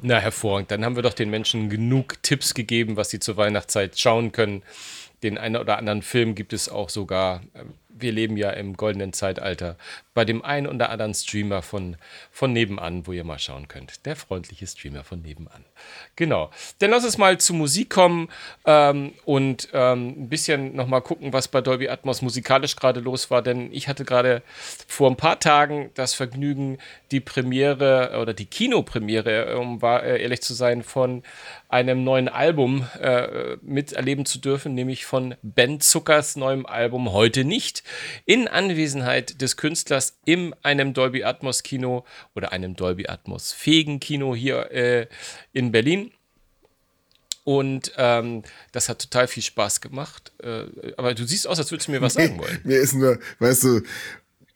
Na, 0.03 0.19
hervorragend. 0.19 0.71
Dann 0.71 0.85
haben 0.85 0.97
wir 0.97 1.03
doch 1.03 1.13
den 1.13 1.29
Menschen 1.29 1.69
genug 1.69 2.23
Tipps 2.23 2.55
gegeben, 2.55 2.97
was 2.97 3.11
sie 3.11 3.19
zur 3.19 3.37
Weihnachtszeit 3.37 3.99
schauen 3.99 4.33
können 4.33 4.63
den 5.23 5.39
einen 5.39 5.57
oder 5.57 5.79
anderen 5.79 6.03
Film 6.03 6.35
gibt 6.35 6.53
es 6.53 6.69
auch 6.69 6.89
sogar. 6.89 7.43
Wir 8.01 8.13
leben 8.13 8.37
ja 8.37 8.51
im 8.51 8.77
goldenen 8.77 9.13
Zeitalter. 9.13 9.77
Bei 10.15 10.25
dem 10.25 10.45
einen 10.45 10.67
oder 10.67 10.91
anderen 10.91 11.15
Streamer 11.15 11.63
von, 11.63 11.97
von 12.31 12.53
nebenan, 12.53 13.07
wo 13.07 13.13
ihr 13.13 13.25
mal 13.25 13.39
schauen 13.39 13.69
könnt. 13.69 14.05
Der 14.07 14.17
freundliche 14.17 14.67
Streamer 14.67 15.05
von 15.05 15.23
nebenan. 15.23 15.65
Genau. 16.17 16.51
Dann 16.79 16.91
lass 16.91 17.05
uns 17.05 17.19
mal 17.19 17.39
zu 17.39 17.55
Musik 17.55 17.91
kommen 17.91 18.29
ähm, 18.65 19.13
und 19.25 19.69
ähm, 19.73 20.25
ein 20.25 20.29
bisschen 20.29 20.75
nochmal 20.75 21.03
gucken, 21.03 21.33
was 21.33 21.49
bei 21.49 21.61
Dolby 21.61 21.89
Atmos 21.89 22.23
musikalisch 22.23 22.77
gerade 22.77 23.01
los 23.01 23.31
war. 23.31 23.43
Denn 23.43 23.73
ich 23.73 23.89
hatte 23.89 24.05
gerade 24.05 24.43
vor 24.87 25.11
ein 25.11 25.17
paar 25.17 25.39
Tagen 25.39 25.91
das 25.95 26.15
Vergnügen, 26.15 26.79
die 27.11 27.21
Premiere 27.21 28.19
oder 28.21 28.35
die 28.35 28.47
Kinopremiere, 28.47 29.59
um 29.59 29.81
äh, 29.83 30.21
ehrlich 30.23 30.43
zu 30.43 30.55
sein, 30.55 30.83
von 30.83 31.23
einem 31.69 32.05
neuen 32.05 32.29
Album 32.29 32.87
äh, 33.01 33.57
miterleben 33.63 34.27
zu 34.27 34.39
dürfen, 34.39 34.75
nämlich 34.75 35.07
von 35.07 35.37
Ben 35.43 35.81
Zuckers 35.81 36.37
neuem 36.37 36.67
Album 36.67 37.13
Heute 37.13 37.45
nicht, 37.45 37.85
in 38.25 38.49
Anwesenheit 38.49 39.41
des 39.41 39.57
Künstlers 39.57 40.19
in 40.25 40.55
einem 40.63 40.95
Dolby 40.95 41.25
Atmos 41.25 41.63
Kino 41.63 42.05
oder 42.35 42.53
einem 42.53 42.77
Dolby 42.77 43.09
Atmos 43.09 43.53
fähigen 43.53 44.01
Kino 44.01 44.35
hier 44.35 44.71
äh, 44.71 45.07
in 45.53 45.73
Berlin. 45.73 46.13
Und 47.45 47.93
ähm, 47.97 48.43
das 48.73 48.89
hat 48.89 49.01
total 49.01 49.27
viel 49.27 49.43
Spaß 49.43 49.81
gemacht. 49.81 50.33
Äh, 50.43 50.67
aber 50.97 51.15
du 51.15 51.25
siehst 51.25 51.49
aus, 51.49 51.59
als 51.59 51.71
würdest 51.71 51.89
du 51.89 51.93
mir 51.93 52.01
was 52.01 52.15
sagen 52.15 52.39
wollen. 52.39 52.61
mir 52.65 52.79
ist 52.79 52.95
nur, 52.95 53.19
weißt 53.39 53.65
du, 53.65 53.81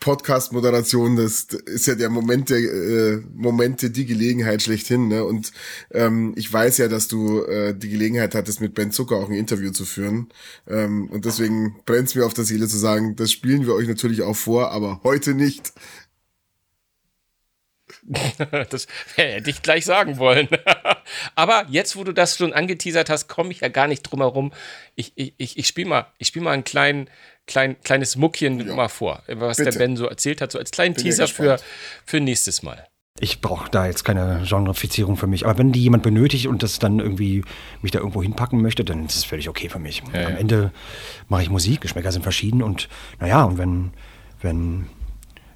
Podcast-Moderation, 0.04 1.16
das 1.16 1.44
ist 1.44 1.86
ja 1.86 1.94
der 1.94 2.10
Moment 2.10 2.50
der 2.50 2.58
äh, 2.58 3.22
Momente, 3.32 3.88
die 3.88 4.04
Gelegenheit 4.04 4.60
schlechthin. 4.60 5.08
Ne? 5.08 5.24
Und 5.24 5.50
ähm, 5.92 6.34
ich 6.36 6.52
weiß 6.52 6.76
ja, 6.76 6.88
dass 6.88 7.08
du 7.08 7.42
äh, 7.44 7.74
die 7.74 7.88
Gelegenheit 7.88 8.34
hattest, 8.34 8.60
mit 8.60 8.74
Ben 8.74 8.92
Zucker 8.92 9.16
auch 9.16 9.30
ein 9.30 9.34
Interview 9.34 9.70
zu 9.70 9.86
führen. 9.86 10.28
Ähm, 10.68 11.08
und 11.08 11.24
deswegen 11.24 11.76
brennt 11.86 12.08
es 12.08 12.14
mir 12.14 12.26
auf 12.26 12.34
der 12.34 12.44
Seele 12.44 12.68
zu 12.68 12.76
sagen, 12.76 13.16
das 13.16 13.32
spielen 13.32 13.64
wir 13.64 13.72
euch 13.72 13.88
natürlich 13.88 14.20
auch 14.20 14.36
vor, 14.36 14.72
aber 14.72 15.00
heute 15.04 15.32
nicht. 15.32 15.72
das 18.70 18.86
hätte 19.14 19.48
ich 19.48 19.62
gleich 19.62 19.86
sagen 19.86 20.18
wollen. 20.18 20.48
Aber 21.34 21.66
jetzt, 21.68 21.96
wo 21.96 22.04
du 22.04 22.12
das 22.12 22.36
schon 22.36 22.52
angeteasert 22.52 23.08
hast, 23.08 23.28
komme 23.28 23.50
ich 23.50 23.60
ja 23.60 23.68
gar 23.68 23.88
nicht 23.88 24.02
drum 24.02 24.20
herum. 24.20 24.52
Ich, 24.94 25.12
ich, 25.14 25.34
ich, 25.38 25.58
ich 25.58 25.66
spiele 25.66 25.88
mal, 25.88 26.06
spiel 26.20 26.42
mal 26.42 26.52
einen 26.52 26.64
kleinen, 26.64 27.08
klein, 27.46 27.76
kleines 27.82 28.16
Muckchen 28.16 28.66
ja. 28.66 28.74
mal 28.74 28.88
vor, 28.88 29.22
was 29.28 29.58
Bitte. 29.58 29.70
der 29.70 29.78
Ben 29.78 29.96
so 29.96 30.06
erzählt 30.06 30.40
hat, 30.40 30.52
so 30.52 30.58
als 30.58 30.70
kleinen 30.70 30.94
Bin 30.94 31.04
Teaser 31.04 31.28
für, 31.28 31.58
für 32.04 32.20
nächstes 32.20 32.62
Mal. 32.62 32.86
Ich 33.20 33.40
brauche 33.40 33.70
da 33.70 33.86
jetzt 33.86 34.04
keine 34.04 34.42
Genrefizierung 34.44 35.16
für 35.16 35.28
mich. 35.28 35.46
Aber 35.46 35.56
wenn 35.58 35.70
die 35.70 35.82
jemand 35.82 36.02
benötigt 36.02 36.48
und 36.48 36.64
das 36.64 36.80
dann 36.80 36.98
irgendwie 36.98 37.44
mich 37.80 37.92
da 37.92 38.00
irgendwo 38.00 38.22
hinpacken 38.22 38.60
möchte, 38.60 38.84
dann 38.84 39.06
ist 39.06 39.14
es 39.14 39.24
völlig 39.24 39.48
okay 39.48 39.68
für 39.68 39.78
mich. 39.78 40.02
Ja, 40.12 40.26
Am 40.26 40.32
ja. 40.32 40.38
Ende 40.38 40.72
mache 41.28 41.42
ich 41.42 41.50
Musik, 41.50 41.80
Geschmäcker 41.80 42.10
sind 42.10 42.22
verschieden 42.22 42.60
und 42.60 42.88
naja, 43.20 43.44
und 43.44 43.56
wenn, 43.56 43.92
wenn 44.40 44.86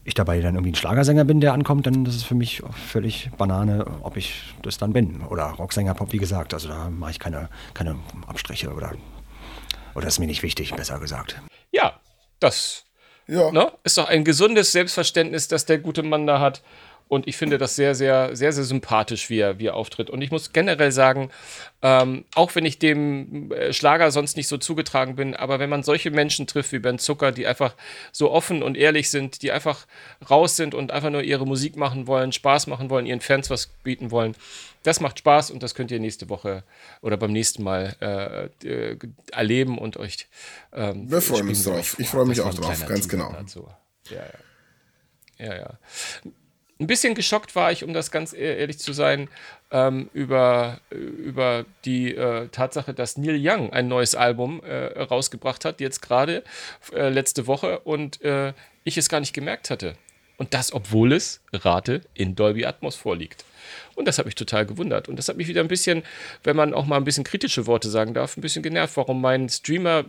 ich 0.05 0.15
dabei 0.15 0.41
dann 0.41 0.55
irgendwie 0.55 0.71
ein 0.71 0.77
Schlagersänger 0.77 1.25
bin, 1.25 1.41
der 1.41 1.53
ankommt, 1.53 1.87
dann 1.87 2.07
ist 2.07 2.15
es 2.15 2.23
für 2.23 2.37
mich 2.37 2.63
völlig 2.87 3.31
Banane, 3.37 3.85
ob 4.03 4.17
ich 4.17 4.55
das 4.63 4.79
dann 4.79 4.93
bin. 4.93 5.23
Oder 5.23 5.47
Rocksänger, 5.47 5.95
Pop, 5.95 6.13
wie 6.13 6.19
gesagt. 6.19 6.55
Also 6.55 6.69
da 6.69 6.89
mache 6.91 7.11
ich 7.11 7.19
keine, 7.19 7.49
keine 7.75 7.97
Abstriche 8.29 8.73
oder 8.73 8.93
Oder 9.97 10.07
ist 10.07 10.21
mir 10.21 10.27
nicht 10.27 10.45
wichtig, 10.45 10.75
besser 10.75 11.01
gesagt. 11.01 11.43
Das 12.41 12.85
Ja. 13.27 13.51
ne, 13.53 13.73
ist 13.85 13.99
doch 13.99 14.09
ein 14.09 14.25
gesundes 14.25 14.73
Selbstverständnis, 14.73 15.49
das 15.49 15.67
der 15.67 15.79
gute 15.79 16.03
Mann 16.03 16.27
da 16.27 16.41
hat. 16.41 16.63
Und 17.09 17.27
ich 17.27 17.37
finde 17.37 17.59
das 17.59 17.75
sehr, 17.75 17.95
sehr, 17.95 18.37
sehr, 18.37 18.53
sehr 18.53 18.65
sympathisch, 18.65 19.31
wie 19.31 19.39
er, 19.41 19.59
wie 19.59 19.67
er 19.67 19.75
auftritt. 19.75 20.11
Und 20.11 20.21
ich 20.21 20.31
muss 20.31 20.53
generell 20.53 20.93
sagen, 20.93 21.31
ähm, 21.81 22.25
auch 22.35 22.55
wenn 22.55 22.67
ich 22.67 22.79
dem 22.79 23.51
äh, 23.53 23.73
Schlager 23.73 24.11
sonst 24.11 24.37
nicht 24.37 24.49
so 24.49 24.59
zugetragen 24.59 25.17
bin, 25.17 25.35
aber 25.35 25.59
wenn 25.59 25.71
man 25.71 25.83
solche 25.83 26.11
Menschen 26.11 26.47
trifft 26.47 26.73
wie 26.73 26.79
Ben 26.79 26.99
Zucker, 26.99 27.33
die 27.33 27.47
einfach 27.47 27.75
so 28.13 28.31
offen 28.31 28.63
und 28.63 28.77
ehrlich 28.77 29.11
sind, 29.11 29.43
die 29.43 29.53
einfach 29.53 29.87
raus 30.29 30.57
sind 30.57 30.75
und 30.75 30.91
einfach 30.91 31.11
nur 31.11 31.23
ihre 31.23 31.47
Musik 31.47 31.77
machen 31.77 32.07
wollen, 32.07 32.33
Spaß 32.33 32.67
machen 32.67 32.91
wollen, 32.91 33.07
ihren 33.07 33.21
Fans 33.21 33.49
was 33.49 33.69
bieten 33.83 34.11
wollen, 34.11 34.35
das 34.83 35.01
macht 35.01 35.19
Spaß 35.19 35.51
und 35.51 35.63
das 35.63 35.75
könnt 35.75 35.91
ihr 35.91 36.01
nächste 36.01 36.29
Woche 36.29 36.63
oder 37.01 37.17
beim 37.17 37.33
nächsten 37.33 37.63
Mal 37.63 37.97
äh, 38.01 38.69
äh, 38.69 38.99
erleben 39.33 39.79
und 39.79 39.97
euch. 39.97 40.29
Ähm, 40.73 41.11
Wir 41.11 41.21
freuen 41.21 41.49
uns 41.49 41.65
drauf. 41.65 41.97
Ich 41.99 42.09
freue 42.09 42.27
mich 42.27 42.41
auch 42.41 42.55
drauf, 42.55 42.87
ganz 42.87 43.09
genau. 43.09 43.35
Ja, 44.11 44.17
ja. 44.17 44.25
Ja, 45.39 45.55
ja. 45.55 45.79
Ein 46.81 46.87
bisschen 46.87 47.15
geschockt 47.15 47.57
war 47.57 47.73
ich, 47.73 47.83
um 47.83 47.93
das 47.93 48.11
ganz 48.11 48.33
e- 48.33 48.59
ehrlich 48.59 48.79
zu 48.79 48.93
sein, 48.93 49.29
ähm, 49.71 50.09
über, 50.13 50.81
über 50.91 51.65
die 51.85 52.15
äh, 52.15 52.49
Tatsache, 52.49 52.95
dass 52.95 53.17
Neil 53.17 53.39
Young 53.41 53.73
ein 53.73 53.89
neues 53.89 54.15
Album 54.15 54.63
äh, 54.63 55.01
rausgebracht 55.03 55.65
hat, 55.65 55.81
jetzt 55.81 56.03
gerade 56.03 56.45
äh, 56.93 57.09
letzte 57.09 57.47
Woche, 57.47 57.81
und 57.81 58.23
äh, 58.23 58.53
ich 58.85 58.97
es 58.97 59.09
gar 59.09 59.21
nicht 59.21 59.33
gemerkt 59.33 59.71
hatte. 59.71 59.97
Und 60.37 60.55
das, 60.55 60.73
obwohl 60.73 61.13
es, 61.13 61.41
rate, 61.53 62.03
in 62.15 62.37
Dolby 62.37 62.65
Atmos 62.65 62.95
vorliegt. 62.95 63.45
Und 63.97 64.07
das 64.07 64.19
hat 64.19 64.27
mich 64.27 64.37
total 64.37 64.65
gewundert. 64.65 65.09
Und 65.09 65.17
das 65.17 65.29
hat 65.29 65.37
mich 65.37 65.49
wieder 65.49 65.61
ein 65.61 65.69
bisschen, 65.69 66.05
wenn 66.45 66.55
man 66.55 66.73
auch 66.73 66.87
mal 66.87 66.97
ein 66.97 67.05
bisschen 67.05 67.25
kritische 67.25 67.67
Worte 67.67 67.91
sagen 67.91 68.15
darf, 68.15 68.37
ein 68.37 68.41
bisschen 68.41 68.63
genervt, 68.63 68.97
warum 68.97 69.21
mein 69.21 69.49
Streamer 69.49 70.05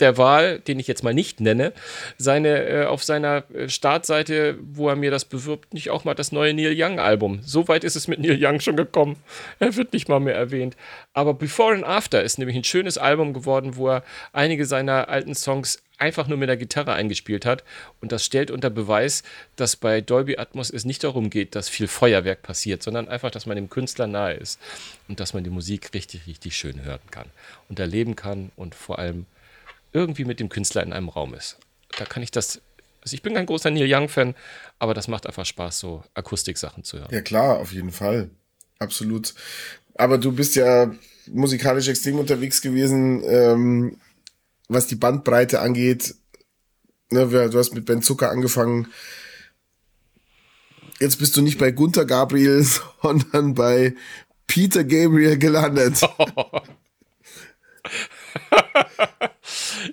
der 0.00 0.18
Wahl, 0.18 0.60
den 0.60 0.78
ich 0.78 0.86
jetzt 0.86 1.04
mal 1.04 1.14
nicht 1.14 1.40
nenne, 1.40 1.72
seine 2.18 2.68
äh, 2.68 2.84
auf 2.84 3.04
seiner 3.04 3.44
äh, 3.54 3.68
Startseite, 3.68 4.58
wo 4.60 4.88
er 4.88 4.96
mir 4.96 5.10
das 5.10 5.24
bewirbt, 5.24 5.74
nicht 5.74 5.90
auch 5.90 6.04
mal 6.04 6.14
das 6.14 6.32
neue 6.32 6.54
Neil 6.54 6.74
Young 6.76 6.98
Album. 6.98 7.40
So 7.42 7.68
weit 7.68 7.84
ist 7.84 7.96
es 7.96 8.08
mit 8.08 8.20
Neil 8.20 8.38
Young 8.40 8.60
schon 8.60 8.76
gekommen. 8.76 9.16
Er 9.58 9.76
wird 9.76 9.92
nicht 9.92 10.08
mal 10.08 10.20
mehr 10.20 10.34
erwähnt. 10.34 10.76
Aber 11.12 11.34
Before 11.34 11.74
and 11.74 11.84
After 11.84 12.22
ist 12.22 12.38
nämlich 12.38 12.56
ein 12.56 12.64
schönes 12.64 12.98
Album 12.98 13.32
geworden, 13.32 13.76
wo 13.76 13.88
er 13.88 14.04
einige 14.32 14.66
seiner 14.66 15.08
alten 15.08 15.34
Songs 15.34 15.82
einfach 16.00 16.26
nur 16.26 16.38
mit 16.38 16.48
der 16.48 16.56
Gitarre 16.56 16.94
eingespielt 16.94 17.44
hat. 17.44 17.62
Und 18.00 18.10
das 18.12 18.24
stellt 18.24 18.50
unter 18.50 18.70
Beweis, 18.70 19.22
dass 19.56 19.76
bei 19.76 20.00
Dolby 20.00 20.38
Atmos 20.38 20.70
es 20.70 20.84
nicht 20.84 21.04
darum 21.04 21.30
geht, 21.30 21.54
dass 21.54 21.68
viel 21.68 21.88
Feuerwerk 21.88 22.42
passiert, 22.42 22.82
sondern 22.82 23.08
einfach, 23.08 23.30
dass 23.30 23.46
man 23.46 23.56
dem 23.56 23.70
Künstler 23.70 24.06
nahe 24.06 24.34
ist 24.34 24.58
und 25.08 25.20
dass 25.20 25.34
man 25.34 25.44
die 25.44 25.50
Musik 25.50 25.90
richtig, 25.94 26.26
richtig 26.26 26.56
schön 26.56 26.82
hören 26.84 27.00
kann 27.10 27.26
und 27.68 27.78
erleben 27.78 28.16
kann 28.16 28.50
und 28.56 28.74
vor 28.74 28.98
allem 28.98 29.26
irgendwie 29.92 30.24
mit 30.24 30.40
dem 30.40 30.48
Künstler 30.48 30.82
in 30.82 30.92
einem 30.92 31.08
Raum 31.08 31.34
ist. 31.34 31.58
Da 31.98 32.04
kann 32.04 32.22
ich 32.22 32.30
das. 32.30 32.60
Also 33.02 33.14
ich 33.14 33.22
bin 33.22 33.34
kein 33.34 33.46
großer 33.46 33.70
Neil 33.70 33.92
Young-Fan, 33.92 34.34
aber 34.78 34.92
das 34.92 35.08
macht 35.08 35.26
einfach 35.26 35.46
Spaß, 35.46 35.78
so 35.78 36.04
Akustiksachen 36.14 36.84
zu 36.84 36.98
hören. 36.98 37.08
Ja, 37.10 37.22
klar, 37.22 37.58
auf 37.58 37.72
jeden 37.72 37.92
Fall. 37.92 38.30
Absolut. 38.78 39.34
Aber 39.94 40.18
du 40.18 40.32
bist 40.32 40.54
ja 40.54 40.92
musikalisch 41.26 41.88
extrem 41.88 42.18
unterwegs 42.18 42.60
gewesen, 42.60 43.22
ähm, 43.24 43.96
was 44.68 44.86
die 44.86 44.96
Bandbreite 44.96 45.60
angeht. 45.60 46.14
Ne, 47.10 47.26
du 47.26 47.58
hast 47.58 47.74
mit 47.74 47.86
Ben 47.86 48.02
Zucker 48.02 48.30
angefangen. 48.30 48.88
Jetzt 51.00 51.18
bist 51.18 51.36
du 51.36 51.42
nicht 51.42 51.58
bei 51.58 51.70
Gunther 51.70 52.04
Gabriel, 52.04 52.62
sondern 53.02 53.54
bei 53.54 53.94
Peter 54.46 54.84
Gabriel 54.84 55.38
gelandet. 55.38 56.00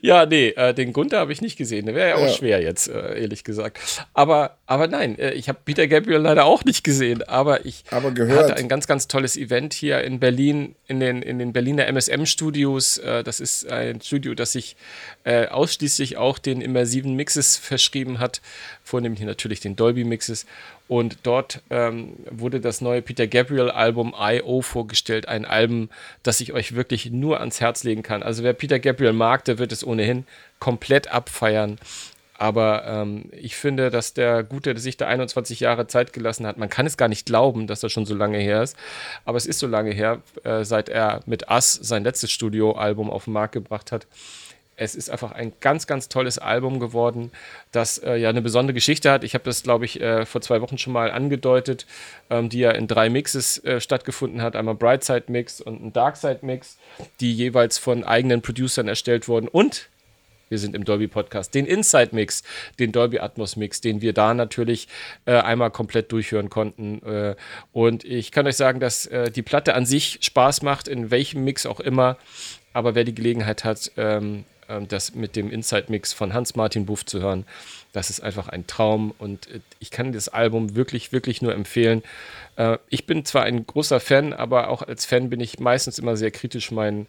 Ja, 0.02 0.26
nee, 0.26 0.50
äh, 0.50 0.74
den 0.74 0.94
Gunther 0.94 1.20
habe 1.20 1.32
ich 1.32 1.42
nicht 1.42 1.58
gesehen. 1.58 1.86
Der 1.86 1.96
wäre 1.96 2.10
ja 2.10 2.16
auch 2.16 2.22
Ja. 2.28 2.34
schwer 2.34 2.62
jetzt, 2.62 2.88
äh, 2.88 3.20
ehrlich 3.22 3.44
gesagt. 3.44 3.80
Aber, 4.14 4.58
aber 4.66 4.88
nein, 4.88 5.18
äh, 5.20 5.32
ich 5.34 5.50
habe 5.50 5.60
Peter 5.64 5.88
Gabriel 5.88 6.18
leider 6.20 6.46
auch 6.46 6.64
nicht 6.66 6.84
gesehen. 6.84 7.24
Aber 7.24 7.66
ich 7.66 7.84
Aber 7.92 8.12
gehört. 8.12 8.44
hatte 8.44 8.56
ein 8.56 8.68
ganz, 8.70 8.88
ganz 8.88 9.08
tolles 9.08 9.38
Event 9.38 9.74
hier 9.74 10.02
in 10.04 10.20
Berlin, 10.20 10.76
in 10.88 11.00
den, 11.00 11.22
in 11.22 11.40
den 11.40 11.54
Berliner 11.54 11.88
MSM-Studios. 11.88 12.98
Äh, 13.00 13.24
das 13.24 13.40
ist 13.40 13.70
ein 13.70 14.02
Studio, 14.02 14.34
das 14.34 14.52
sich 14.54 14.76
äh, 15.24 15.48
ausschließlich 15.48 16.18
auch 16.18 16.38
den 16.40 16.62
immersiven 16.62 17.14
Mixes 17.16 17.58
verschrieben 17.58 18.20
hat, 18.20 18.42
vornehmlich 18.84 19.22
natürlich 19.22 19.60
den 19.60 19.76
Dolby-Mixes. 19.76 20.46
Und 20.88 21.20
dort 21.24 21.62
ähm, 21.70 22.14
wurde 22.30 22.62
das 22.62 22.80
neue 22.80 23.02
Peter 23.02 23.28
Gabriel-Album 23.28 24.14
I.O. 24.18 24.62
vorgestellt. 24.62 25.28
Ein 25.28 25.46
Album, 25.46 25.90
das 26.24 26.40
ich 26.40 26.54
euch 26.54 26.76
wirklich 26.76 27.12
nur 27.12 27.40
ans 27.40 27.60
Herz 27.60 27.84
legen 27.84 28.04
kann. 28.04 28.24
Also 28.24 28.44
wer 28.44 28.54
Peter 28.54 28.80
Gabriel 28.80 29.14
mag, 29.14 29.44
der 29.46 29.58
wird 29.58 29.72
es 29.72 29.86
ohnehin 29.86 30.26
komplett 30.60 31.10
abfeiern. 31.12 31.78
Aber 32.38 32.86
ähm, 32.86 33.30
ich 33.32 33.56
finde, 33.56 33.90
dass 33.90 34.14
der 34.14 34.44
Gute 34.44 34.78
sich 34.78 34.96
da 34.96 35.08
21 35.08 35.60
Jahre 35.60 35.88
Zeit 35.88 36.14
gelassen 36.14 36.46
hat. 36.46 36.58
Man 36.58 36.70
kann 36.70 36.86
es 36.86 36.96
gar 36.96 37.08
nicht 37.08 37.26
glauben, 37.26 37.66
dass 37.66 37.80
das 37.80 37.92
schon 37.92 38.06
so 38.06 38.14
lange 38.14 38.38
her 38.38 38.62
ist. 38.62 38.78
Aber 39.26 39.38
es 39.38 39.48
ist 39.48 39.60
so 39.60 39.68
lange 39.68 39.92
her, 39.92 40.22
äh, 40.44 40.64
seit 40.64 40.88
er 40.88 41.22
mit 41.26 41.50
Us 41.50 41.74
sein 41.74 42.04
letztes 42.04 42.32
Studioalbum 42.32 43.10
auf 43.10 43.26
den 43.26 43.34
Markt 43.34 43.54
gebracht 43.54 43.92
hat. 43.92 44.06
Es 44.80 44.94
ist 44.94 45.10
einfach 45.10 45.32
ein 45.32 45.54
ganz, 45.60 45.88
ganz 45.88 46.08
tolles 46.08 46.38
Album 46.38 46.80
geworden, 46.80 47.32
das 47.72 47.98
äh, 47.98 48.16
ja 48.16 48.30
eine 48.30 48.44
besondere 48.44 48.76
Geschichte 48.76 49.12
hat. 49.12 49.24
Ich 49.24 49.34
habe 49.34 49.44
das, 49.44 49.64
glaube 49.64 49.86
ich, 49.86 50.00
äh, 50.00 50.26
vor 50.28 50.42
zwei 50.42 50.62
Wochen 50.62 50.78
schon 50.78 50.94
mal 50.94 51.10
angedeutet, 51.10 51.88
ähm, 52.30 52.48
die 52.50 52.60
ja 52.60 52.72
in 52.72 52.88
drei 52.88 53.10
Mixes 53.10 53.64
äh, 53.66 53.82
stattgefunden 53.82 54.44
hat. 54.44 54.56
Einmal 54.56 54.76
Brightside 54.76 55.26
Mix 55.28 55.62
und 55.62 55.84
ein 55.84 55.94
Darkside 55.94 56.40
Mix, 56.44 56.78
die 57.20 57.34
jeweils 57.34 57.80
von 57.80 58.04
eigenen 58.04 58.44
Producern 58.44 58.88
erstellt 58.88 59.28
wurden. 59.28 59.48
Und 59.48 59.90
wir 60.50 60.60
sind 60.60 60.76
im 60.76 60.86
Dolby 60.86 61.08
Podcast, 61.08 61.56
den 61.56 61.66
Inside 61.66 62.10
Mix, 62.14 62.44
den 62.80 62.92
Dolby 62.92 63.20
Atmos 63.20 63.56
Mix, 63.56 63.82
den 63.82 64.02
wir 64.02 64.14
da 64.14 64.36
natürlich 64.36 64.88
äh, 65.26 65.34
einmal 65.34 65.72
komplett 65.72 66.12
durchhören 66.12 66.50
konnten. 66.50 67.02
Äh, 67.04 67.36
und 67.74 68.06
ich 68.06 68.32
kann 68.32 68.46
euch 68.46 68.58
sagen, 68.58 68.80
dass 68.80 69.08
äh, 69.08 69.32
die 69.32 69.42
Platte 69.42 69.74
an 69.74 69.88
sich 69.88 70.20
Spaß 70.22 70.62
macht, 70.62 70.88
in 70.88 71.10
welchem 71.10 71.44
Mix 71.44 71.66
auch 71.66 71.80
immer. 71.80 72.18
Aber 72.74 72.96
wer 72.96 73.04
die 73.04 73.16
Gelegenheit 73.16 73.64
hat, 73.64 73.92
ähm, 73.98 74.46
das 74.88 75.16
mit 75.16 75.36
dem 75.36 75.50
Inside 75.52 75.86
Mix 75.90 76.14
von 76.14 76.34
Hans-Martin 76.34 76.86
Buff 76.86 77.06
zu 77.06 77.22
hören, 77.22 77.46
das 77.94 78.10
ist 78.10 78.22
einfach 78.22 78.48
ein 78.48 78.68
Traum. 78.68 79.14
Und 79.18 79.50
äh, 79.50 79.60
ich 79.80 79.92
kann 79.92 80.12
das 80.12 80.30
Album 80.30 80.76
wirklich, 80.76 81.12
wirklich 81.12 81.42
nur 81.42 81.54
empfehlen. 81.54 82.04
Äh, 82.56 82.78
ich 82.90 83.06
bin 83.06 83.26
zwar 83.26 83.44
ein 83.44 83.66
großer 83.66 84.00
Fan, 84.00 84.34
aber 84.34 84.70
auch 84.70 84.82
als 84.82 85.06
Fan 85.06 85.30
bin 85.30 85.40
ich 85.40 85.60
meistens 85.60 86.00
immer 86.00 86.18
sehr 86.18 86.32
kritisch 86.32 86.72
meinen, 86.72 87.08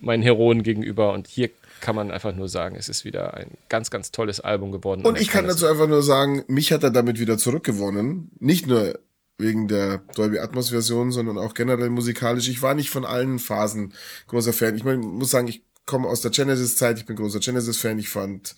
meinen 0.00 0.22
Heroen 0.22 0.62
gegenüber. 0.62 1.12
Und 1.12 1.28
hier 1.28 1.50
kann 1.80 1.94
man 1.94 2.10
einfach 2.10 2.34
nur 2.34 2.48
sagen, 2.48 2.76
es 2.76 2.88
ist 2.88 3.04
wieder 3.04 3.34
ein 3.34 3.50
ganz, 3.68 3.90
ganz 3.90 4.10
tolles 4.10 4.40
Album 4.40 4.72
geworden. 4.72 5.04
Und 5.04 5.16
er 5.16 5.22
ich 5.22 5.28
kann 5.28 5.46
das 5.46 5.56
dazu 5.56 5.66
einfach 5.66 5.88
nur 5.88 6.02
sagen, 6.02 6.44
mich 6.48 6.72
hat 6.72 6.82
er 6.82 6.90
damit 6.90 7.20
wieder 7.20 7.38
zurückgewonnen. 7.38 8.30
Nicht 8.40 8.66
nur 8.66 8.98
wegen 9.36 9.68
der 9.68 9.98
Dolby 10.14 10.38
Atmos 10.38 10.70
Version, 10.70 11.10
sondern 11.10 11.38
auch 11.38 11.54
generell 11.54 11.90
musikalisch. 11.90 12.48
Ich 12.48 12.62
war 12.62 12.74
nicht 12.74 12.90
von 12.90 13.04
allen 13.04 13.38
Phasen 13.38 13.92
großer 14.28 14.52
Fan. 14.52 14.76
Ich 14.76 14.84
meine, 14.84 15.00
ich 15.00 15.06
muss 15.06 15.30
sagen, 15.30 15.48
ich 15.48 15.62
komme 15.86 16.08
aus 16.08 16.20
der 16.20 16.30
Genesis 16.30 16.76
Zeit, 16.76 16.98
ich 16.98 17.06
bin 17.06 17.16
großer 17.16 17.40
Genesis 17.40 17.78
Fan. 17.78 17.98
Ich 17.98 18.08
fand 18.08 18.54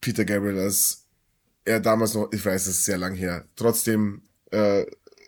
Peter 0.00 0.24
Gabriel 0.24 0.58
als 0.58 1.04
er 1.64 1.80
damals 1.80 2.14
noch, 2.14 2.30
ich 2.32 2.44
weiß, 2.44 2.66
es 2.66 2.78
ist 2.78 2.84
sehr 2.84 2.98
lang 2.98 3.14
her, 3.14 3.46
trotzdem 3.56 4.22
äh, 4.50 4.84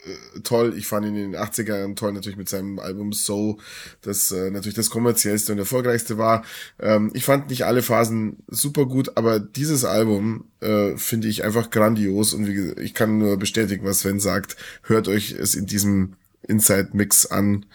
äh, 0.06 0.40
toll. 0.40 0.74
Ich 0.76 0.87
fand 0.87 1.06
ihn 1.06 1.16
in 1.16 1.32
den 1.32 1.40
80er 1.40 1.78
Jahren 1.78 1.96
toll, 1.96 2.12
natürlich 2.12 2.37
mit 2.37 2.48
seinem 2.48 2.78
Album 2.78 3.12
So, 3.12 3.59
das 4.02 4.30
äh, 4.30 4.50
natürlich 4.50 4.76
das 4.76 4.90
kommerziellste 4.90 5.52
und 5.52 5.59
erfolgreichste 5.59 6.16
war. 6.18 6.44
Ähm, 6.78 7.11
ich 7.14 7.24
fand 7.24 7.50
nicht 7.50 7.64
alle 7.64 7.82
Phasen 7.82 8.44
super 8.46 8.87
gut, 8.87 9.16
aber 9.16 9.40
dieses 9.40 9.85
Album 9.85 10.44
äh, 10.61 10.96
finde 10.96 11.28
ich 11.28 11.44
einfach 11.44 11.70
grandios 11.70 12.35
und 12.35 12.46
wie 12.46 12.80
ich 12.80 12.94
kann 12.94 13.18
nur 13.18 13.37
bestätigen, 13.37 13.85
was 13.85 14.00
Sven 14.00 14.20
sagt. 14.20 14.56
Hört 14.82 15.09
euch 15.09 15.32
es 15.32 15.54
in 15.54 15.66
diesem 15.66 16.14
Inside 16.42 16.90
Mix 16.92 17.26
an 17.26 17.66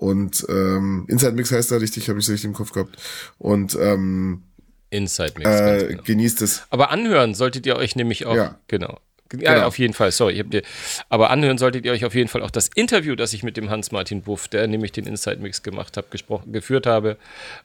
und 0.00 0.44
ähm, 0.48 1.04
Inside 1.08 1.32
Mix 1.32 1.52
heißt 1.52 1.70
er 1.72 1.80
richtig, 1.80 2.08
habe 2.08 2.18
ich 2.18 2.24
es 2.24 2.30
richtig 2.30 2.46
im 2.48 2.54
Kopf 2.54 2.72
gehabt 2.72 2.96
und 3.38 3.76
ähm, 3.80 4.42
Inside 4.90 5.34
Mix. 5.38 5.48
äh, 5.48 5.86
genau. 5.90 6.02
genießt 6.02 6.42
es. 6.42 6.62
Aber 6.70 6.90
anhören 6.90 7.34
solltet 7.34 7.64
ihr 7.66 7.76
euch 7.76 7.94
nämlich 7.96 8.26
auch, 8.26 8.34
Ja. 8.34 8.58
genau. 8.66 8.98
Ja, 9.38 9.54
Genau. 9.54 9.66
auf 9.66 9.78
jeden 9.78 9.94
Fall, 9.94 10.10
sorry. 10.12 10.34
Ich 10.34 10.40
hab 10.40 10.50
dir, 10.50 10.62
aber 11.08 11.30
anhören 11.30 11.58
solltet 11.58 11.84
ihr 11.84 11.92
euch 11.92 12.04
auf 12.04 12.14
jeden 12.14 12.28
Fall 12.28 12.42
auch 12.42 12.50
das 12.50 12.68
Interview, 12.74 13.14
das 13.14 13.32
ich 13.32 13.42
mit 13.42 13.56
dem 13.56 13.70
Hans-Martin 13.70 14.22
Buff, 14.22 14.48
der 14.48 14.66
nämlich 14.66 14.92
den 14.92 15.06
Inside 15.06 15.36
Mix 15.38 15.62
gemacht 15.62 15.96
habe, 15.96 16.08
gesprochen, 16.10 16.52
geführt 16.52 16.86
habe. 16.86 17.16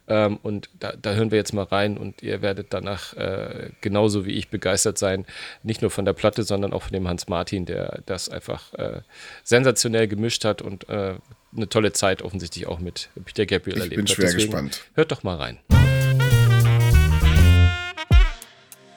Ähm, 0.08 0.38
und 0.44 0.70
da, 0.80 0.94
da 1.02 1.14
hören 1.14 1.32
wir 1.32 1.38
jetzt 1.38 1.54
mal 1.54 1.64
rein 1.64 1.98
und 1.98 2.22
ihr 2.22 2.42
werdet 2.42 2.68
danach 2.72 3.14
äh, 3.14 3.70
genauso 3.82 4.26
wie 4.26 4.32
ich 4.34 4.50
begeistert 4.50 4.98
sein. 4.98 5.26
Nicht 5.64 5.82
nur 5.82 5.92
von 5.92 6.06
der 6.06 6.14
Platte, 6.14 6.44
sondern 6.44 6.74
auch 6.74 6.84
von 6.84 6.94
dem 6.94 7.08
Hans-Martin, 7.08 7.66
der 7.66 8.02
das 8.06 8.30
einfach 8.30 8.74
äh, 8.76 9.02
sensationell 9.44 10.08
gemischt 10.08 10.46
hat 10.46 10.62
und 10.62 10.88
äh, 10.90 11.16
eine 11.56 11.70
tolle 11.70 11.94
Zeit 11.94 12.22
offensichtlich 12.22 12.68
auch 12.68 12.80
mit 12.80 13.10
Peter 13.26 13.46
Gabriel 13.46 13.78
Ich 13.78 13.84
erlebt 13.84 13.96
bin 13.96 14.06
hat. 14.08 14.16
schwer 14.16 14.34
gespannt. 14.34 14.82
Hört 14.94 15.12
doch 15.12 15.24
mal 15.24 15.38
rein. 15.38 15.60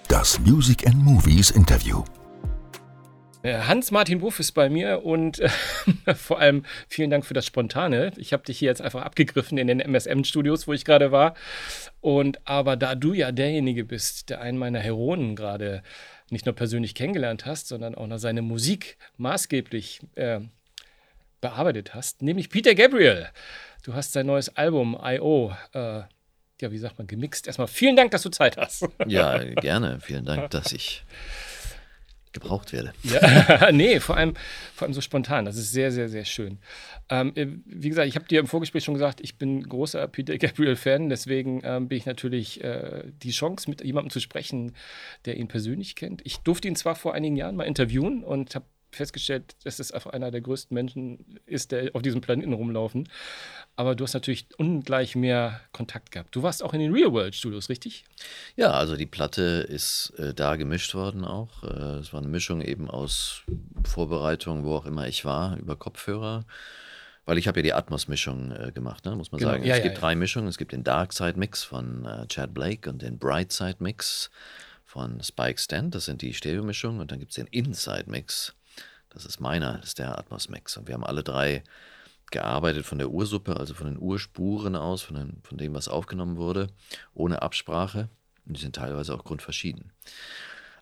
Das 0.09 0.39
Music 0.41 0.87
and 0.87 0.97
Movies 1.05 1.51
Interview. 1.51 2.03
Äh, 3.43 3.59
Hans-Martin 3.61 4.21
Wuff 4.21 4.41
ist 4.41 4.53
bei 4.53 4.69
mir 4.69 5.05
und 5.05 5.39
äh, 5.39 5.49
vor 6.15 6.41
allem 6.41 6.65
vielen 6.89 7.11
Dank 7.11 7.25
für 7.25 7.35
das 7.35 7.47
Spontane. 7.47 8.13
Ich 8.17 8.33
habe 8.33 8.43
dich 8.43 8.59
hier 8.59 8.69
jetzt 8.69 8.83
einfach 8.83 9.03
abgegriffen 9.03 9.59
in 9.59 9.69
den 9.69 9.81
MSM-Studios, 9.81 10.67
wo 10.67 10.73
ich 10.73 10.85
gerade 10.85 11.13
war. 11.13 11.35
Und 12.01 12.47
aber 12.47 12.77
da 12.77 12.95
du 12.95 13.13
ja 13.13 13.31
derjenige 13.31 13.85
bist, 13.85 14.31
der 14.31 14.41
einen 14.41 14.59
meiner 14.59 14.81
Heroen 14.81 15.37
gerade 15.37 15.83
nicht 16.31 16.47
nur 16.47 16.55
persönlich 16.55 16.95
kennengelernt 16.95 17.47
hast, 17.47 17.69
sondern 17.69 17.95
auch 17.95 18.07
noch 18.07 18.19
seine 18.19 18.43
Musik 18.43 18.99
maßgeblich 19.17 20.01
äh, 20.17 20.41
bearbeitet 21.41 21.95
hast, 21.95 22.23
nämlich 22.23 22.51
Peter 22.51 22.75
Gabriel. 22.75 23.29
Du 23.85 23.95
hast 23.95 24.13
sein 24.13 24.27
neues 24.27 24.57
Album 24.57 24.99
I.O. 25.01 25.53
Äh, 25.73 26.03
ja, 26.61 26.73
wie 26.73 26.79
sagt 26.79 26.99
man, 26.99 27.07
gemixt. 27.07 27.47
Erstmal 27.47 27.69
vielen 27.69 27.95
Dank, 27.95 28.11
dass 28.11 28.23
du 28.23 28.31
Zeit 28.31 28.57
hast. 28.57 28.85
Ja, 29.07 29.39
gerne. 29.39 30.01
Vielen 30.01 30.25
Dank, 30.25 30.51
dass 30.51 30.73
ich 30.73 31.05
gebraucht 32.41 32.73
werde. 32.73 32.93
Ja, 33.03 33.71
nee, 33.73 34.01
vor 34.01 34.17
allem, 34.17 34.35
vor 34.75 34.87
allem 34.87 34.95
so 34.95 35.01
spontan. 35.01 35.45
Das 35.45 35.57
ist 35.57 35.73
sehr, 35.73 35.93
sehr, 35.93 36.09
sehr 36.09 36.25
schön. 36.25 36.59
Ähm, 37.09 37.33
äh, 37.35 37.47
wie 37.65 37.89
gesagt, 37.89 38.09
ich 38.09 38.17
habe 38.17 38.27
dir 38.27 38.41
im 38.41 38.47
Vorgespräch 38.47 38.85
schon 38.85 38.95
gesagt, 38.95 39.21
ich 39.21 39.39
bin 39.39 39.63
großer 39.63 40.07
Peter 40.09 40.37
Gabriel-Fan, 40.37 41.09
deswegen 41.09 41.61
ähm, 41.65 41.89
bin 41.89 41.99
ich 41.99 42.07
natürlich 42.07 42.63
äh, 42.63 43.05
die 43.23 43.31
Chance, 43.31 43.69
mit 43.69 43.85
jemandem 43.85 44.11
zu 44.11 44.21
sprechen, 44.21 44.75
der 45.25 45.37
ihn 45.37 45.49
persönlich 45.49 45.97
kennt. 45.97 46.21
Ich 46.25 46.39
durfte 46.39 46.69
ihn 46.69 46.77
zwar 46.77 46.95
vor 46.95 47.15
einigen 47.15 47.37
Jahren 47.37 47.57
mal 47.57 47.65
interviewen 47.65 48.25
und 48.25 48.55
habe 48.55 48.67
festgestellt, 48.91 49.57
dass 49.65 49.79
es 49.79 49.93
einfach 49.93 50.13
einer 50.13 50.31
der 50.31 50.41
größten 50.41 50.75
Menschen 50.75 51.39
ist, 51.47 51.73
der 51.73 51.91
auf 51.95 52.03
diesem 52.03 52.21
Planeten 52.21 52.53
rumlaufen. 52.53 53.09
Aber 53.77 53.95
du 53.95 54.05
hast 54.05 54.15
natürlich 54.15 54.47
ungleich 54.57 55.15
mehr 55.15 55.61
Kontakt 55.73 56.11
gehabt. 56.11 56.35
Du 56.35 56.43
warst 56.43 56.63
auch 56.63 56.75
in 56.75 56.81
den 56.81 56.93
Real 56.93 57.13
World 57.13 57.35
Studios, 57.35 57.69
richtig? 57.69 58.05
Ja, 58.57 58.73
also 58.73 58.97
die 58.97 59.07
Platte 59.07 59.43
ist 59.69 60.13
äh, 60.19 60.35
da 60.35 60.57
gemischt 60.57 60.95
worden 60.95 61.25
auch. 61.25 61.63
Äh, 61.63 61.99
es 62.01 62.13
war 62.13 62.21
eine 62.21 62.29
Mischung 62.29 62.61
eben 62.61 62.91
aus 62.91 63.43
Vorbereitung, 63.85 64.65
wo 64.65 64.75
auch 64.75 64.87
immer 64.87 65.07
ich 65.07 65.25
war, 65.25 65.57
über 65.59 65.77
Kopfhörer. 65.77 66.45
Weil 67.25 67.37
ich 67.37 67.47
habe 67.47 67.59
ja 67.61 67.63
die 67.63 67.75
Atmos-Mischung 67.75 68.53
äh, 68.53 68.73
gemacht, 68.73 69.05
ne? 69.05 69.15
muss 69.15 69.31
man 69.33 69.39
Genau. 69.39 69.51
sagen. 69.53 69.65
Ja, 69.65 69.75
es 69.75 69.79
ja, 69.79 69.85
gibt 69.85 69.97
ja. 69.97 70.01
drei 70.01 70.15
Mischungen. 70.15 70.49
Es 70.49 70.57
gibt 70.57 70.73
den 70.73 70.83
Dark 70.83 71.13
Side 71.13 71.39
Mix 71.39 71.63
von 71.63 72.07
äh, 72.07 72.27
Chad 72.27 72.55
Blake 72.55 72.89
und 72.89 73.03
den 73.03 73.19
Bright 73.19 73.53
Side 73.53 73.77
Mix 73.81 74.31
von 74.87 75.23
Spike 75.23 75.61
Stent. 75.61 75.95
Das 75.95 76.07
sind 76.07 76.23
die 76.23 76.33
Stereo-Mischungen. 76.33 77.01
Und 77.03 77.13
dann 77.13 77.19
gibt 77.19 77.33
es 77.33 77.37
den 77.37 77.47
Inside 77.49 78.05
Mix. 78.07 78.55
Das 79.11 79.25
ist 79.25 79.41
meiner, 79.41 79.79
das 79.79 79.89
ist 79.89 79.99
der 79.99 80.19
Atmos 80.19 80.49
Mix. 80.49 80.77
Und 80.77 80.87
wir 80.87 80.95
haben 80.95 81.05
alle 81.05 81.23
drei 81.23 81.63
gearbeitet 82.31 82.85
von 82.85 82.99
der 82.99 83.11
Ursuppe, 83.11 83.57
also 83.57 83.75
von 83.75 83.87
den 83.87 83.99
Urspuren 83.99 84.77
aus, 84.77 85.03
von, 85.03 85.17
den, 85.17 85.41
von 85.43 85.59
dem, 85.59 85.75
was 85.75 85.89
aufgenommen 85.89 86.37
wurde, 86.37 86.69
ohne 87.15 87.43
Absprache. 87.43 88.09
Und 88.47 88.57
die 88.57 88.61
sind 88.61 88.77
teilweise 88.77 89.15
auch 89.15 89.25
grundverschieden. 89.25 89.93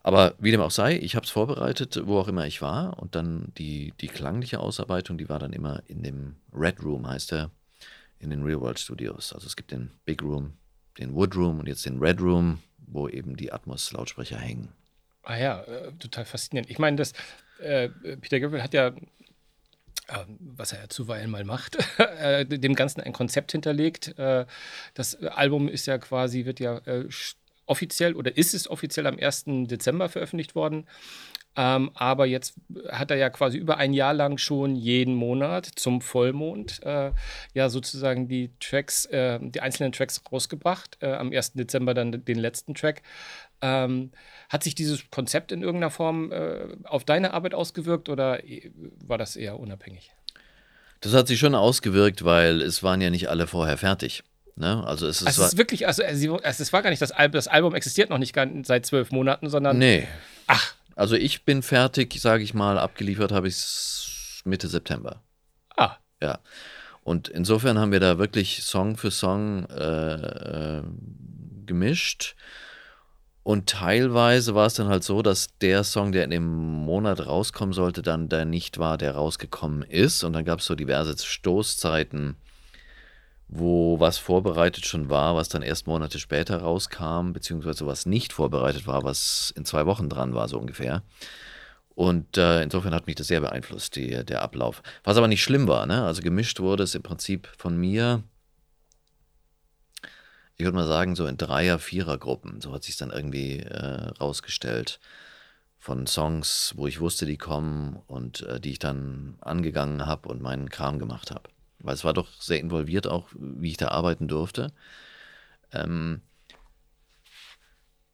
Aber 0.02 0.34
wie 0.38 0.52
dem 0.52 0.60
auch 0.60 0.70
sei, 0.70 0.96
ich 0.96 1.16
habe 1.16 1.24
es 1.24 1.30
vorbereitet, 1.30 2.00
wo 2.04 2.18
auch 2.18 2.28
immer 2.28 2.46
ich 2.46 2.62
war. 2.62 2.98
Und 3.00 3.16
dann 3.16 3.52
die, 3.58 3.92
die 4.00 4.06
klangliche 4.06 4.60
Ausarbeitung, 4.60 5.18
die 5.18 5.28
war 5.28 5.40
dann 5.40 5.52
immer 5.52 5.82
in 5.86 6.02
dem 6.02 6.36
Red 6.52 6.82
Room, 6.82 7.08
heißt 7.08 7.32
er, 7.32 7.50
in 8.18 8.30
den 8.30 8.44
Real 8.44 8.60
World 8.60 8.78
Studios. 8.78 9.32
Also 9.32 9.46
es 9.46 9.56
gibt 9.56 9.72
den 9.72 9.90
Big 10.04 10.22
Room, 10.22 10.52
den 10.98 11.14
Wood 11.14 11.34
Room 11.34 11.58
und 11.58 11.66
jetzt 11.66 11.84
den 11.86 11.98
Red 11.98 12.20
Room, 12.20 12.60
wo 12.78 13.08
eben 13.08 13.36
die 13.36 13.52
Atmos-Lautsprecher 13.52 14.38
hängen. 14.38 14.68
Ah 15.22 15.36
ja, 15.38 15.62
äh, 15.62 15.92
total 15.98 16.24
faszinierend. 16.24 16.70
Ich 16.70 16.78
meine, 16.78 16.96
das 16.96 17.12
äh, 17.58 17.88
Peter 18.20 18.40
Gabriel 18.40 18.62
hat 18.62 18.74
ja, 18.74 18.88
äh, 18.88 18.92
was 20.38 20.72
er 20.72 20.80
ja 20.80 20.88
zuweilen 20.88 21.30
mal 21.30 21.44
macht, 21.44 21.78
äh, 21.98 22.44
dem 22.44 22.74
Ganzen 22.74 23.00
ein 23.00 23.12
Konzept 23.12 23.52
hinterlegt. 23.52 24.18
Äh, 24.18 24.46
das 24.94 25.16
Album 25.22 25.68
ist 25.68 25.86
ja 25.86 25.98
quasi, 25.98 26.44
wird 26.44 26.60
ja 26.60 26.80
offiziell 27.66 28.14
oder 28.14 28.36
ist 28.36 28.54
es 28.54 28.70
offiziell 28.70 29.06
am 29.06 29.18
1. 29.18 29.44
Dezember 29.66 30.08
veröffentlicht 30.08 30.54
worden. 30.54 30.86
Ähm, 31.58 31.90
aber 31.94 32.26
jetzt 32.26 32.54
hat 32.90 33.10
er 33.10 33.16
ja 33.16 33.30
quasi 33.30 33.56
über 33.56 33.78
ein 33.78 33.94
Jahr 33.94 34.12
lang 34.12 34.36
schon 34.36 34.76
jeden 34.76 35.14
Monat 35.14 35.64
zum 35.64 36.02
Vollmond 36.02 36.82
äh, 36.82 37.12
ja 37.54 37.70
sozusagen 37.70 38.28
die 38.28 38.50
Tracks, 38.60 39.06
äh, 39.06 39.38
die 39.40 39.62
einzelnen 39.62 39.92
Tracks 39.92 40.22
rausgebracht. 40.30 40.98
Äh, 41.00 41.14
am 41.14 41.32
1. 41.32 41.54
Dezember 41.54 41.94
dann 41.94 42.24
den 42.24 42.38
letzten 42.38 42.74
Track. 42.74 43.02
Ähm, 43.62 44.10
hat 44.48 44.62
sich 44.62 44.74
dieses 44.74 45.10
Konzept 45.10 45.50
in 45.52 45.62
irgendeiner 45.62 45.90
Form 45.90 46.30
äh, 46.30 46.66
auf 46.84 47.04
deine 47.04 47.32
Arbeit 47.32 47.54
ausgewirkt 47.54 48.08
oder 48.08 48.44
äh, 48.44 48.70
war 49.04 49.16
das 49.18 49.34
eher 49.36 49.58
unabhängig? 49.58 50.10
Das 51.00 51.14
hat 51.14 51.26
sich 51.28 51.38
schon 51.38 51.54
ausgewirkt, 51.54 52.24
weil 52.24 52.60
es 52.62 52.82
waren 52.82 53.00
ja 53.00 53.10
nicht 53.10 53.28
alle 53.28 53.46
vorher 53.46 53.78
fertig. 53.78 54.24
Ne? 54.56 54.82
Also 54.86 55.06
es 55.06 55.20
ist, 55.20 55.26
Also 55.26 55.42
es 55.42 55.48
ist 55.52 55.58
wirklich, 55.58 55.86
also 55.86 56.02
es 56.02 56.22
es- 56.42 56.60
es 56.60 56.72
war 56.72 56.82
gar 56.82 56.90
nicht 56.90 57.02
das 57.02 57.12
Album, 57.12 57.32
das 57.32 57.48
Album 57.48 57.74
existiert 57.74 58.08
noch 58.10 58.18
nicht 58.18 58.32
gar, 58.32 58.46
seit 58.62 58.86
zwölf 58.86 59.10
Monaten, 59.10 59.48
sondern 59.50 59.78
Nee. 59.78 60.06
ach, 60.46 60.74
Also 60.94 61.14
ich 61.14 61.44
bin 61.44 61.62
fertig, 61.62 62.18
sage 62.20 62.42
ich 62.42 62.54
mal, 62.54 62.78
abgeliefert 62.78 63.30
habe 63.30 63.48
ich 63.48 63.54
es 63.54 64.40
Mitte 64.46 64.68
September. 64.68 65.22
ah, 65.76 65.96
Ja. 66.22 66.38
Und 67.02 67.28
insofern 67.28 67.78
haben 67.78 67.92
wir 67.92 68.00
da 68.00 68.18
wirklich 68.18 68.62
Song 68.64 68.96
für 68.96 69.10
Song 69.10 69.66
äh, 69.66 70.78
äh, 70.78 70.82
gemischt. 71.66 72.34
Und 73.46 73.68
teilweise 73.68 74.56
war 74.56 74.66
es 74.66 74.74
dann 74.74 74.88
halt 74.88 75.04
so, 75.04 75.22
dass 75.22 75.56
der 75.60 75.84
Song, 75.84 76.10
der 76.10 76.24
in 76.24 76.30
dem 76.30 76.48
Monat 76.48 77.24
rauskommen 77.24 77.72
sollte, 77.72 78.02
dann 78.02 78.28
der 78.28 78.44
nicht 78.44 78.78
war, 78.78 78.98
der 78.98 79.14
rausgekommen 79.14 79.82
ist. 79.82 80.24
Und 80.24 80.32
dann 80.32 80.44
gab 80.44 80.58
es 80.58 80.66
so 80.66 80.74
diverse 80.74 81.16
Stoßzeiten, 81.16 82.34
wo 83.46 84.00
was 84.00 84.18
vorbereitet 84.18 84.84
schon 84.84 85.10
war, 85.10 85.36
was 85.36 85.48
dann 85.48 85.62
erst 85.62 85.86
Monate 85.86 86.18
später 86.18 86.56
rauskam, 86.56 87.32
beziehungsweise 87.32 87.86
was 87.86 88.04
nicht 88.04 88.32
vorbereitet 88.32 88.88
war, 88.88 89.04
was 89.04 89.54
in 89.56 89.64
zwei 89.64 89.86
Wochen 89.86 90.08
dran 90.08 90.34
war, 90.34 90.48
so 90.48 90.58
ungefähr. 90.58 91.04
Und 91.94 92.36
äh, 92.38 92.64
insofern 92.64 92.94
hat 92.94 93.06
mich 93.06 93.14
das 93.14 93.28
sehr 93.28 93.42
beeinflusst, 93.42 93.94
die, 93.94 94.24
der 94.24 94.42
Ablauf. 94.42 94.82
Was 95.04 95.18
aber 95.18 95.28
nicht 95.28 95.44
schlimm 95.44 95.68
war, 95.68 95.86
ne? 95.86 96.02
Also 96.02 96.20
gemischt 96.20 96.58
wurde 96.58 96.82
es 96.82 96.96
im 96.96 97.04
Prinzip 97.04 97.48
von 97.56 97.76
mir, 97.76 98.24
ich 100.56 100.64
würde 100.64 100.76
mal 100.76 100.86
sagen, 100.86 101.14
so 101.14 101.26
in 101.26 101.36
Dreier-, 101.36 101.78
Vierer-Gruppen. 101.78 102.60
So 102.60 102.72
hat 102.72 102.84
sich 102.84 102.96
dann 102.96 103.10
irgendwie 103.10 103.60
äh, 103.60 104.08
rausgestellt. 104.20 105.00
Von 105.78 106.06
Songs, 106.06 106.72
wo 106.76 106.86
ich 106.86 106.98
wusste, 107.00 107.26
die 107.26 107.36
kommen 107.36 108.02
und 108.06 108.40
äh, 108.42 108.58
die 108.58 108.72
ich 108.72 108.78
dann 108.78 109.36
angegangen 109.40 110.06
habe 110.06 110.28
und 110.28 110.40
meinen 110.40 110.70
Kram 110.70 110.98
gemacht 110.98 111.30
habe. 111.30 111.50
Weil 111.78 111.94
es 111.94 112.04
war 112.04 112.14
doch 112.14 112.28
sehr 112.40 112.58
involviert 112.58 113.06
auch, 113.06 113.28
wie 113.38 113.70
ich 113.70 113.76
da 113.76 113.88
arbeiten 113.88 114.28
durfte. 114.28 114.72
Ähm, 115.72 116.22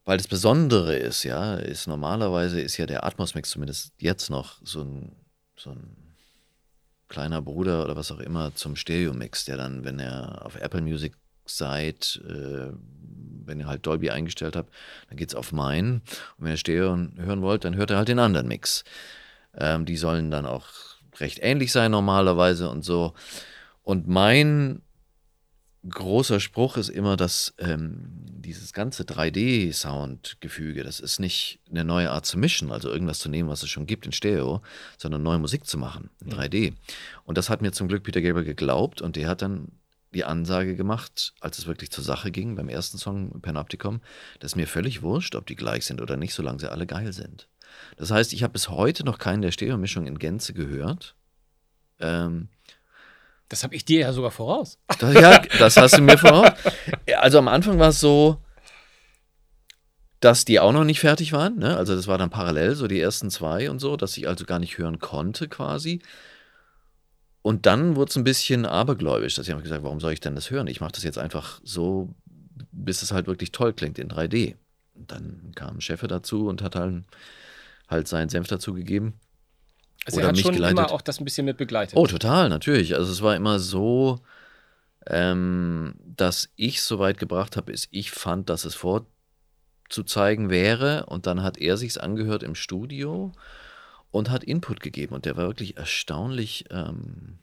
weil 0.04 0.18
das 0.18 0.26
Besondere 0.26 0.96
ist, 0.96 1.22
ja, 1.22 1.54
ist 1.54 1.86
normalerweise 1.86 2.60
ist 2.60 2.76
ja 2.76 2.86
der 2.86 3.04
Atmos-Mix 3.04 3.50
zumindest 3.50 3.94
jetzt 3.98 4.30
noch 4.30 4.58
so 4.64 4.82
ein, 4.82 5.14
so 5.56 5.70
ein 5.70 5.96
kleiner 7.08 7.40
Bruder 7.40 7.84
oder 7.84 7.94
was 7.94 8.10
auch 8.10 8.18
immer 8.18 8.52
zum 8.56 8.74
Stereo-Mix, 8.74 9.44
der 9.44 9.58
dann, 9.58 9.84
wenn 9.84 10.00
er 10.00 10.44
auf 10.44 10.56
Apple 10.56 10.82
Music 10.82 11.14
seid, 11.56 12.20
äh, 12.28 12.72
wenn 13.44 13.60
ihr 13.60 13.66
halt 13.66 13.86
Dolby 13.86 14.10
eingestellt 14.10 14.56
habt, 14.56 14.72
dann 15.08 15.16
geht's 15.16 15.34
auf 15.34 15.52
meinen. 15.52 16.02
Und 16.36 16.44
wenn 16.44 16.52
ihr 16.52 16.56
Stereo 16.56 16.96
hören 17.16 17.42
wollt, 17.42 17.64
dann 17.64 17.76
hört 17.76 17.90
ihr 17.90 17.96
halt 17.96 18.08
den 18.08 18.18
anderen 18.18 18.48
Mix. 18.48 18.84
Ähm, 19.56 19.84
die 19.84 19.96
sollen 19.96 20.30
dann 20.30 20.46
auch 20.46 20.66
recht 21.18 21.38
ähnlich 21.42 21.72
sein 21.72 21.90
normalerweise 21.90 22.70
und 22.70 22.84
so. 22.84 23.14
Und 23.82 24.08
mein 24.08 24.82
großer 25.88 26.38
Spruch 26.38 26.76
ist 26.76 26.88
immer, 26.88 27.16
dass 27.16 27.54
ähm, 27.58 28.22
dieses 28.42 28.72
ganze 28.72 29.02
3D-Soundgefüge, 29.02 30.84
das 30.84 31.00
ist 31.00 31.18
nicht 31.18 31.60
eine 31.70 31.84
neue 31.84 32.10
Art 32.10 32.24
zu 32.24 32.38
mischen, 32.38 32.70
also 32.70 32.88
irgendwas 32.88 33.18
zu 33.18 33.28
nehmen, 33.28 33.48
was 33.48 33.62
es 33.62 33.70
schon 33.70 33.86
gibt 33.86 34.06
in 34.06 34.12
Stereo, 34.12 34.62
sondern 34.96 35.22
neue 35.22 35.38
Musik 35.38 35.66
zu 35.66 35.78
machen 35.78 36.10
in 36.24 36.32
3D. 36.32 36.74
Und 37.24 37.36
das 37.36 37.50
hat 37.50 37.62
mir 37.62 37.72
zum 37.72 37.88
Glück 37.88 38.04
Peter 38.04 38.22
Gabriel 38.22 38.44
geglaubt 38.44 39.02
und 39.02 39.16
der 39.16 39.28
hat 39.28 39.42
dann 39.42 39.72
die 40.14 40.24
Ansage 40.24 40.76
gemacht, 40.76 41.34
als 41.40 41.58
es 41.58 41.66
wirklich 41.66 41.90
zur 41.90 42.04
Sache 42.04 42.30
ging, 42.30 42.54
beim 42.54 42.68
ersten 42.68 42.98
Song 42.98 43.40
Panopticon, 43.40 44.00
dass 44.40 44.56
mir 44.56 44.66
völlig 44.66 45.02
wurscht, 45.02 45.34
ob 45.34 45.46
die 45.46 45.56
gleich 45.56 45.84
sind 45.86 46.00
oder 46.00 46.16
nicht, 46.16 46.34
solange 46.34 46.60
sie 46.60 46.70
alle 46.70 46.86
geil 46.86 47.12
sind. 47.12 47.48
Das 47.96 48.10
heißt, 48.10 48.32
ich 48.32 48.42
habe 48.42 48.52
bis 48.52 48.68
heute 48.68 49.04
noch 49.04 49.18
keinen 49.18 49.42
der 49.42 49.52
Stereo-Mischung 49.52 50.06
in 50.06 50.18
Gänze 50.18 50.52
gehört. 50.52 51.14
Ähm, 52.00 52.48
das 53.48 53.64
habe 53.64 53.74
ich 53.74 53.84
dir 53.84 54.00
ja 54.00 54.12
sogar 54.12 54.30
voraus. 54.30 54.78
das, 54.98 55.14
ja, 55.14 55.38
das 55.58 55.76
hast 55.76 55.98
du 55.98 56.02
mir 56.02 56.18
voraus. 56.18 56.50
Also 57.16 57.38
am 57.38 57.48
Anfang 57.48 57.78
war 57.78 57.90
es 57.90 58.00
so, 58.00 58.42
dass 60.20 60.44
die 60.44 60.60
auch 60.60 60.72
noch 60.72 60.84
nicht 60.84 61.00
fertig 61.00 61.32
waren. 61.32 61.58
Ne? 61.58 61.76
Also 61.76 61.94
das 61.94 62.06
war 62.06 62.16
dann 62.16 62.30
parallel, 62.30 62.74
so 62.74 62.86
die 62.86 63.00
ersten 63.00 63.30
zwei 63.30 63.70
und 63.70 63.80
so, 63.80 63.96
dass 63.96 64.16
ich 64.16 64.28
also 64.28 64.44
gar 64.44 64.58
nicht 64.58 64.78
hören 64.78 65.00
konnte 65.00 65.48
quasi. 65.48 66.00
Und 67.42 67.66
dann 67.66 67.96
wurde 67.96 68.10
es 68.10 68.16
ein 68.16 68.24
bisschen 68.24 68.64
abergläubisch, 68.64 69.34
dass 69.34 69.46
ich 69.46 69.52
habe 69.52 69.62
gesagt, 69.62 69.82
warum 69.82 70.00
soll 70.00 70.12
ich 70.12 70.20
denn 70.20 70.36
das 70.36 70.50
hören? 70.50 70.68
Ich 70.68 70.80
mache 70.80 70.92
das 70.92 71.02
jetzt 71.02 71.18
einfach 71.18 71.60
so, 71.64 72.14
bis 72.70 73.02
es 73.02 73.12
halt 73.12 73.26
wirklich 73.26 73.50
toll 73.50 73.72
klingt 73.72 73.98
in 73.98 74.08
3D. 74.08 74.54
Und 74.94 75.10
dann 75.10 75.52
kam 75.56 75.80
Cheffe 75.80 76.06
dazu 76.06 76.46
und 76.46 76.62
hat 76.62 76.76
halt, 76.76 77.04
halt 77.88 78.06
seinen 78.06 78.28
Senf 78.28 78.46
dazu 78.46 78.72
gegeben. 78.74 79.14
Also 80.04 80.18
Oder 80.18 80.26
er 80.26 80.28
hat 80.28 80.36
mich 80.36 80.44
schon 80.44 80.54
geleitet. 80.54 80.78
immer 80.78 80.92
auch 80.92 81.00
das 81.00 81.20
ein 81.20 81.24
bisschen 81.24 81.44
mit 81.44 81.56
begleitet. 81.56 81.96
Oh, 81.96 82.06
total, 82.06 82.48
natürlich. 82.48 82.94
Also 82.94 83.10
es 83.10 83.22
war 83.22 83.34
immer 83.34 83.58
so, 83.58 84.20
ähm, 85.06 85.94
dass 86.04 86.50
ich 86.56 86.82
so 86.82 87.00
weit 87.00 87.18
gebracht 87.18 87.56
habe, 87.56 87.72
ist, 87.72 87.88
ich 87.90 88.12
fand, 88.12 88.50
dass 88.50 88.64
es 88.64 88.76
vorzuzeigen 88.76 90.48
wäre 90.48 91.06
und 91.06 91.26
dann 91.26 91.42
hat 91.42 91.58
er 91.58 91.76
sich's 91.76 91.98
angehört 91.98 92.44
im 92.44 92.54
Studio 92.54 93.32
und 94.12 94.30
hat 94.30 94.44
Input 94.44 94.80
gegeben. 94.80 95.14
Und 95.14 95.24
der 95.24 95.36
war 95.36 95.48
wirklich 95.48 95.76
erstaunlich 95.76 96.66
ähm, 96.70 97.38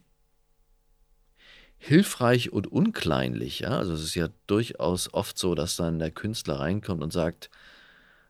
hilfreich 1.77 2.53
und 2.53 2.67
unkleinlich. 2.67 3.59
Ja? 3.59 3.77
Also 3.77 3.93
es 3.93 4.03
ist 4.03 4.15
ja 4.15 4.29
durchaus 4.47 5.13
oft 5.13 5.37
so, 5.37 5.55
dass 5.55 5.75
dann 5.75 5.99
der 5.99 6.11
Künstler 6.11 6.59
reinkommt 6.59 7.03
und 7.03 7.11
sagt, 7.11 7.49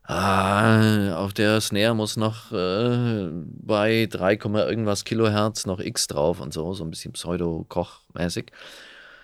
ah, 0.03 1.15
auf 1.17 1.33
der 1.33 1.61
Snare 1.61 1.95
muss 1.95 2.17
noch 2.17 2.51
äh, 2.51 3.29
bei 3.31 4.07
3, 4.09 4.33
irgendwas 4.33 5.03
Kilohertz 5.03 5.65
noch 5.65 5.79
X 5.79 6.07
drauf 6.07 6.39
und 6.39 6.53
so, 6.53 6.73
so 6.73 6.83
ein 6.83 6.89
bisschen 6.89 7.13
Pseudo-Koch-mäßig. 7.13 8.51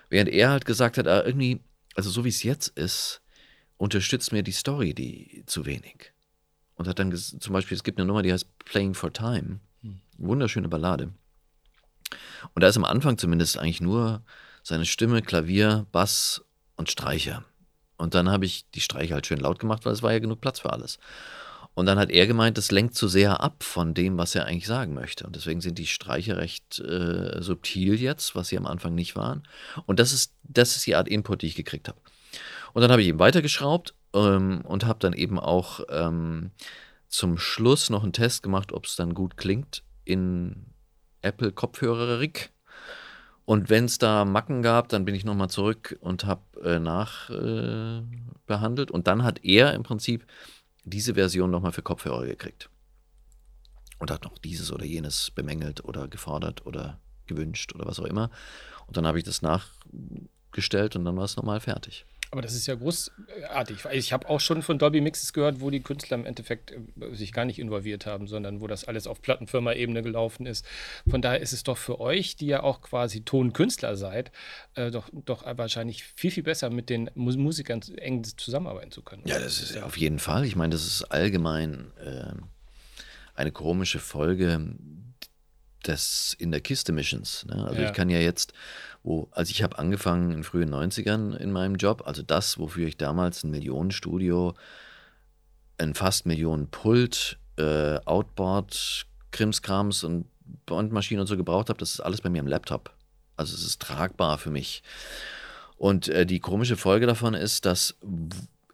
Während 0.10 0.30
er 0.30 0.52
halt 0.52 0.66
gesagt 0.66 0.98
hat, 0.98 1.08
ah, 1.08 1.24
irgendwie, 1.26 1.62
also 1.96 2.10
so 2.10 2.26
wie 2.26 2.30
es 2.30 2.44
jetzt 2.44 2.68
ist, 2.78 3.22
unterstützt 3.78 4.32
mir 4.34 4.44
die 4.44 4.52
Story 4.52 4.94
die 4.94 5.44
zu 5.46 5.66
wenig. 5.66 6.15
Und 6.76 6.88
hat 6.88 7.00
dann 7.00 7.16
zum 7.16 7.54
Beispiel, 7.54 7.76
es 7.76 7.84
gibt 7.84 8.00
eine 8.00 8.06
Nummer, 8.06 8.22
die 8.22 8.34
heißt 8.34 8.60
Playing 8.60 8.94
for 8.94 9.14
Time. 9.14 9.60
Wunderschöne 10.18 10.68
Ballade. 10.68 11.14
Und 12.54 12.62
da 12.62 12.68
ist 12.68 12.78
am 12.78 12.86
Anfang 12.86 13.18
zumindest 13.18 13.58
eigentlich 13.58 13.82
nur 13.82 14.24
seine 14.64 14.86
Stimme, 14.86 15.22
Klavier, 15.22 15.86
Bass 15.92 16.44
und 16.76 16.90
Streicher. 16.90 17.44
Und 17.98 18.14
dann 18.14 18.30
habe 18.30 18.46
ich 18.46 18.70
die 18.72 18.82
Streicher 18.82 19.16
halt 19.16 19.28
schön 19.28 19.40
laut 19.40 19.60
gemacht, 19.60 19.86
weil 19.86 19.94
es 19.94 20.04
war 20.04 20.12
ja 20.12 20.20
genug 20.20 20.42
Platz 20.42 20.60
für 20.60 20.74
alles. 20.74 21.00
Und 21.74 21.88
dann 21.88 22.00
hat 22.00 22.10
er 22.10 22.26
gemeint, 22.26 22.58
das 22.58 22.72
lenkt 22.72 22.96
zu 22.96 23.08
sehr 23.10 23.42
ab 23.42 23.62
von 23.62 23.94
dem, 23.94 24.18
was 24.18 24.34
er 24.34 24.46
eigentlich 24.46 24.68
sagen 24.68 24.94
möchte. 24.94 25.26
Und 25.28 25.36
deswegen 25.36 25.60
sind 25.60 25.78
die 25.78 25.88
Streicher 25.88 26.38
recht 26.38 26.80
äh, 26.80 27.42
subtil 27.42 28.00
jetzt, 28.00 28.34
was 28.34 28.48
sie 28.48 28.58
am 28.58 28.66
Anfang 28.66 28.96
nicht 28.96 29.16
waren. 29.16 29.44
Und 29.86 30.00
das 30.00 30.14
ist, 30.14 30.34
das 30.44 30.78
ist 30.78 30.88
die 30.88 30.96
Art 30.96 31.10
Input, 31.10 31.42
die 31.42 31.48
ich 31.48 31.56
gekriegt 31.56 31.90
habe. 31.90 32.00
Und 32.74 32.82
dann 32.82 32.92
habe 32.92 33.02
ich 33.02 33.10
eben 33.10 33.20
weitergeschraubt 33.20 33.94
ähm, 34.16 34.62
und 34.62 34.86
habe 34.86 35.00
dann 35.00 35.14
eben 35.14 35.40
auch 35.40 35.82
ähm, 35.90 36.52
zum 37.08 37.38
Schluss 37.38 37.90
noch 37.90 38.04
einen 38.04 38.14
Test 38.14 38.42
gemacht, 38.42 38.72
ob 38.72 38.86
es 38.86 38.96
dann 38.96 39.14
gut 39.14 39.36
klingt 39.38 39.84
in 40.06 40.68
Apple 41.22 41.52
Kopfhörerik. 41.52 42.52
Und 43.46 43.70
wenn 43.70 43.86
es 43.86 43.98
da 44.00 44.26
Macken 44.26 44.64
gab, 44.64 44.90
dann 44.90 45.06
bin 45.06 45.14
ich 45.14 45.24
nochmal 45.24 45.52
zurück 45.52 46.00
und 46.02 46.26
habe 46.26 46.42
äh, 46.64 46.80
nachbehandelt. 46.80 48.90
Äh, 48.90 48.94
und 48.94 49.06
dann 49.06 49.24
hat 49.24 49.44
er 49.44 49.76
im 49.76 49.84
Prinzip 49.84 50.26
diese 50.84 51.14
Version 51.14 51.52
nochmal 51.52 51.72
für 51.72 51.84
Kopfhörer 51.84 52.26
gekriegt. 52.26 52.72
Und 54.00 54.10
hat 54.12 54.24
noch 54.24 54.40
dieses 54.40 54.72
oder 54.72 54.86
jenes 54.86 55.30
bemängelt 55.32 55.86
oder 55.86 56.08
gefordert 56.08 56.66
oder 56.66 57.00
gewünscht 57.28 57.76
oder 57.76 57.86
was 57.86 58.00
auch 58.00 58.06
immer. 58.06 58.32
Und 58.88 58.98
dann 58.98 59.06
habe 59.06 59.20
ich 59.20 59.24
das 59.24 59.44
nachgestellt 59.44 60.96
und 60.96 61.06
dann 61.06 61.16
war 61.16 61.26
es 61.26 61.38
nochmal 61.38 61.60
fertig. 61.60 62.08
Aber 62.32 62.42
das 62.42 62.54
ist 62.54 62.68
ja 62.68 62.76
großartig. 62.76 63.86
Ich 63.94 64.14
habe 64.14 64.30
auch 64.30 64.40
schon 64.40 64.62
von 64.62 64.78
Dolby 64.78 65.02
Mixes 65.02 65.34
gehört, 65.34 65.62
wo 65.62 65.70
die 65.70 65.82
Künstler 65.82 66.18
im 66.18 66.26
Endeffekt 66.26 66.72
äh, 66.72 67.16
sich 67.16 67.32
gar 67.32 67.46
nicht 67.46 67.60
involviert 67.60 68.06
haben, 68.06 68.28
sondern 68.28 68.62
wo 68.62 68.68
das 68.68 68.86
alles 68.86 69.08
auf 69.08 69.22
Plattenfirma-Ebene 69.22 70.02
gelaufen 70.02 70.46
ist. 70.46 70.66
Von 71.10 71.22
daher 71.22 71.40
ist 71.40 71.54
es 71.54 71.64
doch 71.64 71.78
für 71.78 72.00
euch, 72.00 72.36
die 72.36 72.48
ja 72.48 72.64
auch 72.64 72.82
quasi 72.82 73.22
Tonkünstler 73.22 73.96
seid, 73.96 74.32
äh, 74.76 74.92
doch, 74.92 75.10
doch 75.14 75.46
wahrscheinlich 75.58 76.04
viel, 76.04 76.32
viel 76.32 76.44
besser 76.44 76.70
mit 76.70 76.90
den 76.90 77.10
Musikern 77.16 77.82
eng 77.98 78.24
zusammenarbeiten 78.24 78.92
zu 78.92 79.02
können. 79.02 79.24
Ja, 79.26 79.40
das 79.40 79.62
ist 79.62 79.78
auf 79.82 79.98
jeden 79.98 80.20
Fall. 80.20 80.46
Ich 80.46 80.56
meine, 80.56 80.72
das 80.72 80.86
ist 80.86 81.04
allgemein 81.04 81.92
äh, 81.98 82.34
eine 83.36 83.52
komische 83.52 84.00
Folge 84.00 84.76
des 85.88 86.36
in 86.38 86.52
der 86.52 86.62
Kiste 86.62 86.92
Missions. 86.92 87.46
Ne? 87.46 87.66
Also 87.66 87.82
ja. 87.82 87.88
ich 87.88 87.94
kann 87.94 88.10
ja 88.10 88.20
jetzt 88.20 88.54
wo, 89.06 89.30
also 89.32 89.52
ich 89.52 89.62
habe 89.62 89.78
angefangen 89.78 90.32
in 90.32 90.44
frühen 90.44 90.74
90ern 90.74 91.36
in 91.36 91.52
meinem 91.52 91.76
Job, 91.76 92.04
also 92.06 92.24
das, 92.24 92.58
wofür 92.58 92.88
ich 92.88 92.98
damals 92.98 93.44
ein 93.44 93.52
Millionenstudio, 93.52 94.56
ein 95.78 95.94
fast 95.94 96.26
Millionen 96.26 96.70
Pult, 96.70 97.38
äh, 97.58 98.00
Outboard, 98.06 99.06
Krimskrams 99.32 100.04
und 100.04 100.26
Bandmaschinen 100.66 101.22
und 101.22 101.28
so 101.28 101.38
gebraucht 101.38 101.70
habe, 101.70 101.78
das 101.78 101.92
ist 101.92 102.00
alles 102.00 102.22
bei 102.22 102.30
mir 102.30 102.40
im 102.40 102.48
Laptop. 102.48 102.96
Also 103.38 103.54
es 103.54 103.64
ist 103.64 103.82
tragbar 103.82 104.40
für 104.40 104.50
mich. 104.50 104.82
Und 105.78 106.08
äh, 106.08 106.26
die 106.26 106.40
komische 106.40 106.78
Folge 106.78 107.06
davon 107.06 107.36
ist, 107.36 107.66
dass 107.66 107.96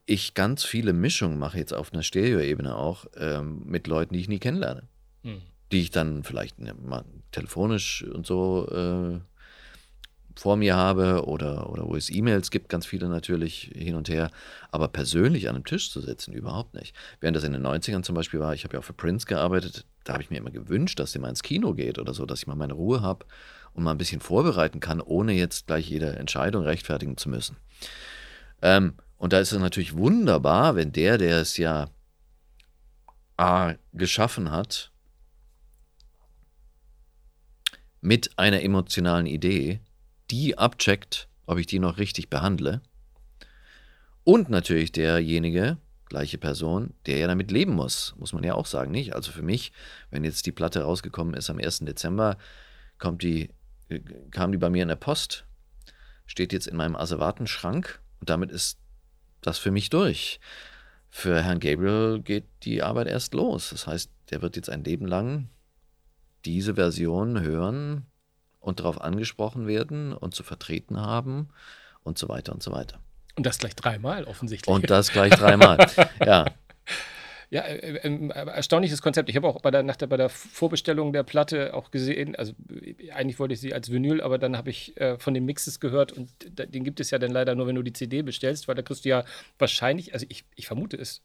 ich 0.06 0.34
ganz 0.34 0.64
viele 0.64 0.94
Mischungen 0.94 1.40
mache, 1.40 1.58
jetzt 1.58 1.74
auf 1.74 1.92
einer 1.92 2.04
Stereo-Ebene 2.04 2.76
auch, 2.76 3.06
ähm, 3.18 3.64
mit 3.66 3.88
Leuten, 3.88 4.14
die 4.14 4.22
ich 4.22 4.30
nie 4.30 4.40
kennenlerne. 4.40 4.88
Hm. 5.24 5.42
Die 5.72 5.82
ich 5.82 5.92
dann 5.92 6.24
vielleicht 6.24 6.60
ne, 6.60 6.74
mal 6.74 7.06
telefonisch 7.32 8.04
und 8.04 8.26
so 8.26 8.68
äh, 8.70 9.20
vor 10.36 10.56
mir 10.56 10.76
habe 10.76 11.26
oder, 11.26 11.70
oder 11.70 11.88
wo 11.88 11.96
es 11.96 12.10
E-Mails 12.10 12.52
gibt, 12.52 12.70
ganz 12.70 12.86
viele 12.86 13.10
natürlich 13.10 13.72
hin 13.76 13.96
und 13.96 14.10
her, 14.10 14.32
aber 14.72 14.88
persönlich 14.88 15.50
an 15.50 15.56
einem 15.56 15.66
Tisch 15.66 15.92
zu 15.92 16.02
sitzen, 16.02 16.34
überhaupt 16.34 16.74
nicht. 16.74 16.96
Während 17.20 17.38
das 17.38 17.44
in 17.44 17.54
den 17.54 17.66
90ern 17.66 18.04
zum 18.04 18.16
Beispiel 18.16 18.40
war, 18.40 18.54
ich 18.54 18.64
habe 18.64 18.76
ja 18.76 18.80
auch 18.80 18.84
für 18.84 18.94
Prince 18.94 19.26
gearbeitet, 19.26 19.86
da 20.04 20.14
habe 20.14 20.24
ich 20.24 20.30
mir 20.30 20.38
immer 20.38 20.52
gewünscht, 20.52 21.00
dass 21.00 21.12
der 21.12 21.22
mal 21.22 21.30
ins 21.30 21.44
Kino 21.44 21.74
geht 21.74 22.00
oder 22.00 22.14
so, 22.14 22.26
dass 22.26 22.40
ich 22.40 22.48
mal 22.48 22.56
meine 22.56 22.74
Ruhe 22.74 23.02
habe 23.02 23.26
und 23.74 23.84
mal 23.84 23.92
ein 23.92 23.98
bisschen 23.98 24.22
vorbereiten 24.22 24.80
kann, 24.80 25.02
ohne 25.02 25.34
jetzt 25.34 25.68
gleich 25.68 25.90
jede 25.90 26.16
Entscheidung 26.16 26.64
rechtfertigen 26.64 27.18
zu 27.18 27.30
müssen. 27.30 27.58
Ähm, 28.62 28.96
und 29.18 29.34
da 29.34 29.40
ist 29.40 29.52
es 29.52 29.60
natürlich 29.60 29.96
wunderbar, 29.96 30.76
wenn 30.76 30.92
der, 30.92 31.18
der 31.18 31.42
es 31.42 31.58
ja 31.58 31.90
A, 33.38 33.76
geschaffen 33.94 34.52
hat, 34.52 34.92
mit 38.02 38.38
einer 38.38 38.62
emotionalen 38.62 39.28
Idee 39.28 39.80
die 40.32 40.58
abcheckt, 40.58 41.28
ob 41.46 41.58
ich 41.60 41.68
die 41.68 41.80
noch 41.80 41.98
richtig 41.98 42.30
behandle. 42.30 42.82
Und 44.24 44.50
natürlich 44.50 44.92
derjenige, 44.92 45.78
gleiche 46.06 46.38
Person, 46.38 46.94
der 47.06 47.18
ja 47.18 47.28
damit 47.28 47.52
leben 47.52 47.74
muss, 47.74 48.16
muss 48.18 48.34
man 48.34 48.44
ja 48.44 48.54
auch 48.56 48.66
sagen, 48.66 48.92
nicht? 48.92 49.14
Also 49.16 49.32
für 49.32 49.42
mich, 49.42 49.72
wenn 50.10 50.24
jetzt 50.24 50.46
die 50.46 50.52
Platte 50.52 50.82
rausgekommen 50.84 51.34
ist 51.34 51.50
am 51.50 51.58
1. 51.58 51.80
Dezember, 51.80 52.38
kommt 52.98 53.24
die, 53.24 53.50
äh, 53.90 54.00
kam 54.32 54.52
die 54.52 54.58
bei 54.58 54.70
mir 54.70 54.84
in 54.84 54.90
der 54.90 54.96
Post, 54.96 55.46
steht 56.26 56.54
jetzt 56.54 56.68
in 56.68 56.78
meinem 56.78 56.96
Asservatenschrank 56.96 58.02
und 58.20 58.30
damit 58.30 58.52
ist 58.52 58.80
das 59.42 59.58
für 59.58 59.72
mich 59.72 59.90
durch. 59.90 60.40
Für 61.10 61.42
Herrn 61.42 61.60
Gabriel 61.60 62.22
geht 62.22 62.46
die 62.64 62.84
Arbeit 62.84 63.08
erst 63.08 63.34
los. 63.34 63.72
Das 63.72 63.88
heißt, 63.88 64.12
der 64.30 64.42
wird 64.42 64.56
jetzt 64.56 64.70
ein 64.70 64.84
Leben 64.84 65.08
lang 65.08 65.50
diese 66.46 66.76
Version 66.76 67.42
hören, 67.42 68.06
und 68.62 68.80
darauf 68.80 69.02
angesprochen 69.02 69.68
werden 69.68 70.14
und 70.14 70.34
zu 70.34 70.44
vertreten 70.44 71.02
haben 71.02 71.50
und 72.04 72.18
so 72.18 72.30
weiter 72.30 72.54
und 72.54 72.64
so 72.64 72.72
weiter. 72.72 73.00
Und 73.36 73.46
das 73.46 73.58
gleich 73.58 73.76
dreimal 73.76 74.24
offensichtlich. 74.26 74.74
Und 74.74 74.90
das 74.90 75.12
gleich 75.12 75.34
dreimal, 75.34 75.78
ja. 76.26 76.46
Ja, 77.50 77.64
äh, 77.64 77.98
äh, 77.98 78.30
erstaunliches 78.30 79.02
Konzept. 79.02 79.30
Ich 79.30 79.36
habe 79.36 79.46
auch 79.46 79.60
bei 79.60 79.72
der, 79.72 79.84
nach 79.84 79.98
der, 79.98 80.08
bei 80.08 80.16
der 80.16 80.30
Vorbestellung 80.30 81.12
der 81.12 81.24
Platte 81.24 81.74
auch 81.74 81.92
gesehen, 81.92 82.34
also 82.38 82.54
eigentlich 83.14 83.40
wollte 83.40 83.54
ich 83.54 83.60
sie 83.60 83.74
als 83.74 83.92
Vinyl, 83.92 84.22
aber 84.22 84.38
dann 84.38 84.56
habe 84.56 84.70
ich 84.70 84.96
äh, 84.96 85.18
von 85.18 85.34
den 85.34 85.44
Mixes 85.44 85.82
gehört 85.82 86.14
und 86.14 86.30
den 86.46 86.86
gibt 86.86 87.02
es 87.02 87.12
ja 87.12 87.20
dann 87.20 87.32
leider 87.32 87.54
nur, 87.56 87.68
wenn 87.68 87.76
du 87.76 87.84
die 87.84 87.92
CD 87.92 88.22
bestellst, 88.22 88.70
weil 88.70 88.76
da 88.76 88.84
kriegst 88.84 89.04
du 89.04 89.10
ja 89.10 89.26
wahrscheinlich, 89.60 90.14
also 90.14 90.26
ich, 90.30 90.46
ich 90.56 90.68
vermute 90.68 90.96
es, 90.96 91.24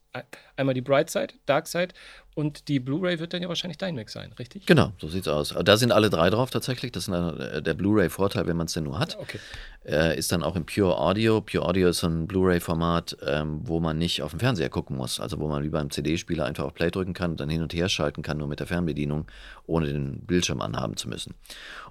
einmal 0.56 0.74
die 0.74 0.80
Bright 0.80 1.10
Side, 1.10 1.34
Dark 1.46 1.66
Side 1.66 1.88
und 2.34 2.68
die 2.68 2.80
Blu-ray 2.80 3.18
wird 3.18 3.32
dann 3.32 3.40
ja 3.40 3.48
wahrscheinlich 3.48 3.78
dein 3.78 3.94
Mix 3.94 4.12
sein, 4.12 4.30
richtig? 4.38 4.66
Genau, 4.66 4.92
so 4.98 5.08
sieht's 5.08 5.26
aus. 5.26 5.54
Da 5.64 5.76
sind 5.78 5.90
alle 5.90 6.10
drei 6.10 6.28
drauf 6.28 6.50
tatsächlich. 6.50 6.92
Das 6.92 7.04
ist 7.04 7.14
eine, 7.14 7.62
der 7.62 7.72
Blu-ray-Vorteil, 7.72 8.46
wenn 8.46 8.58
man 8.58 8.66
es 8.66 8.74
denn 8.74 8.84
nur 8.84 8.98
hat. 8.98 9.16
Okay. 9.18 9.38
Äh, 9.86 10.18
ist 10.18 10.32
dann 10.32 10.42
auch 10.42 10.54
im 10.54 10.66
Pure 10.66 10.98
Audio. 10.98 11.40
Pure 11.40 11.64
Audio 11.64 11.88
ist 11.88 12.00
so 12.00 12.08
ein 12.08 12.26
Blu-ray-Format, 12.26 13.16
ähm, 13.26 13.60
wo 13.62 13.80
man 13.80 13.96
nicht 13.96 14.20
auf 14.20 14.32
dem 14.32 14.40
Fernseher 14.40 14.68
gucken 14.68 14.98
muss. 14.98 15.18
Also 15.18 15.38
wo 15.38 15.48
man 15.48 15.64
wie 15.64 15.70
beim 15.70 15.90
CD-Spieler 15.90 16.44
einfach 16.44 16.64
auf 16.64 16.74
Play 16.74 16.90
drücken 16.90 17.14
kann 17.14 17.30
und 17.30 17.40
dann 17.40 17.48
hin 17.48 17.62
und 17.62 17.72
her 17.72 17.88
schalten 17.88 18.20
kann, 18.20 18.36
nur 18.36 18.48
mit 18.48 18.60
der 18.60 18.66
Fernbedienung, 18.66 19.26
ohne 19.66 19.86
den 19.86 20.20
Bildschirm 20.26 20.60
anhaben 20.60 20.98
zu 20.98 21.08
müssen. 21.08 21.34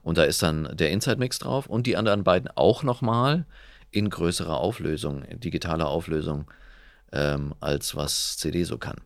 Und 0.03 0.19
da 0.19 0.25
ist 0.25 0.43
dann 0.43 0.69
der 0.77 0.91
Inside-Mix 0.91 1.39
drauf 1.39 1.65
und 1.65 1.87
die 1.87 1.97
anderen 1.97 2.23
beiden 2.23 2.51
auch 2.53 2.83
nochmal 2.83 3.47
in 3.89 4.11
größerer 4.11 4.57
Auflösung, 4.57 5.23
digitaler 5.39 5.87
Auflösung, 5.87 6.45
ähm, 7.15 7.55
als 7.61 7.95
was 7.95 8.37
CD 8.37 8.63
so 8.63 8.77
kann. 8.77 8.97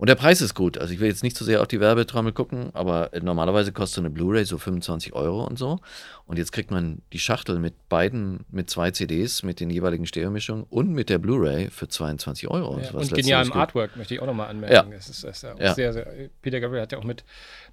Und 0.00 0.08
der 0.08 0.14
Preis 0.14 0.40
ist 0.40 0.54
gut. 0.54 0.78
Also 0.78 0.94
ich 0.94 1.00
will 1.00 1.08
jetzt 1.08 1.22
nicht 1.22 1.36
zu 1.36 1.44
so 1.44 1.50
sehr 1.50 1.60
auf 1.60 1.68
die 1.68 1.78
Werbetrommel 1.78 2.32
gucken, 2.32 2.70
aber 2.72 3.10
normalerweise 3.20 3.70
kostet 3.70 3.98
eine 3.98 4.08
Blu-ray 4.08 4.46
so 4.46 4.56
25 4.56 5.12
Euro 5.12 5.44
und 5.44 5.58
so. 5.58 5.78
Und 6.30 6.38
jetzt 6.38 6.52
kriegt 6.52 6.70
man 6.70 7.02
die 7.12 7.18
Schachtel 7.18 7.58
mit 7.58 7.88
beiden, 7.88 8.46
mit 8.52 8.70
zwei 8.70 8.92
CDs, 8.92 9.42
mit 9.42 9.58
den 9.58 9.68
jeweiligen 9.68 10.06
Stereomischungen 10.06 10.64
und 10.70 10.92
mit 10.92 11.10
der 11.10 11.18
Blu-ray 11.18 11.70
für 11.70 11.88
22 11.88 12.48
Euro. 12.48 12.78
Ja, 12.78 12.92
und 12.92 13.12
genialem 13.12 13.52
Artwork 13.52 13.96
möchte 13.96 14.14
ich 14.14 14.22
auch 14.22 14.26
nochmal 14.26 14.48
anmerken. 14.48 14.92
Ja. 14.92 14.96
Das 14.96 15.08
ist, 15.08 15.24
das 15.24 15.42
ist 15.42 15.58
ja. 15.58 15.74
Sehr, 15.74 15.92
sehr, 15.92 16.06
Peter 16.40 16.60
Gabriel 16.60 16.82
hat 16.82 16.92
ja 16.92 16.98
auch 16.98 17.04
mit 17.04 17.24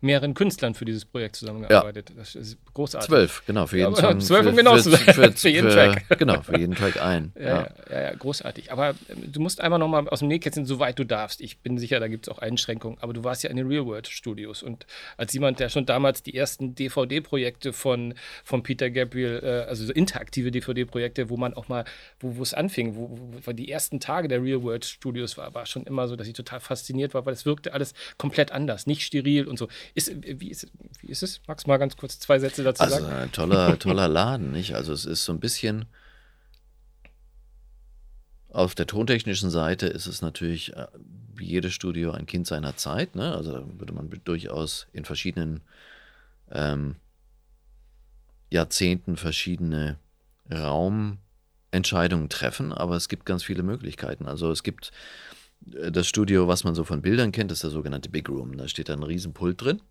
mehreren 0.02 0.34
Künstlern 0.34 0.74
für 0.74 0.86
dieses 0.86 1.06
Projekt 1.06 1.36
zusammengearbeitet. 1.36 2.12
Das 2.18 2.34
ist 2.34 2.58
großartig. 2.74 3.08
Zwölf, 3.08 3.44
genau, 3.46 3.68
für 3.68 3.78
jeden 3.78 3.94
ja, 3.94 4.02
Song. 4.02 4.20
Zwölf, 4.22 4.48
um 4.48 4.56
genau 4.56 4.76
zu 4.78 4.90
sein. 4.90 5.00
Für, 5.14 5.32
für, 5.34 5.50
jeden 5.50 5.70
Track. 5.70 6.06
Genau, 6.18 6.42
für 6.42 6.58
jeden 6.58 6.74
Track 6.74 7.00
ein. 7.00 7.32
Ja, 7.40 7.68
großartig. 8.18 8.72
Aber 8.72 8.96
ähm, 9.08 9.32
du 9.32 9.40
musst 9.40 9.62
einmal 9.62 9.78
nochmal 9.78 10.10
aus 10.10 10.20
dem 10.20 10.30
Nähkästchen, 10.30 10.66
soweit 10.66 10.98
du 10.98 11.06
darfst. 11.06 11.42
Ich 11.42 11.60
bin 11.60 11.78
sicher, 11.78 12.00
da 12.00 12.08
gibt 12.08 12.17
gibt 12.18 12.28
es 12.28 12.34
auch 12.34 12.40
Einschränkungen. 12.40 12.98
Aber 13.00 13.14
du 13.14 13.24
warst 13.24 13.44
ja 13.44 13.52
in 13.52 13.58
den 13.58 13.68
Real-World-Studios 13.68 14.64
und 14.64 14.88
als 15.18 15.34
jemand, 15.34 15.60
der 15.60 15.70
schon 15.70 15.86
damals 15.86 16.24
die 16.24 16.36
ersten 16.36 16.74
DVD-Projekte 16.74 17.74
von, 17.74 18.16
von 18.44 18.64
Peter 18.64 18.90
Gabriel, 18.90 19.40
äh, 19.44 19.70
also 19.70 19.86
so 19.86 19.94
interaktive 19.94 20.50
DVD-Projekte, 20.50 21.30
wo 21.30 21.38
man 21.38 21.54
auch 21.54 21.68
mal, 21.68 21.86
wo 22.20 22.42
es 22.42 22.56
anfing, 22.56 22.96
wo, 22.96 23.20
wo 23.44 23.52
die 23.52 23.72
ersten 23.72 24.00
Tage 24.00 24.28
der 24.28 24.42
Real-World-Studios 24.42 25.38
war, 25.38 25.54
war 25.54 25.68
schon 25.68 25.84
immer 25.84 26.08
so, 26.08 26.16
dass 26.16 26.28
ich 26.28 26.34
total 26.34 26.60
fasziniert 26.60 27.14
war, 27.14 27.26
weil 27.28 27.34
es 27.34 27.46
wirkte 27.46 27.74
alles 27.74 27.94
komplett 28.18 28.52
anders, 28.52 28.88
nicht 28.88 29.04
steril 29.04 29.48
und 29.48 29.60
so. 29.60 29.68
Ist, 29.94 30.12
wie, 30.24 30.50
ist, 30.50 30.68
wie 31.02 31.12
ist 31.12 31.22
es? 31.22 31.42
Magst 31.46 31.68
du 31.68 31.70
mal 31.70 31.78
ganz 31.78 31.98
kurz 31.98 32.20
zwei 32.20 32.40
Sätze 32.40 32.64
dazu 32.64 32.82
also, 32.82 32.96
sagen? 32.96 33.06
Also, 33.06 33.30
toller, 33.32 33.80
toller 33.80 34.08
Laden, 34.08 34.52
nicht? 34.52 34.74
Also, 34.74 34.92
es 34.92 35.06
ist 35.06 35.24
so 35.24 35.34
ein 35.34 35.40
bisschen 35.40 35.86
auf 38.50 38.76
der 38.76 38.88
tontechnischen 38.88 39.50
Seite 39.50 39.88
ist 39.88 40.08
es 40.08 40.22
natürlich 40.22 40.76
äh, 40.76 40.88
wie 41.36 41.46
jedes 41.46 41.74
Studio 41.74 42.12
ein 42.12 42.26
Kind 42.26 42.48
seiner 42.48 42.76
Zeit. 42.76 43.16
Ne? 43.16 43.36
Also 43.36 43.66
würde 43.78 43.94
man 43.94 44.10
durchaus 44.24 44.88
in 44.94 45.06
verschiedenen 45.06 45.62
ähm, 46.52 46.96
Jahrzehnten 48.50 49.18
verschiedene 49.18 49.98
Raumentscheidungen 50.52 52.30
treffen, 52.30 52.72
aber 52.72 52.96
es 52.96 53.10
gibt 53.10 53.26
ganz 53.26 53.44
viele 53.44 53.64
Möglichkeiten. 53.64 54.28
Also 54.28 54.50
es 54.52 54.64
gibt 54.64 54.92
äh, 55.74 55.92
das 55.92 56.08
Studio, 56.08 56.48
was 56.48 56.64
man 56.64 56.76
so 56.76 56.84
von 56.84 57.02
Bildern 57.02 57.32
kennt, 57.32 57.52
das 57.52 57.58
ist 57.58 57.64
der 57.64 57.72
sogenannte 57.72 58.10
Big 58.10 58.30
Room. 58.30 58.58
Da 58.58 58.68
steht 58.68 58.90
da 58.90 58.94
ein 58.94 59.04
Riesenpult 59.04 59.62
drin. 59.62 59.82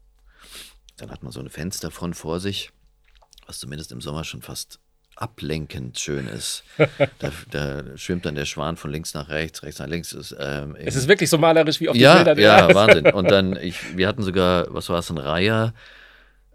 Dann 0.97 1.11
hat 1.11 1.23
man 1.23 1.33
so 1.33 1.41
eine 1.41 1.51
Fensterfront 1.51 2.17
vor 2.17 2.41
sich, 2.41 2.71
was 3.47 3.59
zumindest 3.59 3.93
im 3.93 4.01
Sommer 4.01 4.25
schon 4.25 4.41
fast 4.41 4.81
ablenkend 5.17 5.99
schön 5.99 6.29
ist. 6.29 6.62
da, 7.19 7.33
da, 7.51 7.97
schwimmt 7.97 8.27
dann 8.27 8.35
der 8.35 8.45
Schwan 8.45 8.77
von 8.77 8.91
links 8.91 9.14
nach 9.14 9.29
rechts, 9.29 9.62
rechts 9.62 9.81
nach 9.81 9.89
links. 9.89 10.12
Ist, 10.12 10.37
ähm, 10.39 10.77
es 10.79 10.95
ist 10.95 11.09
wirklich 11.09 11.31
so 11.31 11.39
malerisch 11.39 11.81
wie 11.81 11.89
auf 11.89 11.97
ja, 11.97 12.23
den 12.23 12.37
Bildern. 12.37 12.39
Ja, 12.39 12.75
Wahnsinn. 12.75 13.07
Und 13.12 13.31
dann, 13.31 13.57
ich, 13.57 13.97
wir 13.97 14.07
hatten 14.07 14.23
sogar, 14.23 14.67
was 14.73 14.89
war 14.89 14.99
es, 14.99 15.11
ein 15.11 15.19
Reiher, 15.19 15.75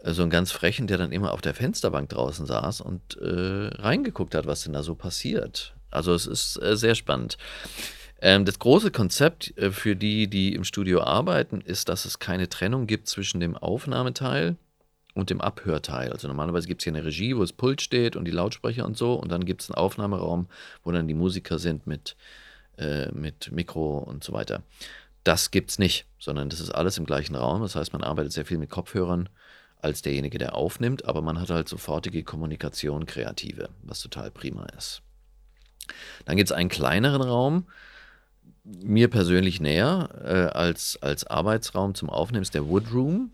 äh, 0.04 0.12
so 0.14 0.22
einen 0.22 0.32
ganz 0.32 0.52
frechen, 0.52 0.88
der 0.88 0.98
dann 0.98 1.12
immer 1.12 1.34
auf 1.34 1.42
der 1.42 1.54
Fensterbank 1.54 2.10
draußen 2.10 2.46
saß 2.46 2.82
und 2.82 3.18
äh, 3.18 3.70
reingeguckt 3.82 4.36
hat, 4.36 4.46
was 4.46 4.64
denn 4.64 4.74
da 4.74 4.84
so 4.84 4.96
passiert. 4.96 5.74
Also 5.90 6.14
es 6.14 6.28
ist 6.28 6.62
äh, 6.62 6.78
sehr 6.78 6.96
spannend. 6.96 7.38
Ähm, 8.22 8.46
das 8.46 8.60
große 8.60 8.92
Konzept 8.92 9.58
äh, 9.58 9.72
für 9.72 9.96
die, 9.96 10.28
die 10.28 10.54
im 10.54 10.64
Studio 10.64 11.02
arbeiten, 11.02 11.62
ist, 11.62 11.90
dass 11.90 12.06
es 12.06 12.20
keine 12.20 12.48
Trennung 12.48 12.86
gibt 12.86 13.08
zwischen 13.08 13.40
dem 13.40 13.58
Aufnahmeteil 13.58 14.56
und 15.14 15.30
dem 15.30 15.42
Abhörteil. 15.42 16.12
Also 16.12 16.28
normalerweise 16.28 16.68
gibt 16.68 16.82
es 16.82 16.84
hier 16.86 16.94
eine 16.94 17.06
Regie, 17.06 17.36
wo 17.36 17.42
das 17.42 17.54
Pult 17.54 17.82
steht 17.82 18.16
und 18.16 18.26
die 18.26 18.32
Lautsprecher 18.32 18.86
und 18.86 18.98
so. 18.98 19.14
Und 19.14 19.32
dann 19.32 19.46
gibt 19.46 19.62
es 19.62 19.70
einen 19.70 19.76
Aufnahmeraum, 19.76 20.48
wo 20.84 20.92
dann 20.92 21.08
die 21.08 21.14
Musiker 21.14 21.60
sind 21.60 21.88
mit, 21.88 22.16
äh, 22.78 23.12
mit 23.12 23.52
Mikro 23.52 23.98
und 23.98 24.24
so 24.24 24.34
weiter. 24.34 24.64
Das 25.24 25.52
gibt 25.52 25.72
es 25.72 25.80
nicht, 25.80 26.06
sondern 26.18 26.50
das 26.50 26.60
ist 26.60 26.72
alles 26.72 26.98
im 26.98 27.06
gleichen 27.06 27.36
Raum. 27.36 27.62
Das 27.62 27.76
heißt, 27.76 27.94
man 27.94 28.04
arbeitet 28.04 28.32
sehr 28.32 28.46
viel 28.46 28.58
mit 28.58 28.70
Kopfhörern 28.70 29.30
als 29.80 30.02
derjenige, 30.02 30.38
der 30.38 30.56
aufnimmt, 30.56 31.06
aber 31.06 31.22
man 31.22 31.40
hat 31.40 31.50
halt 31.50 31.68
sofortige 31.68 32.24
Kommunikation, 32.24 33.06
kreative, 33.06 33.70
was 33.84 34.02
total 34.02 34.32
prima 34.32 34.66
ist. 34.78 35.02
Dann 36.26 36.38
gibt 36.38 36.50
es 36.50 36.56
einen 36.56 36.70
kleineren 36.70 37.22
Raum, 37.22 37.66
mir 38.64 39.10
persönlich 39.10 39.60
näher 39.60 40.10
äh, 40.24 40.56
als, 40.56 41.00
als 41.02 41.26
Arbeitsraum 41.26 41.96
zum 41.96 42.10
Aufnehmen, 42.10 42.44
ist 42.44 42.54
der 42.54 42.68
Woodroom. 42.68 43.32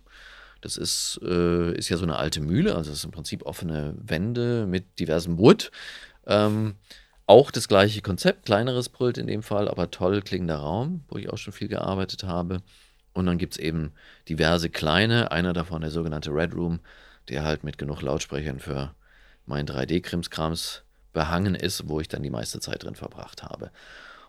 Das 0.62 0.78
ist, 0.78 1.20
äh, 1.24 1.74
ist 1.74 1.90
ja 1.90 1.98
so 1.98 2.04
eine 2.04 2.18
alte 2.18 2.42
Mühle, 2.42 2.76
also 2.76 2.92
es 2.92 3.00
ist 3.00 3.06
im 3.06 3.12
Prinzip 3.12 3.46
offene 3.46 3.94
Wände 3.98 4.66
mit 4.68 5.00
diversem 5.00 5.38
Wood. 5.38 5.72
Ähm, 6.26 6.76
auch 7.26 7.52
das 7.52 7.68
gleiche 7.68 8.02
Konzept, 8.02 8.46
kleineres 8.46 8.90
Pult 8.90 9.18
in 9.18 9.28
dem 9.28 9.44
Fall, 9.44 9.68
aber 9.68 9.92
toll 9.92 10.22
klingender 10.22 10.58
Raum, 10.58 11.04
wo 11.10 11.18
ich 11.18 11.30
auch 11.30 11.38
schon 11.38 11.54
viel 11.54 11.68
gearbeitet 11.68 12.24
habe. 12.24 12.62
Und 13.14 13.26
dann 13.26 13.38
gibt 13.38 13.54
es 13.54 13.60
eben 13.60 13.92
diverse 14.30 14.70
kleine, 14.70 15.32
einer 15.32 15.54
davon 15.54 15.82
der 15.82 15.92
sogenannte 15.92 16.32
Red 16.32 16.54
Room, 16.54 16.80
der 17.30 17.44
halt 17.44 17.64
mit 17.64 17.78
genug 17.78 18.02
Lautsprechern 18.02 18.60
für 18.60 18.94
meinen 19.46 19.68
3D-Krimskrams 19.68 20.84
behangen 21.14 21.56
ist, 21.56 21.90
wo 21.90 22.00
ich 22.00 22.08
dann 22.08 22.24
die 22.24 22.30
meiste 22.30 22.60
Zeit 22.60 22.84
drin 22.84 22.96
verbracht 22.96 23.44
habe. 23.44 23.72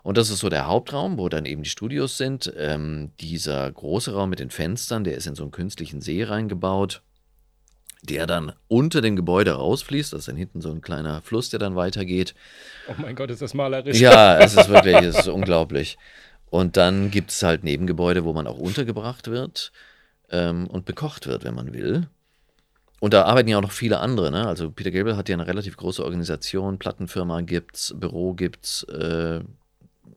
Und 0.03 0.17
das 0.17 0.31
ist 0.31 0.39
so 0.39 0.49
der 0.49 0.67
Hauptraum, 0.67 1.19
wo 1.19 1.29
dann 1.29 1.45
eben 1.45 1.63
die 1.63 1.71
Studios 1.71 2.17
sind. 2.17 2.53
Ähm, 2.57 3.11
dieser 3.21 3.71
große 3.71 4.15
Raum 4.15 4.31
mit 4.31 4.39
den 4.39 4.51
Fenstern, 4.51 5.05
der 5.05 5.17
ist 5.17 5.27
in 5.27 5.35
so 5.35 5.43
einen 5.43 5.53
künstlichen 5.53 6.01
See 6.01 6.25
reingebaut, 6.25 7.03
der 8.03 8.27
dann 8.27 8.53
unter 8.69 9.01
dem 9.01 9.17
Gebäude 9.17 9.53
rausfließt. 9.53 10.13
Das 10.13 10.21
ist 10.21 10.29
dann 10.29 10.37
hinten 10.37 10.61
so 10.61 10.71
ein 10.71 10.81
kleiner 10.81 11.21
Fluss, 11.23 11.51
der 11.51 11.59
dann 11.59 11.77
weitergeht. 11.77 12.35
Oh 12.89 12.95
mein 12.99 13.17
Gott, 13.17 13.31
ist 13.31 13.43
das 13.43 13.55
malerisch. 13.55 13.99
Ja, 13.99 14.39
es 14.41 14.55
ist 14.55 14.69
wirklich, 14.69 14.97
es 14.97 15.19
ist 15.19 15.29
unglaublich. 15.29 15.99
Und 16.51 16.77
dann 16.77 17.11
gibt 17.11 17.31
es 17.31 17.43
halt 17.43 17.65
Nebengebäude, 17.65 18.25
wo 18.25 18.33
man 18.33 18.47
auch 18.47 18.59
untergebracht 18.59 19.29
wird 19.29 19.73
ähm, 20.31 20.67
und 20.69 20.87
bekocht 20.87 21.27
wird, 21.27 21.45
wenn 21.45 21.55
man 21.55 21.75
will. 21.75 22.09
Und 23.01 23.15
da 23.15 23.25
arbeiten 23.25 23.49
ja 23.49 23.59
auch 23.59 23.63
noch 23.63 23.73
viele 23.73 24.01
andere. 24.01 24.31
Ne? 24.31 24.47
Also 24.47 24.71
Peter 24.71 24.91
Gabriel 24.91 25.17
hat 25.17 25.29
ja 25.29 25.37
eine 25.37 25.47
relativ 25.47 25.77
große 25.77 26.05
Organisation, 26.05 26.79
Plattenfirma 26.79 27.43
gibt's, 27.43 27.95
Büro 27.97 28.35
gibt's, 28.35 28.83
äh, 28.85 29.41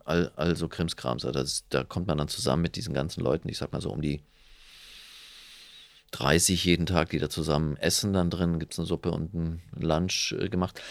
all, 0.05 0.31
all 0.35 0.55
so 0.55 0.67
Krimskrams. 0.67 1.25
Also 1.25 1.39
das, 1.39 1.65
da 1.69 1.83
kommt 1.83 2.07
man 2.07 2.17
dann 2.17 2.27
zusammen 2.27 2.61
mit 2.61 2.75
diesen 2.75 2.93
ganzen 2.93 3.21
Leuten, 3.21 3.49
ich 3.49 3.57
sag 3.57 3.71
mal 3.71 3.81
so 3.81 3.91
um 3.91 4.01
die 4.01 4.21
30 6.11 6.63
jeden 6.65 6.85
Tag, 6.85 7.09
die 7.09 7.19
da 7.19 7.29
zusammen 7.29 7.77
essen 7.77 8.13
dann 8.13 8.29
drin, 8.29 8.59
gibt 8.59 8.73
es 8.73 8.79
eine 8.79 8.85
Suppe 8.85 9.11
und 9.11 9.33
ein 9.33 9.61
Lunch 9.79 10.35
äh, 10.37 10.49
gemacht. 10.49 10.81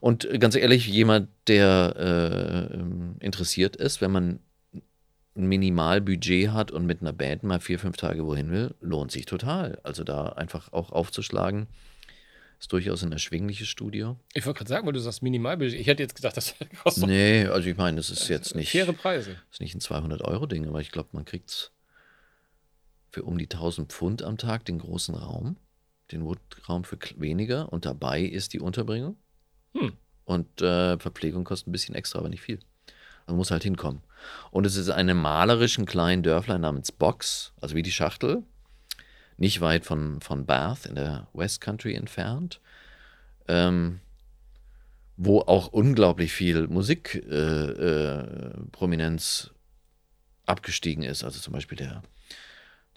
Und 0.00 0.28
ganz 0.40 0.56
ehrlich, 0.56 0.88
jemand, 0.88 1.28
der 1.46 1.94
äh, 1.96 2.74
ähm, 2.74 3.16
interessiert 3.20 3.76
ist, 3.76 4.00
wenn 4.00 4.10
man 4.10 4.40
ein 5.36 5.46
Minimalbudget 5.46 6.50
hat 6.50 6.70
und 6.70 6.86
mit 6.86 7.00
einer 7.00 7.12
Band 7.12 7.42
mal 7.42 7.60
vier, 7.60 7.78
fünf 7.78 7.96
Tage 7.96 8.26
wohin 8.26 8.50
will, 8.50 8.74
lohnt 8.80 9.12
sich 9.12 9.26
total. 9.26 9.78
Also 9.82 10.04
da 10.04 10.30
einfach 10.30 10.72
auch 10.72 10.90
aufzuschlagen. 10.90 11.68
Ist 12.62 12.72
durchaus 12.72 13.02
ein 13.02 13.10
erschwingliches 13.10 13.66
Studio. 13.66 14.20
Ich 14.34 14.46
wollte 14.46 14.58
gerade 14.58 14.68
sagen, 14.68 14.86
weil 14.86 14.92
du 14.92 15.00
sagst 15.00 15.20
Minimalbudget. 15.20 15.80
Ich 15.80 15.88
hätte 15.88 16.04
jetzt 16.04 16.14
gedacht, 16.14 16.36
das 16.36 16.54
kostet. 16.84 17.08
Nee, 17.08 17.46
also 17.46 17.68
ich 17.68 17.76
meine, 17.76 17.96
das 17.96 18.08
ist 18.08 18.28
jetzt 18.28 18.54
nicht. 18.54 18.70
Faire 18.70 18.92
Preise. 18.92 19.32
Das 19.32 19.54
ist 19.54 19.60
nicht 19.60 19.74
ein 19.74 19.80
200-Euro-Ding, 19.80 20.68
aber 20.68 20.80
ich 20.80 20.92
glaube, 20.92 21.08
man 21.10 21.24
kriegt 21.24 21.50
es 21.50 21.72
für 23.10 23.24
um 23.24 23.36
die 23.36 23.46
1000 23.46 23.92
Pfund 23.92 24.22
am 24.22 24.38
Tag 24.38 24.64
den 24.64 24.78
großen 24.78 25.16
Raum, 25.16 25.56
den 26.12 26.24
Wood-Raum 26.24 26.84
für 26.84 26.98
weniger 27.16 27.72
und 27.72 27.84
dabei 27.84 28.22
ist 28.22 28.52
die 28.52 28.60
Unterbringung. 28.60 29.16
Hm. 29.76 29.94
Und 30.24 30.62
äh, 30.62 31.00
Verpflegung 31.00 31.42
kostet 31.42 31.66
ein 31.66 31.72
bisschen 31.72 31.96
extra, 31.96 32.20
aber 32.20 32.28
nicht 32.28 32.42
viel. 32.42 32.60
Man 33.26 33.38
muss 33.38 33.50
halt 33.50 33.64
hinkommen. 33.64 34.02
Und 34.52 34.66
es 34.66 34.76
ist 34.76 34.88
eine 34.88 35.14
malerischen 35.14 35.84
kleinen 35.84 36.22
Dörflein 36.22 36.60
namens 36.60 36.92
Box, 36.92 37.54
also 37.60 37.74
wie 37.74 37.82
die 37.82 37.90
Schachtel, 37.90 38.44
nicht 39.36 39.60
weit 39.60 39.84
von, 39.84 40.20
von 40.20 40.46
Bath 40.46 40.86
in 40.86 40.94
der 40.94 41.26
West 41.32 41.60
Country 41.60 41.94
entfernt, 41.94 42.60
ähm, 43.48 43.98
wo 45.16 45.40
auch 45.40 45.66
unglaublich 45.68 46.32
viel 46.32 46.68
Musikprominenz 46.68 49.44
äh, 49.44 49.48
äh, 49.48 49.52
abgestiegen 50.46 51.04
ist. 51.04 51.24
Also 51.24 51.40
zum 51.40 51.52
Beispiel 51.52 51.78
der, 51.78 52.02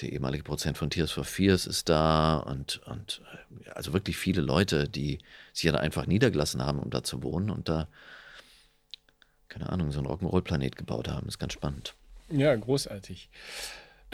der 0.02 0.12
ehemalige 0.12 0.44
Prozent 0.44 0.78
von 0.78 0.90
Tears 0.90 1.12
for 1.12 1.24
Fears 1.24 1.68
ist 1.68 1.90
da 1.90 2.38
und, 2.38 2.82
und 2.86 3.22
äh, 3.66 3.70
also 3.72 3.94
wirklich 3.94 4.18
viele 4.18 4.42
Leute, 4.42 4.90
die 4.90 5.20
sich 5.54 5.72
da 5.72 5.78
einfach 5.78 6.06
niedergelassen 6.06 6.62
haben, 6.62 6.80
um 6.80 6.90
da 6.90 7.04
zu 7.04 7.24
wohnen 7.24 7.50
und 7.50 7.70
da, 7.70 7.88
keine 9.48 9.70
Ahnung, 9.70 9.92
so 9.92 10.00
einen 10.00 10.08
Rock'n'Roll-Planet 10.08 10.76
gebaut 10.76 11.08
haben. 11.08 11.26
Das 11.26 11.36
ist 11.36 11.40
ganz 11.40 11.54
spannend. 11.54 11.94
Ja, 12.30 12.56
großartig. 12.56 13.30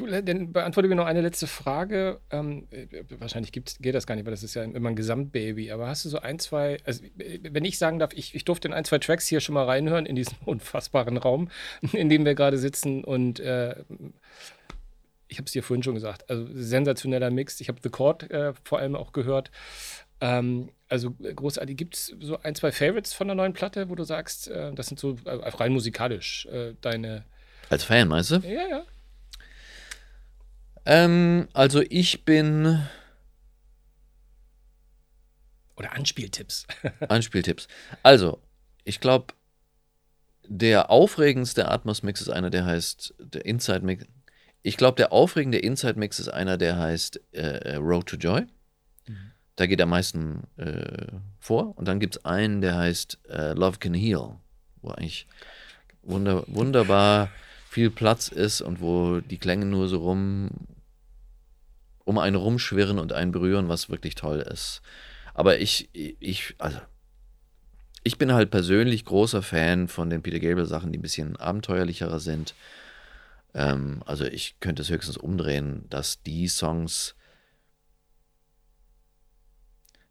Du, 0.02 0.08
äh, 0.08 0.24
dann 0.24 0.52
beantworte 0.52 0.90
mir 0.90 0.96
noch 0.96 1.06
eine 1.06 1.22
letzte 1.22 1.48
Frage. 1.48 2.20
Ähm, 2.32 2.68
äh, 2.72 2.88
wahrscheinlich 3.20 3.52
geht 3.52 3.96
das 3.96 4.08
gar 4.08 4.16
nicht, 4.16 4.26
weil 4.26 4.32
das 4.32 4.44
ist 4.44 4.56
ja 4.56 4.64
immer 4.64 4.90
ein 4.90 4.96
Gesamtbaby. 4.96 5.72
Aber 5.72 5.88
hast 5.88 6.06
du 6.06 6.10
so 6.10 6.20
ein, 6.20 6.40
zwei, 6.40 6.80
also 6.86 7.04
äh, 7.20 7.40
wenn 7.44 7.66
ich 7.66 7.78
sagen 7.78 8.00
darf, 8.00 8.12
ich, 8.14 8.34
ich 8.34 8.44
durfte 8.44 8.68
in 8.68 8.74
ein, 8.74 8.84
zwei 8.84 8.98
Tracks 8.98 9.28
hier 9.28 9.40
schon 9.40 9.54
mal 9.54 9.66
reinhören 9.66 10.06
in 10.06 10.16
diesen 10.16 10.38
unfassbaren 10.46 11.18
Raum, 11.18 11.50
in 11.94 12.10
dem 12.10 12.26
wir 12.26 12.36
gerade 12.36 12.58
sitzen. 12.58 13.04
Und 13.04 13.40
äh, 13.40 13.76
ich 15.28 15.38
habe 15.38 15.46
es 15.46 15.52
dir 15.52 15.64
vorhin 15.64 15.84
schon 15.84 15.96
gesagt, 15.96 16.30
also 16.30 16.48
sensationeller 16.52 17.30
Mix. 17.30 17.62
Ich 17.62 17.68
habe 17.68 17.80
The 17.82 17.90
Chord 17.90 18.30
äh, 18.32 18.54
vor 18.64 18.80
allem 18.80 18.96
auch 18.96 19.12
gehört. 19.12 19.52
Ähm, 20.20 20.70
also 20.90 21.12
großartig. 21.12 21.78
Gibt 21.78 21.96
es 21.96 22.16
so 22.20 22.42
ein, 22.42 22.56
zwei 22.56 22.72
Favorites 22.72 23.14
von 23.14 23.28
der 23.28 23.36
neuen 23.36 23.54
Platte, 23.54 23.90
wo 23.90 23.96
du 23.96 24.04
sagst, 24.04 24.50
äh, 24.50 24.74
das 24.74 24.88
sind 24.88 25.00
so 25.00 25.16
rein 25.26 25.74
musikalisch 25.74 26.48
deine. 26.82 27.24
Als 27.70 27.84
Fan, 27.86 28.08
meinst 28.08 28.32
du? 28.32 28.36
Ja, 28.38 28.68
ja. 28.68 28.84
Ähm, 30.86 31.48
also 31.54 31.82
ich 31.90 32.26
bin. 32.26 32.86
Oder 35.76 35.94
Anspieltipps. 35.94 36.68
Anspieltipps. 37.10 37.68
Also, 38.04 38.42
ich 38.84 39.00
glaube, 39.00 39.34
der 40.48 40.90
aufregendste 40.90 41.70
Atmos-Mix 41.70 42.22
ist 42.22 42.30
einer, 42.30 42.50
der 42.50 42.66
heißt 42.66 43.16
der 43.20 43.46
Inside-Mix. 43.46 44.06
Ich 44.64 44.78
glaube, 44.78 44.98
der 44.98 45.12
aufregende 45.12 45.58
Inside-Mix 45.58 46.20
ist 46.20 46.28
einer, 46.28 46.58
der 46.58 46.78
heißt 46.78 47.22
äh, 47.32 47.76
Road 47.76 48.08
to 48.08 48.18
Joy. 48.18 48.42
Mhm. 49.08 49.32
Da 49.56 49.66
geht 49.66 49.82
am 49.82 49.90
meisten 49.90 50.44
äh, 50.58 51.08
vor. 51.40 51.78
Und 51.78 51.88
dann 51.88 52.00
gibt 52.00 52.18
es 52.18 52.26
einen, 52.26 52.62
der 52.62 52.76
heißt 52.76 53.20
äh, 53.30 53.54
Love 53.54 53.80
Can 53.80 53.94
Heal, 53.94 54.36
wo 54.82 54.90
eigentlich 54.90 55.28
wunder, 56.04 56.44
wunderbar 56.48 57.30
viel 57.72 57.90
Platz 57.90 58.28
ist 58.28 58.60
und 58.60 58.82
wo 58.82 59.22
die 59.22 59.38
Klänge 59.38 59.66
nur 59.66 59.88
so 59.88 60.00
rum 60.00 60.50
um 62.04 62.18
einen 62.18 62.36
rumschwirren 62.36 63.00
und 63.00 63.14
einen 63.14 63.32
berühren, 63.32 63.70
was 63.70 63.90
wirklich 63.90 64.16
toll 64.16 64.40
ist. 64.40 64.82
Aber 65.34 65.60
ich, 65.60 65.88
ich, 65.94 66.54
also, 66.58 66.80
ich 68.04 68.18
bin 68.18 68.34
halt 68.34 68.52
persönlich 68.52 69.06
großer 69.06 69.42
Fan 69.42 69.88
von 69.88 70.10
den 70.10 70.22
Peter 70.22 70.42
Gabriel 70.42 70.66
Sachen, 70.66 70.92
die 70.92 71.00
ein 71.00 71.02
bisschen 71.02 71.38
abenteuerlicherer 71.38 72.20
sind. 72.20 72.56
Ähm, 73.54 74.04
also 74.06 74.26
ich 74.26 74.60
könnte 74.60 74.82
es 74.82 74.90
höchstens 74.90 75.16
umdrehen, 75.16 75.86
dass 75.90 76.22
die 76.24 76.50
Songs, 76.50 77.16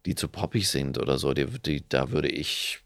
die 0.07 0.15
zu 0.15 0.29
poppig 0.29 0.67
sind 0.67 0.97
oder 0.97 1.19
so, 1.19 1.35
die, 1.35 1.45
die, 1.45 1.87
da 1.87 2.09
würde 2.09 2.29
ich 2.29 2.79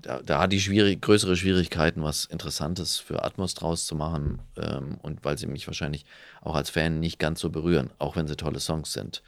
da, 0.00 0.22
da 0.22 0.40
hat 0.40 0.52
die 0.52 0.60
schwierig, 0.60 1.02
größere 1.02 1.36
Schwierigkeiten, 1.36 2.02
was 2.02 2.24
Interessantes 2.24 2.98
für 2.98 3.24
Atmos 3.24 3.54
draus 3.54 3.86
zu 3.86 3.94
machen. 3.94 4.40
Ähm, 4.56 4.98
und 5.02 5.24
weil 5.24 5.38
sie 5.38 5.46
mich 5.46 5.66
wahrscheinlich 5.66 6.04
auch 6.40 6.54
als 6.54 6.70
Fan 6.70 7.00
nicht 7.00 7.18
ganz 7.18 7.40
so 7.40 7.50
berühren, 7.50 7.90
auch 7.98 8.16
wenn 8.16 8.26
sie 8.26 8.36
tolle 8.36 8.60
Songs 8.60 8.92
sind, 8.92 9.22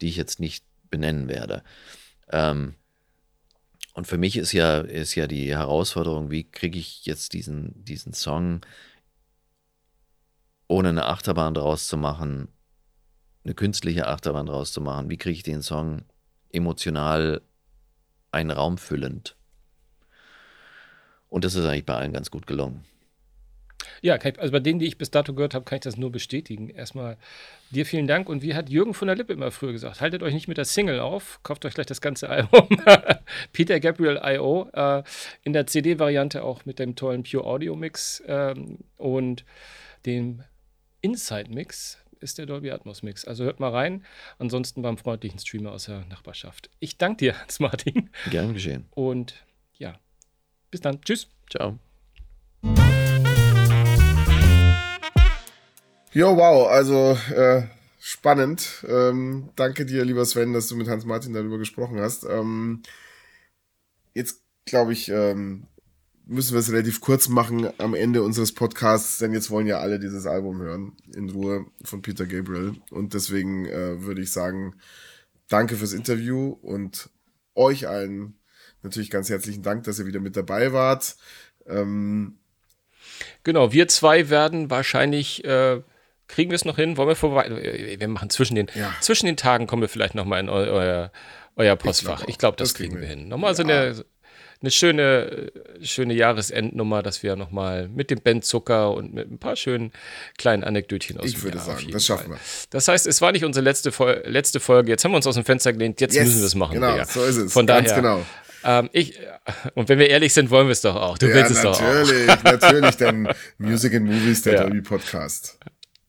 die 0.00 0.08
ich 0.08 0.16
jetzt 0.16 0.40
nicht 0.40 0.64
benennen 0.90 1.28
werde. 1.28 1.62
Ähm, 2.30 2.74
und 3.94 4.06
für 4.06 4.18
mich 4.18 4.36
ist 4.36 4.52
ja, 4.52 4.80
ist 4.80 5.14
ja 5.14 5.26
die 5.26 5.50
Herausforderung, 5.50 6.30
wie 6.30 6.44
kriege 6.44 6.78
ich 6.78 7.04
jetzt 7.04 7.32
diesen, 7.32 7.84
diesen 7.84 8.12
Song 8.12 8.60
ohne 10.68 10.90
eine 10.90 11.06
Achterbahn 11.06 11.54
draus 11.54 11.88
zu 11.88 11.96
machen, 11.96 12.48
eine 13.44 13.54
künstliche 13.54 14.06
Achterbahn 14.06 14.46
draus 14.46 14.72
zu 14.72 14.80
machen, 14.80 15.08
wie 15.08 15.16
kriege 15.16 15.36
ich 15.36 15.42
den 15.42 15.62
Song 15.62 16.02
emotional 16.50 17.40
einen 18.30 18.50
Raum 18.50 18.78
füllend 18.78 19.37
und 21.28 21.44
das 21.44 21.54
ist 21.54 21.64
eigentlich 21.64 21.86
bei 21.86 21.94
allen 21.94 22.12
ganz 22.12 22.30
gut 22.30 22.46
gelungen. 22.46 22.84
Ja, 24.00 24.14
also 24.14 24.52
bei 24.52 24.60
denen, 24.60 24.78
die 24.78 24.86
ich 24.86 24.98
bis 24.98 25.10
dato 25.10 25.34
gehört 25.34 25.54
habe, 25.54 25.64
kann 25.64 25.76
ich 25.76 25.82
das 25.82 25.96
nur 25.96 26.12
bestätigen. 26.12 26.68
Erstmal 26.68 27.16
dir 27.70 27.86
vielen 27.86 28.06
Dank. 28.06 28.28
Und 28.28 28.42
wie 28.42 28.54
hat 28.54 28.68
Jürgen 28.68 28.94
von 28.94 29.08
der 29.08 29.16
Lippe 29.16 29.32
immer 29.32 29.50
früher 29.50 29.72
gesagt, 29.72 30.00
haltet 30.00 30.22
euch 30.22 30.34
nicht 30.34 30.48
mit 30.48 30.56
der 30.56 30.64
Single 30.64 31.00
auf, 31.00 31.40
kauft 31.42 31.64
euch 31.64 31.74
gleich 31.74 31.86
das 31.86 32.00
ganze 32.00 32.28
Album. 32.28 32.68
Peter 33.52 33.80
Gabriel 33.80 34.20
I.O. 34.22 34.68
Äh, 34.72 35.02
in 35.42 35.52
der 35.52 35.66
CD-Variante 35.66 36.42
auch 36.42 36.64
mit 36.64 36.78
dem 36.78 36.96
tollen 36.96 37.22
Pure 37.24 37.44
Audio 37.44 37.76
Mix 37.76 38.22
ähm, 38.26 38.78
und 38.96 39.44
dem 40.06 40.42
Inside 41.00 41.50
Mix 41.50 41.98
ist 42.20 42.38
der 42.38 42.46
Dolby 42.46 42.70
Atmos 42.70 43.02
Mix. 43.02 43.24
Also 43.24 43.44
hört 43.44 43.60
mal 43.60 43.70
rein. 43.70 44.04
Ansonsten 44.38 44.82
beim 44.82 44.98
freundlichen 44.98 45.38
Streamer 45.38 45.72
aus 45.72 45.84
der 45.84 46.04
Nachbarschaft. 46.06 46.70
Ich 46.80 46.98
danke 46.98 47.18
dir, 47.18 47.40
Hans 47.40 47.60
Martin. 47.60 48.10
Gern 48.30 48.54
geschehen. 48.54 48.86
Und 48.90 49.34
bis 50.70 50.80
dann. 50.80 51.00
Tschüss. 51.02 51.28
Ciao. 51.50 51.78
Jo, 56.12 56.36
wow, 56.36 56.68
also 56.68 57.18
äh, 57.34 57.64
spannend. 58.00 58.84
Ähm, 58.88 59.50
danke 59.56 59.84
dir, 59.84 60.04
lieber 60.04 60.24
Sven, 60.24 60.52
dass 60.52 60.68
du 60.68 60.76
mit 60.76 60.88
Hans-Martin 60.88 61.34
darüber 61.34 61.58
gesprochen 61.58 62.00
hast. 62.00 62.24
Ähm, 62.24 62.82
jetzt 64.14 64.42
glaube 64.64 64.92
ich, 64.92 65.10
ähm, 65.10 65.66
müssen 66.26 66.52
wir 66.52 66.60
es 66.60 66.72
relativ 66.72 67.00
kurz 67.00 67.28
machen 67.28 67.68
am 67.78 67.94
Ende 67.94 68.22
unseres 68.22 68.52
Podcasts, 68.52 69.18
denn 69.18 69.32
jetzt 69.32 69.50
wollen 69.50 69.66
ja 69.66 69.78
alle 69.78 69.98
dieses 69.98 70.26
Album 70.26 70.60
hören 70.60 70.96
in 71.14 71.30
Ruhe 71.30 71.66
von 71.84 72.02
Peter 72.02 72.26
Gabriel. 72.26 72.76
Und 72.90 73.14
deswegen 73.14 73.66
äh, 73.66 74.02
würde 74.02 74.20
ich 74.22 74.30
sagen, 74.30 74.74
danke 75.48 75.76
fürs 75.76 75.92
Interview 75.92 76.50
und 76.62 77.10
euch 77.54 77.88
allen 77.88 78.37
natürlich 78.82 79.10
ganz 79.10 79.30
herzlichen 79.30 79.62
Dank, 79.62 79.84
dass 79.84 79.98
ihr 79.98 80.06
wieder 80.06 80.20
mit 80.20 80.36
dabei 80.36 80.72
wart. 80.72 81.16
Ähm 81.66 82.38
genau, 83.44 83.72
wir 83.72 83.88
zwei 83.88 84.30
werden 84.30 84.70
wahrscheinlich. 84.70 85.44
Äh 85.44 85.82
kriegen 86.28 86.50
wir 86.50 86.56
es 86.56 86.64
noch 86.64 86.76
hin? 86.76 86.96
Wollen 86.96 87.08
wir 87.08 87.16
vorbei? 87.16 87.96
Wir 87.98 88.08
machen 88.08 88.30
zwischen 88.30 88.54
den, 88.54 88.70
ja. 88.74 88.94
zwischen 89.00 89.26
den 89.26 89.36
Tagen 89.36 89.66
kommen 89.66 89.82
wir 89.82 89.88
vielleicht 89.88 90.14
nochmal 90.14 90.40
in 90.40 90.48
eu, 90.48 90.52
euer, 90.52 91.10
euer 91.56 91.76
Postfach. 91.76 92.20
Ich 92.28 92.38
glaube, 92.38 92.38
glaub, 92.38 92.56
das, 92.58 92.68
das, 92.68 92.74
kriegen 92.74 93.00
wir 93.00 93.08
hin. 93.08 93.28
Nochmal 93.28 93.52
ja. 93.52 93.54
so 93.54 93.62
eine, 93.62 94.04
eine 94.60 94.70
schöne, 94.70 95.52
schöne 95.80 96.14
Jahresendnummer, 96.14 97.02
dass 97.02 97.22
wir 97.22 97.34
nochmal 97.36 97.88
mit 97.88 98.10
dem 98.10 98.20
Ben 98.20 98.42
Zucker 98.42 98.92
und 98.92 99.14
mit 99.14 99.30
ein 99.30 99.38
paar 99.38 99.56
schönen 99.56 99.92
kleinen 100.36 100.64
Anekdötchen 100.64 101.18
aus 101.18 101.26
Ich 101.26 101.42
würde 101.42 101.56
Jahr 101.56 101.66
sagen, 101.66 101.90
das 101.90 102.06
schaffen 102.06 102.32
wir. 102.32 102.38
Das 102.70 102.88
heißt, 102.88 103.06
es 103.06 103.20
war 103.20 103.32
nicht 103.32 103.44
unsere 103.44 103.64
letzte, 103.64 103.90
letzte 104.26 104.60
Folge. 104.60 104.90
Jetzt 104.90 105.04
haben 105.04 105.12
wir 105.12 105.16
uns 105.16 105.26
aus 105.26 105.34
dem 105.34 105.44
Fenster 105.44 105.72
gelehnt. 105.72 106.00
Jetzt 106.00 106.14
yes, 106.14 106.26
müssen 106.26 106.40
wir 106.40 106.46
es 106.46 106.54
machen. 106.54 106.74
Genau, 106.74 106.92
Digga. 106.92 107.06
so 107.06 107.24
ist 107.24 107.36
es. 107.36 107.52
Von 107.52 107.66
Ganz 107.66 107.88
daher, 107.88 108.02
genau. 108.02 108.26
Ähm, 108.64 108.90
ich, 108.92 109.18
und 109.74 109.88
wenn 109.88 109.98
wir 109.98 110.08
ehrlich 110.08 110.34
sind, 110.34 110.50
wollen 110.50 110.66
wir 110.66 110.72
es 110.72 110.80
doch 110.80 110.96
auch. 110.96 111.18
Du 111.18 111.28
ja, 111.28 111.34
willst 111.34 111.50
es 111.52 111.62
doch 111.62 111.76
auch. 111.76 111.80
Natürlich, 111.80 112.26
natürlich, 112.44 112.96
denn 112.96 113.28
Music 113.58 113.94
and 113.94 114.06
Movies, 114.06 114.42
der 114.42 114.54
ja. 114.54 114.62
Dolby 114.62 114.82
Podcast, 114.82 115.58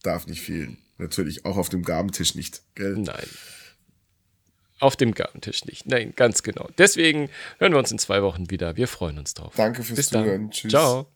darf 0.04 0.28
nicht 0.28 0.42
fehlen. 0.42 0.78
Natürlich 0.98 1.46
auch 1.46 1.58
auf 1.58 1.70
dem 1.70 1.84
Gabentisch 1.84 2.36
nicht, 2.36 2.62
gell? 2.76 2.96
Nein. 2.98 3.28
Auf 4.80 4.96
dem 4.96 5.14
Gabentisch 5.14 5.66
nicht. 5.66 5.88
Nein, 5.88 6.14
ganz 6.16 6.44
genau. 6.44 6.70
Deswegen 6.78 7.30
hören 7.58 7.74
wir 7.74 7.80
uns 7.80 7.92
in 7.92 8.00
zwei 8.00 8.22
Wochen 8.24 8.50
wieder. 8.50 8.78
Wir 8.78 8.88
freuen 8.88 9.18
uns 9.18 9.34
drauf. 9.34 9.54
Danke 9.56 9.84
fürs 9.84 9.98
Bis 9.98 10.10
Zuhören. 10.10 10.44
Dann. 10.44 10.52
Tschüss. 10.52 10.72
Ciao. 10.72 11.12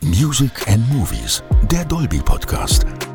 Music 0.00 0.66
and 0.68 0.88
Movies, 0.92 1.42
der 1.70 1.84
Dolby 1.84 2.18
Podcast. 2.18 3.05